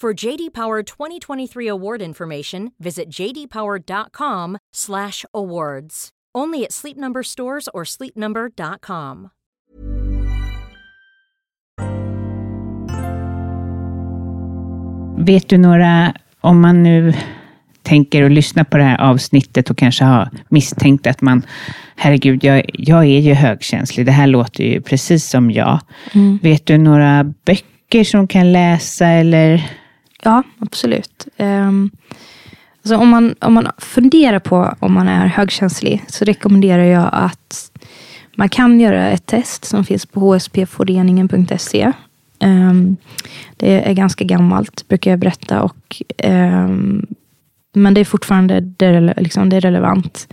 For 0.00 0.26
JD 0.26 0.54
Power 0.54 0.82
2023 0.82 1.68
award 1.68 2.02
information, 2.02 2.72
visit 2.78 3.04
jdpower.com/awards. 3.10 6.08
Only 6.38 6.64
at 6.64 6.72
Sleep 6.72 6.96
Number 6.96 7.22
stores 7.22 7.68
or 7.74 7.84
sleepnumber.com. 7.84 9.28
Vet 15.18 15.48
du 15.48 15.58
några, 15.58 16.14
om 16.40 16.60
man 16.60 16.82
nu 16.82 17.12
tänker 17.82 18.22
och 18.22 18.30
lyssnar 18.30 18.64
på 18.64 18.76
det 18.76 18.84
här 18.84 19.00
avsnittet 19.00 19.70
och 19.70 19.78
kanske 19.78 20.04
har 20.04 20.30
misstänkt 20.48 21.06
att 21.06 21.20
man, 21.20 21.42
herregud, 21.96 22.44
jag, 22.44 22.70
jag 22.72 23.04
är 23.04 23.20
ju 23.20 23.34
högkänslig, 23.34 24.06
det 24.06 24.12
här 24.12 24.26
låter 24.26 24.64
ju 24.64 24.80
precis 24.80 25.28
som 25.28 25.50
jag. 25.50 25.80
Vet 26.42 26.66
du 26.66 26.78
några 26.78 27.24
böcker 27.24 28.04
som 28.04 28.26
kan 28.26 28.52
läsa 28.52 29.06
eller? 29.06 29.79
Ja, 30.22 30.42
absolut. 30.58 31.28
Um, 31.36 31.90
alltså 32.82 32.96
om, 32.96 33.08
man, 33.08 33.34
om 33.40 33.54
man 33.54 33.68
funderar 33.78 34.38
på 34.38 34.74
om 34.78 34.92
man 34.92 35.08
är 35.08 35.26
högkänslig 35.26 36.04
så 36.08 36.24
rekommenderar 36.24 36.84
jag 36.84 37.08
att 37.12 37.70
man 38.36 38.48
kan 38.48 38.80
göra 38.80 39.10
ett 39.10 39.26
test 39.26 39.64
som 39.64 39.84
finns 39.84 40.06
på 40.06 40.34
hspforeningen.se. 40.34 41.84
Um, 41.84 41.92
ehm, 42.38 42.96
det 43.56 43.88
är 43.88 43.92
ganska 43.92 44.24
gammalt, 44.24 44.88
brukar 44.88 45.10
jag 45.10 45.20
berätta. 45.20 45.62
Och, 45.62 46.02
um, 46.24 47.06
men 47.72 47.94
det 47.94 48.00
är 48.00 48.04
fortfarande 48.04 48.60
det, 48.60 49.14
liksom, 49.16 49.48
det 49.48 49.56
är 49.56 49.60
relevant. 49.60 50.28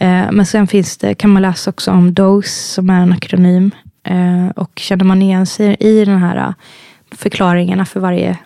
Uh, 0.00 0.32
men 0.32 0.46
sen 0.46 0.66
finns 0.66 0.96
det, 0.96 1.14
kan 1.14 1.30
man 1.30 1.42
läsa 1.42 1.70
också 1.70 1.90
om 1.90 2.14
DOSE, 2.14 2.74
som 2.74 2.90
är 2.90 3.00
en 3.00 3.12
akronym. 3.12 3.70
Uh, 4.10 4.48
och 4.48 4.72
känner 4.76 5.04
man 5.04 5.22
igen 5.22 5.46
sig 5.46 5.76
i 5.80 6.04
den 6.04 6.18
här 6.18 6.36
äh, 6.36 6.54
förklaringarna 7.10 7.84
för 7.84 8.00
varje 8.00 8.38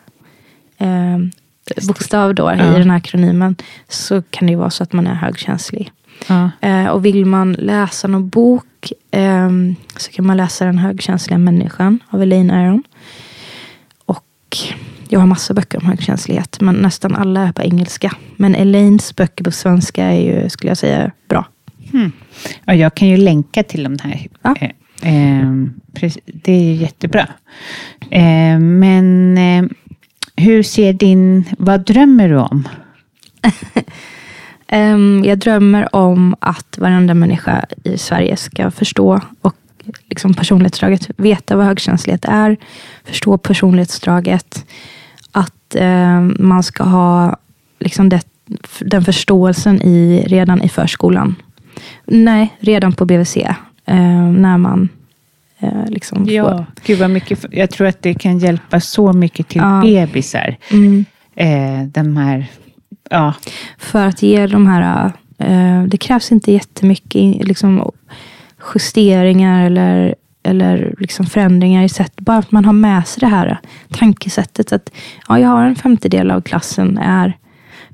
bokstav 1.89 2.35
då, 2.35 2.43
ja. 2.43 2.55
i 2.55 2.79
den 2.79 2.91
här 2.91 2.97
akronymen, 2.97 3.57
så 3.89 4.23
kan 4.23 4.47
det 4.47 4.57
vara 4.57 4.71
så 4.71 4.83
att 4.83 4.93
man 4.93 5.07
är 5.07 5.15
högkänslig. 5.15 5.93
Ja. 6.29 6.51
Eh, 6.61 6.87
och 6.87 7.05
vill 7.05 7.27
man 7.27 7.53
läsa 7.53 8.09
någon 8.09 8.29
bok 8.29 8.93
eh, 9.11 9.51
så 9.97 10.11
kan 10.13 10.27
man 10.27 10.37
läsa 10.37 10.65
Den 10.65 10.79
högkänsliga 10.79 11.39
människan 11.39 11.99
av 12.11 12.23
Elaine 12.23 12.51
Aron. 12.51 12.83
Och 14.05 14.57
jag 15.09 15.21
har 15.21 15.27
massa 15.27 15.55
böcker 15.55 15.79
om 15.79 15.87
högkänslighet, 15.87 16.61
men 16.61 16.75
nästan 16.75 17.17
alla 17.17 17.49
är 17.49 17.53
på 17.53 17.63
engelska. 17.63 18.17
Men 18.37 18.55
Elaines 18.55 19.17
böcker 19.17 19.45
på 19.45 19.51
svenska 19.51 20.05
är 20.05 20.21
ju, 20.21 20.49
skulle 20.49 20.71
jag 20.71 20.79
säga, 20.79 21.11
bra. 21.29 21.49
Hmm. 21.93 22.13
Ja, 22.65 22.75
jag 22.75 22.95
kan 22.95 23.09
ju 23.09 23.17
länka 23.17 23.63
till 23.63 23.83
de 23.83 23.99
här. 24.03 24.27
Ja. 24.43 24.55
Eh, 24.61 24.71
ehm, 25.03 25.81
det 26.25 26.53
är 26.53 26.75
jättebra. 26.75 27.29
Eh, 28.11 28.59
men 28.59 29.39
eh, 29.39 29.65
hur 30.39 30.63
ser 30.63 30.93
din, 30.93 31.45
vad 31.59 31.81
drömmer 31.81 32.29
du 32.29 32.37
om? 32.37 32.69
um, 34.73 35.25
jag 35.25 35.39
drömmer 35.39 35.97
om 35.97 36.37
att 36.41 36.79
varenda 36.79 37.15
människa 37.15 37.65
i 37.85 37.99
Sverige 37.99 38.37
ska 38.37 38.71
förstå 38.71 39.21
och 39.41 39.55
liksom 40.09 40.35
personlighetsdraget, 40.35 41.11
veta 41.17 41.57
vad 41.57 41.67
högkänslighet 41.67 42.25
är, 42.25 42.57
förstå 43.05 43.39
personlighetsdraget, 43.39 44.67
att 45.33 45.77
um, 45.81 46.37
man 46.39 46.63
ska 46.63 46.85
ha 46.85 47.37
liksom 47.81 48.09
det, 48.09 48.23
den 48.81 49.05
förståelsen 49.05 49.83
i, 49.83 50.25
redan 50.27 50.63
i 50.63 50.69
förskolan. 50.69 51.35
Nej, 52.07 52.57
redan 52.61 52.93
på 52.93 53.05
BVC. 53.05 53.37
Um, 53.87 54.43
när 54.43 54.59
man 54.59 54.89
Eh, 55.61 55.85
liksom 55.89 56.25
ja, 56.29 56.59
få... 56.59 56.65
gud 56.85 56.99
vad 56.99 57.11
mycket. 57.11 57.45
Jag 57.51 57.71
tror 57.71 57.87
att 57.87 58.03
det 58.03 58.15
kan 58.15 58.39
hjälpa 58.39 58.81
så 58.81 59.13
mycket 59.13 59.49
till 59.49 59.61
ja. 59.61 59.81
bebisar. 59.85 60.57
Mm. 60.71 61.05
Eh, 61.37 61.89
de 61.89 62.17
här, 62.17 62.47
ja. 63.11 63.35
För 63.79 64.07
att 64.07 64.23
ge 64.23 64.47
de 64.47 64.67
här, 64.67 65.13
eh, 65.39 65.83
det 65.83 65.97
krävs 65.97 66.33
inte 66.33 66.53
jättemycket 66.53 67.47
liksom, 67.47 67.93
justeringar 68.75 69.67
eller, 69.67 70.15
eller 70.43 70.95
liksom 70.99 71.27
förändringar 71.27 71.85
i 71.85 71.89
sätt. 71.89 72.13
Bara 72.17 72.39
att 72.39 72.53
man 72.53 72.65
har 72.65 72.73
med 72.73 73.07
sig 73.07 73.21
det 73.21 73.27
här 73.27 73.59
tankesättet. 73.91 74.73
Att 74.73 74.91
ja, 75.29 75.39
jag 75.39 75.49
har 75.49 75.65
en 75.65 75.77
femtedel 75.77 76.31
av 76.31 76.41
klassen 76.41 76.99
är 76.99 77.37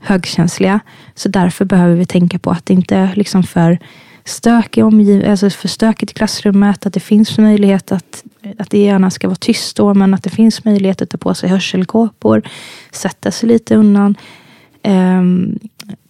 högkänsliga. 0.01 0.81
Så 1.15 1.29
därför 1.29 1.65
behöver 1.65 1.95
vi 1.95 2.07
tänka 2.07 2.39
på 2.39 2.51
att 2.51 2.67
det 2.67 2.73
inte 2.75 2.97
är 2.97 3.15
liksom 3.15 3.43
för 3.43 3.79
stökig 4.25 4.85
omgivning, 4.85 5.31
alltså 5.31 5.51
för 5.51 5.69
stökigt 5.69 6.13
i 6.13 6.15
klassrummet. 6.15 6.87
Att 6.87 6.93
det 6.93 7.01
finns 7.01 7.39
möjlighet 7.39 7.93
att, 7.93 8.25
att 8.59 8.71
det 8.71 8.79
gärna 8.79 9.11
ska 9.11 9.29
vara 9.29 9.37
tyst 9.37 9.77
då, 9.77 9.95
men 9.95 10.15
att 10.15 10.23
det 10.23 10.31
finns 10.31 10.65
möjlighet 10.65 11.03
att 11.03 11.11
ta 11.11 11.19
på 11.19 11.35
sig 11.35 11.49
hörselkåpor, 11.49 12.43
sätta 12.91 13.31
sig 13.31 13.49
lite 13.49 13.77
undan. 13.77 14.15
Um, 14.83 15.59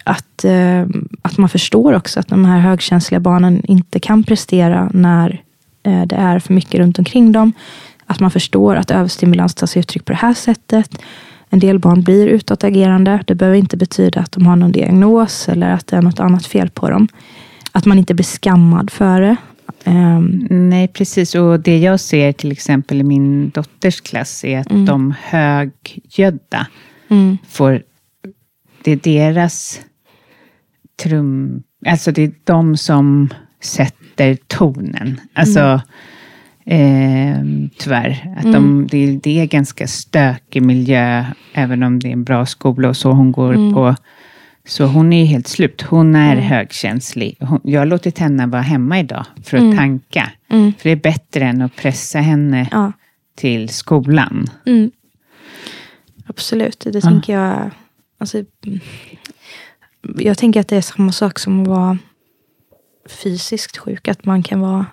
att, 0.05 0.45
um, 0.45 1.09
att 1.23 1.39
man 1.39 1.49
förstår 1.49 1.93
också 1.93 2.21
att 2.21 2.29
de 2.29 2.45
här 2.45 2.59
högkänsliga 2.59 3.21
barnen 3.21 3.65
inte 3.65 4.01
kan 4.01 4.25
prestera 4.25 4.91
när 4.95 5.43
uh, 5.89 6.07
det 6.07 6.17
är 6.17 6.39
för 6.39 6.55
mycket 6.55 6.81
runt 6.81 6.99
omkring 6.99 7.33
dem. 7.33 7.53
Att 8.07 8.21
man 8.21 8.31
förstår 8.31 8.77
att 8.77 8.91
överstimulans 8.91 9.55
tar 9.55 9.67
sig 9.67 9.81
uttryck 9.81 10.05
på 10.05 10.13
det 10.13 10.19
här 10.19 10.35
sättet. 10.35 10.99
En 11.51 11.59
del 11.59 11.79
barn 11.79 12.03
blir 12.03 12.27
utåtagerande. 12.27 13.25
Det 13.27 13.35
behöver 13.35 13.59
inte 13.59 13.77
betyda 13.77 14.21
att 14.21 14.33
de 14.33 14.47
har 14.47 14.57
någon 14.57 14.73
diagnos 14.73 15.49
eller 15.49 15.71
att 15.71 15.87
det 15.87 15.97
är 15.97 16.03
något 16.03 16.21
annat 16.21 16.47
fel 16.47 16.71
på 16.71 16.91
dem. 16.91 17.09
Att 17.75 17.87
man 17.87 17.99
inte 17.99 18.15
blir 18.15 18.25
skammad 18.25 18.91
för 18.91 19.21
det. 19.21 19.37
Um, 19.85 20.47
Nej, 20.51 20.89
precis. 20.89 21.35
Och 21.35 21.61
det 21.61 21.79
jag 21.79 22.01
ser 22.01 22.33
till 22.33 22.53
exempel 22.53 23.01
i 23.01 23.05
min 23.05 23.51
dotters 23.51 24.01
klass 24.01 24.45
är 24.45 24.59
att 24.59 24.71
mm. 24.71 24.85
de 24.85 25.15
högljudda 25.23 26.67
mm. 27.09 27.39
får... 27.49 27.83
Det 28.83 28.93
är 28.93 28.97
deras 28.97 29.81
trum... 31.03 31.63
Alltså 31.87 32.13
det 32.13 32.23
är 32.23 32.33
de 32.45 32.77
som 32.77 33.29
sätter 33.61 34.39
tonen. 34.47 35.21
Alltså, 35.33 35.81
mm. 36.65 37.65
eh, 37.65 37.71
tyvärr. 37.79 38.35
Att 38.37 38.43
de, 38.43 38.55
mm. 38.55 38.87
det, 38.91 39.19
det 39.23 39.41
är 39.41 39.47
ganska 39.47 39.87
stökig 39.87 40.63
miljö, 40.63 41.25
även 41.55 41.83
om 41.83 41.99
det 41.99 42.09
är 42.09 42.13
en 42.13 42.25
bra 42.25 42.47
skola 42.47 42.89
och 42.89 42.97
så. 42.97 43.13
Hon 43.13 43.33
går 43.33 43.55
mm. 43.55 43.75
på 43.75 43.95
så 44.67 44.85
hon 44.85 45.13
är 45.13 45.25
helt 45.25 45.49
slut. 45.49 45.83
Hon 45.83 46.15
är 46.15 46.33
mm. 46.33 46.45
högkänslig. 46.45 47.37
Hon, 47.41 47.61
jag 47.65 47.81
har 47.81 47.87
låtit 47.87 48.19
henne 48.19 48.47
vara 48.47 48.63
hemma 48.63 49.01
idag 49.01 49.27
för 49.45 49.57
att 49.57 49.63
mm. 49.63 49.77
tanka. 49.77 50.31
Mm. 50.49 50.73
För 50.79 50.85
det 50.85 50.91
är 50.91 50.97
bättre 50.97 51.45
än 51.45 51.63
att 51.63 51.77
pressa 51.77 52.19
henne 52.19 52.69
ja. 52.71 52.93
till 53.37 53.69
skolan. 53.69 54.47
Mm. 54.67 54.91
Absolut, 56.27 56.81
det 56.81 56.95
ja. 56.95 57.01
tänker 57.01 57.33
jag. 57.33 57.71
Alltså, 58.19 58.45
jag 60.19 60.39
tänker 60.39 60.61
att 60.61 60.69
det 60.69 60.77
är 60.77 60.81
samma 60.81 61.13
sak 61.13 61.39
som 61.39 61.63
att 61.63 61.69
vara 61.69 61.99
fysiskt 63.23 63.77
sjuk. 63.77 64.09
Att 64.09 64.25
man 64.25 64.43
kan 64.43 64.61
vara 64.61 64.87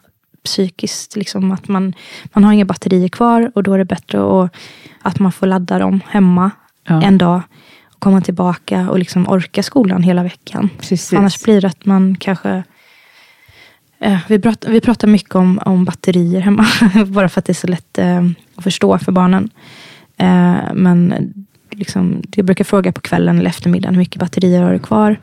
psykiskt, 0.43 1.15
liksom 1.15 1.51
att 1.51 1.67
man, 1.67 1.93
man 2.33 2.43
har 2.43 2.53
inga 2.53 2.65
batterier 2.65 3.07
kvar 3.07 3.51
och 3.55 3.63
då 3.63 3.73
är 3.73 3.77
det 3.77 3.85
bättre 3.85 4.43
att, 4.43 4.55
att 5.01 5.19
man 5.19 5.31
får 5.31 5.47
ladda 5.47 5.79
dem 5.79 6.01
hemma 6.07 6.51
ja. 6.87 7.01
en 7.01 7.17
dag 7.17 7.41
komma 8.01 8.21
tillbaka 8.21 8.89
och 8.89 8.99
liksom 8.99 9.29
orka 9.29 9.63
skolan 9.63 10.03
hela 10.03 10.23
veckan. 10.23 10.69
Precis. 10.79 11.13
Annars 11.13 11.43
blir 11.43 11.61
det 11.61 11.67
att 11.67 11.85
man 11.85 12.15
kanske 12.19 12.63
eh, 13.99 14.19
vi, 14.27 14.39
pratar, 14.39 14.71
vi 14.71 14.81
pratar 14.81 15.07
mycket 15.07 15.35
om, 15.35 15.59
om 15.65 15.85
batterier 15.85 16.41
hemma, 16.41 16.65
bara 17.05 17.29
för 17.29 17.39
att 17.41 17.45
det 17.45 17.51
är 17.51 17.53
så 17.53 17.67
lätt 17.67 17.97
eh, 17.97 18.25
att 18.55 18.63
förstå 18.63 18.99
för 18.99 19.11
barnen. 19.11 19.49
Eh, 20.17 20.73
men 20.73 21.33
liksom, 21.71 22.23
jag 22.35 22.45
brukar 22.45 22.63
fråga 22.63 22.91
på 22.91 23.01
kvällen 23.01 23.39
eller 23.39 23.49
eftermiddagen 23.49 23.95
hur 23.95 24.01
mycket 24.01 24.19
batterier 24.19 24.61
har 24.61 24.73
du 24.73 24.79
kvar? 24.79 25.19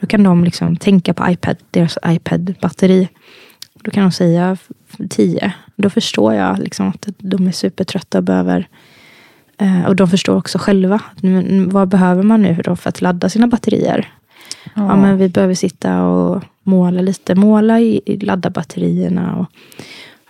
Då 0.00 0.06
kan 0.06 0.22
de 0.22 0.44
liksom 0.44 0.76
tänka 0.76 1.14
på 1.14 1.30
iPad, 1.30 1.56
deras 1.70 1.98
iPad-batteri. 2.06 3.08
Då 3.74 3.90
kan 3.90 4.02
de 4.02 4.12
säga 4.12 4.56
10. 5.10 5.52
Då 5.76 5.90
förstår 5.90 6.34
jag 6.34 6.58
liksom 6.58 6.88
att 6.88 7.08
de 7.18 7.46
är 7.46 7.52
supertrötta 7.52 8.18
och 8.18 8.24
behöver 8.24 8.58
Eh, 8.58 8.68
och 9.86 9.96
de 9.96 10.08
förstår 10.08 10.36
också 10.36 10.58
själva. 10.58 11.00
Vad 11.66 11.88
behöver 11.88 12.22
man 12.22 12.42
nu 12.42 12.60
då 12.64 12.76
för 12.76 12.88
att 12.88 13.00
ladda 13.00 13.28
sina 13.28 13.46
batterier? 13.46 14.12
Ja. 14.64 14.70
ja 14.74 14.96
men 14.96 15.18
vi 15.18 15.28
behöver 15.28 15.54
sitta 15.54 16.02
och 16.02 16.44
måla 16.62 17.02
lite. 17.02 17.34
Måla 17.34 17.80
i, 17.80 18.18
ladda 18.22 18.50
batterierna. 18.50 19.36
Och 19.36 19.46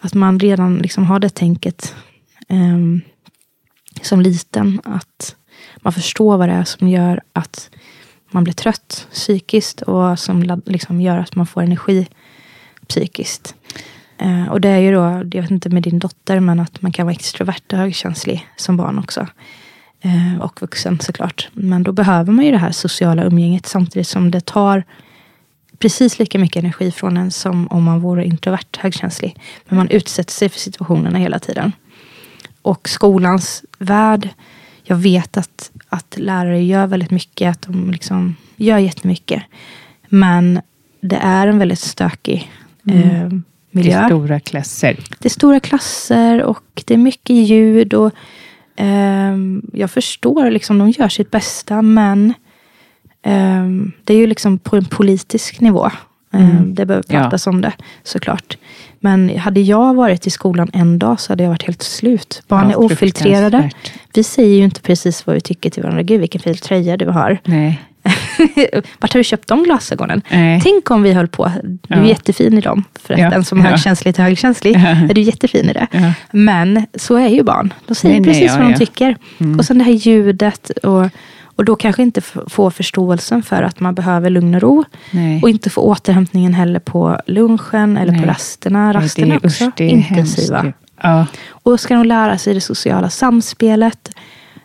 att 0.01 0.15
man 0.15 0.39
redan 0.39 0.79
liksom 0.79 1.05
har 1.05 1.19
det 1.19 1.35
tänket 1.35 1.95
um, 2.49 3.01
som 4.03 4.21
liten. 4.21 4.81
Att 4.85 5.37
man 5.77 5.93
förstår 5.93 6.39
vad 6.39 6.49
det 6.49 6.53
är 6.53 6.65
som 6.65 6.89
gör 6.89 7.21
att 7.33 7.71
man 8.31 8.45
blir 8.45 8.55
trött 8.55 9.09
psykiskt 9.13 9.83
och 9.83 10.19
som 10.19 10.61
liksom 10.67 11.01
gör 11.01 11.19
att 11.19 11.35
man 11.35 11.47
får 11.47 11.63
energi 11.63 12.07
psykiskt. 12.87 13.55
Eh, 14.23 14.49
och 14.49 14.61
det 14.61 14.69
är 14.69 14.79
ju 14.79 14.93
då, 14.93 15.03
jag 15.33 15.43
vet 15.43 15.51
inte 15.51 15.69
med 15.69 15.83
din 15.83 15.99
dotter, 15.99 16.41
men 16.41 16.61
att 16.61 16.83
man 16.83 16.93
kan 16.93 17.07
vara 17.07 17.15
extrovert 17.15 17.73
och 17.73 17.79
högkänslig 17.79 18.47
som 18.57 18.77
barn 18.77 18.99
också. 18.99 19.27
Eh, 20.01 20.41
och 20.41 20.63
vuxen 20.63 21.01
såklart. 21.01 21.49
Men 21.53 21.83
då 21.83 21.93
behöver 21.93 22.33
man 22.33 22.45
ju 22.45 22.51
det 22.51 22.59
här 22.59 22.73
sociala 22.73 23.25
umgänget 23.25 23.67
samtidigt 23.67 24.09
som 24.09 24.31
det 24.31 24.41
tar 24.41 24.85
precis 25.79 26.19
lika 26.19 26.39
mycket 26.39 26.63
energi 26.63 26.91
från 26.91 27.17
en 27.17 27.31
som 27.31 27.69
om 27.69 27.83
man 27.83 28.01
vore 28.01 28.25
introvert 28.25 28.79
högkänslig. 28.79 29.37
Men 29.69 29.77
man 29.77 29.89
utsätter 29.89 30.33
sig 30.33 30.49
för 30.49 30.59
situationerna 30.59 31.19
hela 31.19 31.39
tiden. 31.39 31.73
Och 32.63 32.89
skolans 32.89 33.65
värld, 33.79 34.29
jag 34.85 34.97
vet 34.97 35.37
att, 35.37 35.71
att 35.89 36.19
lärare 36.19 36.63
gör 36.63 36.87
väldigt 36.87 37.11
mycket, 37.11 37.51
att 37.51 37.63
de 37.63 37.91
liksom 37.91 38.37
gör 38.57 38.79
jättemycket. 38.79 39.43
Men 40.09 40.61
det 41.01 41.17
är 41.17 41.47
en 41.47 41.59
väldigt 41.59 41.79
stökig 41.79 42.51
mm. 42.87 43.11
eh, 43.11 43.41
miljö. 43.73 43.99
Det 43.99 44.05
är 44.05 44.09
stora 44.09 44.41
klasser. 44.41 44.97
Det 45.19 45.29
är 45.29 45.31
stora 45.31 45.61
klasser 45.61 46.43
och 46.43 46.83
det 46.85 46.95
är 46.95 46.99
mycket 46.99 47.37
ljud. 47.37 47.95
och 47.95 48.13
eh, 48.77 49.37
Jag 49.73 49.91
förstår, 49.91 50.51
liksom, 50.51 50.79
de 50.79 50.91
gör 50.91 51.09
sitt 51.09 51.31
bästa, 51.31 51.83
men 51.83 52.35
eh, 53.23 53.67
det 54.05 54.15
är 54.15 54.19
ju 54.19 54.27
liksom 54.27 54.59
på 54.59 54.77
en 54.77 54.85
politisk 54.85 55.61
nivå. 55.61 55.91
Ehm, 56.33 56.51
mm. 56.51 56.75
Det 56.75 56.87
behöver 56.87 57.03
pratas 57.03 57.47
ja. 57.47 57.53
om 57.53 57.61
det, 57.61 57.73
såklart. 58.03 58.57
Men 59.01 59.39
hade 59.39 59.61
jag 59.61 59.95
varit 59.95 60.27
i 60.27 60.31
skolan 60.31 60.71
en 60.73 60.99
dag 60.99 61.21
så 61.21 61.33
hade 61.33 61.43
jag 61.43 61.51
varit 61.51 61.63
helt 61.63 61.83
slut. 61.83 62.43
Barn 62.49 62.71
ja, 62.71 62.71
är 62.71 62.81
ofiltrerade. 62.81 63.71
Vi 64.15 64.25
säger 64.25 64.57
ju 64.57 64.65
inte 64.65 64.81
precis 64.81 65.27
vad 65.27 65.35
vi 65.35 65.41
tycker 65.41 65.71
till 65.71 65.83
varandra. 65.83 66.03
Gud 66.03 66.21
vilken 66.21 66.41
fin 66.41 66.55
tröja 66.55 66.97
du 66.97 67.07
har. 67.07 67.39
Nej. 67.45 67.83
Vart 68.99 69.13
har 69.13 69.19
du 69.21 69.25
köpt 69.25 69.49
de 69.49 69.63
glasögonen? 69.63 70.23
Nej. 70.31 70.61
Tänk 70.63 70.91
om 70.91 71.03
vi 71.03 71.13
höll 71.13 71.29
på. 71.29 71.53
Du 71.63 71.95
är 71.95 71.99
Ja. 72.03 72.07
jättefin 72.09 72.59
i 72.59 72.61
dem. 72.61 72.85
För 73.03 73.15
att 73.15 73.21
Ja, 73.21 73.31
den 73.31 73.45
som 73.45 73.61
är 73.61 73.65
högkänslig 73.65 74.15
till 74.15 74.25
högkänslig 74.25 74.75
är 74.77 75.15
du 75.15 75.21
jättefin 75.21 75.71
i 75.71 75.73
det. 75.73 75.87
Ja. 75.93 76.13
Men 76.31 76.87
så 76.95 77.17
är 77.17 77.29
ju 77.29 77.43
barn. 77.43 77.75
De 77.87 77.95
säger 77.95 78.15
Nej, 78.15 78.21
nej, 78.21 78.31
precis 78.31 78.57
ja, 78.57 78.63
vad 78.63 78.73
de 78.73 78.79
tycker. 78.79 79.17
Mm. 79.39 79.59
Och 79.59 79.65
sen 79.65 79.79
det 79.79 79.85
här 79.85 79.93
ljudet. 79.93 80.71
Och, 80.83 81.05
och 81.57 81.65
då 81.65 81.77
kanske 81.77 82.03
inte 82.03 82.21
få 82.47 82.71
förståelsen 82.71 83.43
för 83.43 83.63
att 83.63 83.81
man 83.81 83.95
behöver 83.95 84.31
lugn 84.31 84.55
och 84.55 84.61
ro. 84.63 84.85
Nej. 85.11 85.43
Och 85.43 85.51
inte 85.51 85.71
få 85.71 85.81
återhämtningen 85.81 86.55
heller 86.55 86.81
på 86.81 87.19
lunchen 87.27 87.97
eller 87.97 88.13
på 88.13 88.19
Nej. 88.21 88.29
rasterna. 88.29 88.85
Nej, 88.85 88.93
det 88.95 89.01
Rasterna 89.01 89.35
är- 89.35 89.47
också 89.47 89.65
usch, 89.65 89.73
det 89.77 89.85
är 89.85 89.89
intensiva. 89.89 90.59
hemskt. 90.63 90.79
Ja. 91.03 91.27
Och 91.49 91.81
ska 91.81 91.95
de 91.95 92.05
lära 92.07 92.39
sig 92.39 92.55
det 92.55 92.61
sociala 92.61 93.11
samspelet. 93.11 94.11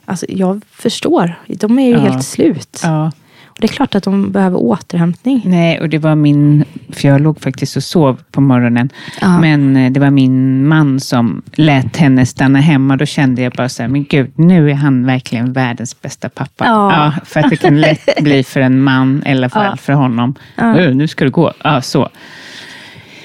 Alltså 0.05 0.25
jag 0.29 0.61
förstår. 0.71 1.39
De 1.47 1.79
är 1.79 1.85
ju 1.87 1.91
Ja. 1.93 1.99
helt 1.99 2.23
slut. 2.25 2.79
Ja. 2.83 3.11
Det 3.59 3.65
är 3.65 3.67
klart 3.67 3.95
att 3.95 4.03
de 4.03 4.31
behöver 4.31 4.57
återhämtning. 4.57 5.41
Nej, 5.45 5.79
och 5.81 5.89
det 5.89 5.97
var 5.97 6.15
min, 6.15 6.63
för 6.91 7.07
jag 7.07 7.21
låg 7.21 7.39
faktiskt 7.41 7.77
och 7.77 7.83
sov 7.83 8.21
på 8.31 8.41
morgonen, 8.41 8.89
Ja. 9.21 9.39
men 9.39 9.77
eh, 9.77 9.91
det 9.91 9.99
var 9.99 10.09
min 10.09 10.67
man 10.67 10.99
som 10.99 11.41
lät 11.55 11.97
henne 11.97 12.25
stanna 12.25 12.59
hemma. 12.59 12.97
Då 12.97 13.05
kände 13.05 13.41
jag 13.41 13.53
bara 13.53 13.69
så 13.69 13.83
här, 13.83 13.89
men 13.89 14.03
gud, 14.03 14.31
nu 14.35 14.69
är 14.71 14.75
han 14.75 15.05
verkligen 15.05 15.53
världens 15.53 16.01
bästa 16.01 16.29
pappa. 16.29 16.65
Ja. 16.65 17.13
för 17.25 17.39
att 17.39 17.49
det 17.49 17.55
kan 17.57 17.81
lätt 17.81 18.09
bli 18.21 18.43
för 18.43 18.59
en 18.61 18.81
man, 18.83 19.23
i 19.25 19.31
alla 19.31 19.49
fall 19.49 19.65
Ja. 19.71 19.77
för 19.77 19.93
honom. 19.93 20.35
Ja. 20.55 20.77
"Ö, 20.77 20.93
Nu 20.93 21.07
ska 21.07 21.25
du 21.25 21.31
gå. 21.31 21.53
Ja, 21.63 21.81
så. 21.81 22.09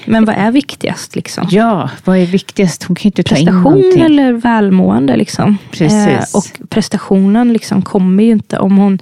Men 0.05 0.25
vad 0.25 0.35
är 0.35 0.51
viktigast? 0.51 1.15
Liksom? 1.15 1.47
Ja, 1.51 1.89
vad 2.05 2.17
är 2.17 2.25
viktigast? 2.25 2.83
Hon 2.83 2.95
kan 2.95 3.01
ju 3.03 3.07
inte 3.07 3.23
ta 3.23 3.35
in 3.35 3.45
Prestation 3.45 3.63
någonting. 3.73 4.01
eller 4.01 4.33
välmående? 4.33 5.15
Liksom. 5.15 5.57
Precis. 5.71 6.35
och 6.35 6.69
prestationen 6.69 7.53
liksom 7.53 7.81
kommer 7.81 8.23
ju 8.23 8.31
inte 8.31 8.59
om 8.59 8.77
hon 8.77 8.99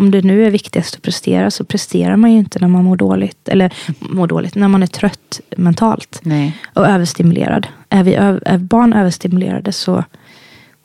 om 0.00 0.10
det 0.10 0.22
nu 0.22 0.46
är 0.46 0.50
viktigast 0.50 0.94
att 0.94 1.02
prestera 1.02 1.50
så 1.50 1.64
presterar 1.64 2.16
man 2.16 2.32
ju 2.32 2.38
inte 2.38 2.58
när 2.58 2.68
man 2.68 2.84
mår 2.84 2.96
dåligt. 2.96 3.48
Eller 3.48 3.72
mår 3.98 4.26
dåligt, 4.26 4.54
när 4.54 4.68
man 4.68 4.82
är 4.82 4.86
trött 4.86 5.40
mentalt. 5.56 6.20
Nej. 6.22 6.56
Och 6.74 6.86
överstimulerad. 6.86 7.66
Är, 7.88 8.02
vi, 8.02 8.14
är 8.14 8.58
barn 8.58 8.92
överstimulerade 8.92 9.72
så, 9.72 10.04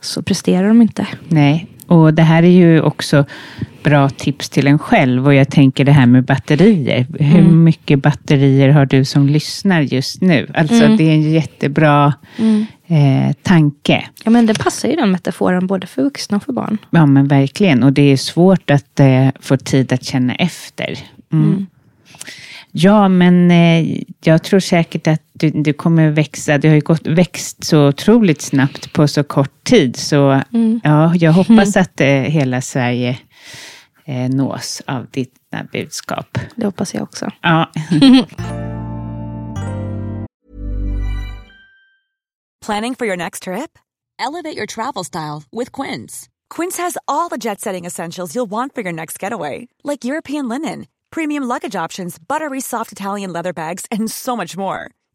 så 0.01 0.23
presterar 0.23 0.67
de 0.67 0.81
inte. 0.81 1.07
Nej, 1.27 1.67
och 1.87 2.13
det 2.13 2.21
här 2.23 2.43
är 2.43 2.47
ju 2.49 2.81
också 2.81 3.25
bra 3.83 4.09
tips 4.09 4.49
till 4.49 4.67
en 4.67 4.79
själv. 4.79 5.25
Och 5.27 5.33
jag 5.33 5.49
tänker 5.51 5.85
det 5.85 5.91
här 5.91 6.05
med 6.05 6.23
batterier. 6.23 7.05
Hur 7.19 7.39
Mm. 7.39 7.63
mycket 7.63 8.01
batterier 8.01 8.69
har 8.69 8.85
du 8.85 9.05
som 9.05 9.27
lyssnar 9.29 9.81
just 9.81 10.21
nu? 10.21 10.51
Alltså 10.53 10.83
Mm. 10.83 10.97
det 10.97 11.03
är 11.03 11.13
en 11.13 11.31
jättebra 11.31 12.13
eh, 12.87 13.33
tanke. 13.43 14.05
Ja, 14.23 14.31
men 14.31 14.45
det 14.45 14.59
passar 14.59 14.89
ju 14.89 14.95
den 14.95 15.11
metaforen 15.11 15.67
både 15.67 15.87
för 15.87 16.03
vuxna 16.03 16.37
och 16.37 16.43
för 16.43 16.53
barn. 16.53 16.77
Ja 16.89 17.05
men 17.05 17.27
verkligen. 17.27 17.83
Och 17.83 17.93
det 17.93 18.01
är 18.11 18.17
svårt 18.17 18.69
att 18.71 18.99
eh, 18.99 19.27
få 19.39 19.57
tid 19.57 19.93
att 19.93 20.03
känna 20.03 20.35
efter. 20.35 20.97
Mm. 21.33 21.47
Mm. 21.47 21.65
Ja, 22.71 23.07
men 23.07 23.51
eh, 23.51 23.97
jag 24.23 24.43
tror 24.43 24.59
säkert 24.59 25.07
att 25.07 25.21
du, 25.39 25.49
du 25.49 25.73
kommer 25.73 26.09
växa. 26.09 26.57
Du 26.57 26.67
har 26.67 26.75
ju 26.75 26.81
gått, 26.81 27.07
växt 27.07 27.63
så 27.63 27.87
otroligt 27.87 28.41
snabbt 28.41 28.93
på 28.93 29.07
så 29.07 29.23
kort 29.23 29.63
tid. 29.63 29.95
Så 29.95 30.41
Mm. 30.53 30.81
ja, 30.83 31.15
jag 31.15 31.31
hoppas 31.33 31.77
att 31.77 32.01
eh, 32.01 32.07
hela 32.07 32.61
Sverige 32.61 33.17
eh, 34.05 34.29
nås 34.29 34.81
av 34.87 35.07
dina 35.11 35.63
budskap. 35.71 36.37
Det 36.55 36.65
hoppas 36.65 36.93
jag 36.93 37.03
också. 37.03 37.31
Ja. 37.41 37.71
Planning 42.65 42.95
for 42.95 43.05
your 43.05 43.17
next 43.17 43.43
trip? 43.43 43.77
Elevate 44.19 44.57
your 44.57 44.65
travel 44.65 45.03
style 45.03 45.43
with 45.51 45.71
Quince. 45.71 46.29
Quince 46.49 46.77
has 46.77 46.97
all 47.07 47.29
the 47.29 47.37
jet 47.37 47.61
setting 47.61 47.85
essentials 47.85 48.33
you'll 48.35 48.49
want 48.49 48.73
for 48.75 48.81
your 48.83 48.93
next 48.93 49.19
getaway, 49.23 49.67
like 49.83 50.03
European 50.05 50.49
linen, 50.49 50.87
premium 51.11 51.43
luggage 51.43 51.75
options, 51.75 52.17
buttery 52.19 52.61
soft 52.61 52.91
Italian 52.91 53.33
leather 53.33 53.53
bags, 53.53 53.85
and 53.91 54.09
so 54.09 54.35
much 54.35 54.57
more. 54.57 54.89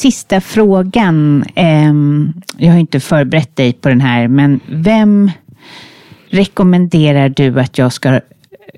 Sista 0.00 0.40
frågan. 0.40 1.44
ehm, 1.54 2.32
jag 2.56 2.72
har 2.72 2.78
inte 2.78 3.00
förberett 3.00 3.56
dig 3.56 3.72
på 3.72 3.88
den 3.88 4.00
här, 4.00 4.28
men 4.28 4.60
vem 4.68 5.30
rekommenderar 6.30 7.28
du 7.28 7.60
att 7.60 7.78
jag 7.78 7.92
ska 7.92 8.20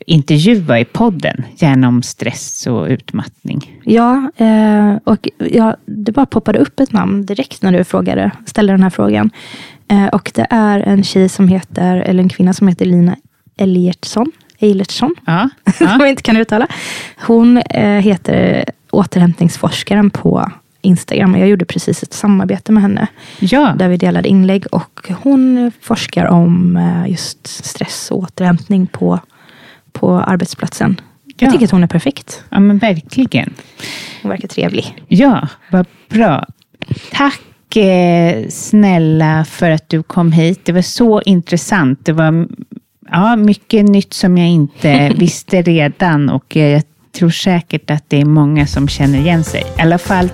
intervjua 0.06 0.80
i 0.80 0.84
podden? 0.84 1.44
Gärna 1.56 1.88
om 1.88 2.02
stress 2.02 2.66
och 2.66 2.86
utmattning. 2.86 3.80
Ja, 3.84 4.30
eh, 4.36 4.96
och 5.04 5.28
ja, 5.38 5.76
det 5.86 6.12
bara 6.12 6.26
poppade 6.26 6.58
upp 6.58 6.80
ett 6.80 6.92
namn 6.92 7.26
direkt 7.26 7.62
när 7.62 7.72
du 7.72 7.84
frågade, 7.84 8.30
ställde 8.46 8.72
den 8.72 8.82
här 8.82 8.90
frågan. 8.90 9.30
Eh, 9.88 10.06
och 10.06 10.30
det 10.34 10.46
är 10.50 10.80
en 10.80 11.04
tjej 11.04 11.28
som 11.28 11.48
heter, 11.48 11.96
eller 11.96 12.22
en 12.22 12.28
kvinna 12.28 12.52
som 12.52 12.68
heter 12.68 12.84
Lina 12.84 13.16
Eliertsson. 13.56 14.32
Eilertsson, 14.58 15.14
Ja, 15.26 15.48
som 15.78 15.86
jag 16.00 16.08
inte 16.08 16.22
kan 16.22 16.36
uttala. 16.36 16.66
Hon 17.26 17.58
eh, 17.58 18.00
heter 18.00 18.64
återhämtningsforskaren 18.90 20.10
på 20.10 20.50
Instagram. 20.82 21.36
Jag 21.38 21.48
gjorde 21.48 21.64
precis 21.64 22.02
ett 22.02 22.12
samarbete 22.12 22.72
med 22.72 22.82
henne. 22.82 23.06
Ja. 23.40 23.74
Där 23.78 23.88
vi 23.88 23.96
delade 23.96 24.28
inlägg. 24.28 24.66
Och 24.72 25.10
hon 25.22 25.72
forskar 25.80 26.26
om 26.26 26.76
eh, 26.76 27.10
just 27.10 27.46
stress 27.46 28.10
och 28.10 28.18
återhämtning 28.18 28.86
på, 28.86 29.18
på 29.92 30.20
arbetsplatsen. 30.20 31.00
Jag 31.36 31.48
Ja. 31.48 31.52
tycker 31.52 31.64
att 31.64 31.70
hon 31.70 31.82
är 31.82 31.86
perfekt. 31.86 32.44
ja 32.48 32.60
men 32.60 32.78
verkligen. 32.78 33.54
Hon 34.22 34.28
verkar 34.30 34.48
trevlig. 34.48 35.02
Ja, 35.08 35.48
vad 35.70 35.86
bra. 36.08 36.46
Tack 37.12 37.76
eh, 37.76 38.48
snälla 38.48 39.44
för 39.44 39.70
att 39.70 39.88
du 39.88 40.02
kom 40.02 40.32
hit. 40.32 40.60
Det 40.64 40.72
var 40.72 40.82
så 40.82 41.22
intressant. 41.22 42.04
Det 42.04 42.12
var 42.12 42.46
ja, 43.10 43.36
mycket 43.36 43.84
nytt 43.84 44.12
som 44.12 44.38
jag 44.38 44.48
inte 44.48 45.12
visste 45.18 45.62
redan 45.62 46.28
och 46.30 46.56
eh, 46.56 46.66
jag 46.68 46.82
tror 47.18 47.30
säkert 47.30 47.90
att 47.90 48.04
det 48.08 48.20
är 48.20 48.24
många 48.24 48.66
som 48.66 48.88
känner 48.88 49.18
igen 49.18 49.44
sig. 49.44 49.62
I 49.78 49.80
alla 49.82 49.98
fall 49.98 50.28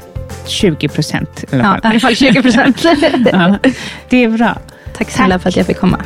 20 0.48 0.88
procent. 0.88 1.44
Ja, 1.50 1.58
i 1.58 1.80
alla 1.82 2.00
fall 2.00 2.16
20 2.16 2.42
procent. 2.42 2.84
ja, 3.32 3.58
det 4.08 4.24
är 4.24 4.28
bra. 4.28 4.58
Tack 4.96 5.10
snälla 5.10 5.38
för 5.38 5.48
att 5.48 5.56
jag 5.56 5.66
fick 5.66 5.78
komma. 5.78 6.04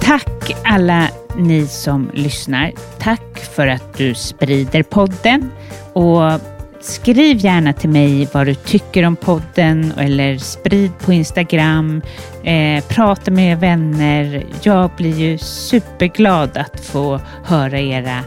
Tack 0.00 0.56
alla 0.64 1.08
ni 1.36 1.66
som 1.66 2.10
lyssnar. 2.14 2.72
Tack 2.98 3.38
för 3.54 3.66
att 3.66 3.96
du 3.96 4.14
sprider 4.14 4.82
podden. 4.82 5.50
Och 5.92 6.40
skriv 6.80 7.44
gärna 7.44 7.72
till 7.72 7.90
mig 7.90 8.28
vad 8.32 8.46
du 8.46 8.54
tycker 8.54 9.04
om 9.04 9.16
podden 9.16 9.92
eller 9.98 10.38
sprid 10.38 10.90
på 11.04 11.12
Instagram. 11.12 12.02
Eh, 12.44 12.84
prata 12.84 13.30
med 13.30 13.60
vänner. 13.60 14.46
Jag 14.62 14.90
blir 14.96 15.18
ju 15.18 15.38
superglad 15.38 16.56
att 16.56 16.80
få 16.80 17.20
höra 17.44 17.80
era 17.80 18.24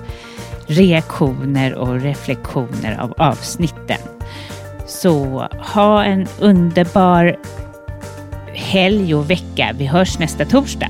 reaktioner 0.71 1.75
och 1.75 2.01
reflektioner 2.01 3.01
av 3.01 3.13
avsnitten. 3.17 3.97
Så 4.87 5.47
ha 5.73 6.03
en 6.03 6.27
underbar 6.39 7.35
helg 8.53 9.15
och 9.15 9.29
vecka. 9.29 9.75
Vi 9.77 9.85
hörs 9.85 10.19
nästa 10.19 10.45
torsdag. 10.45 10.87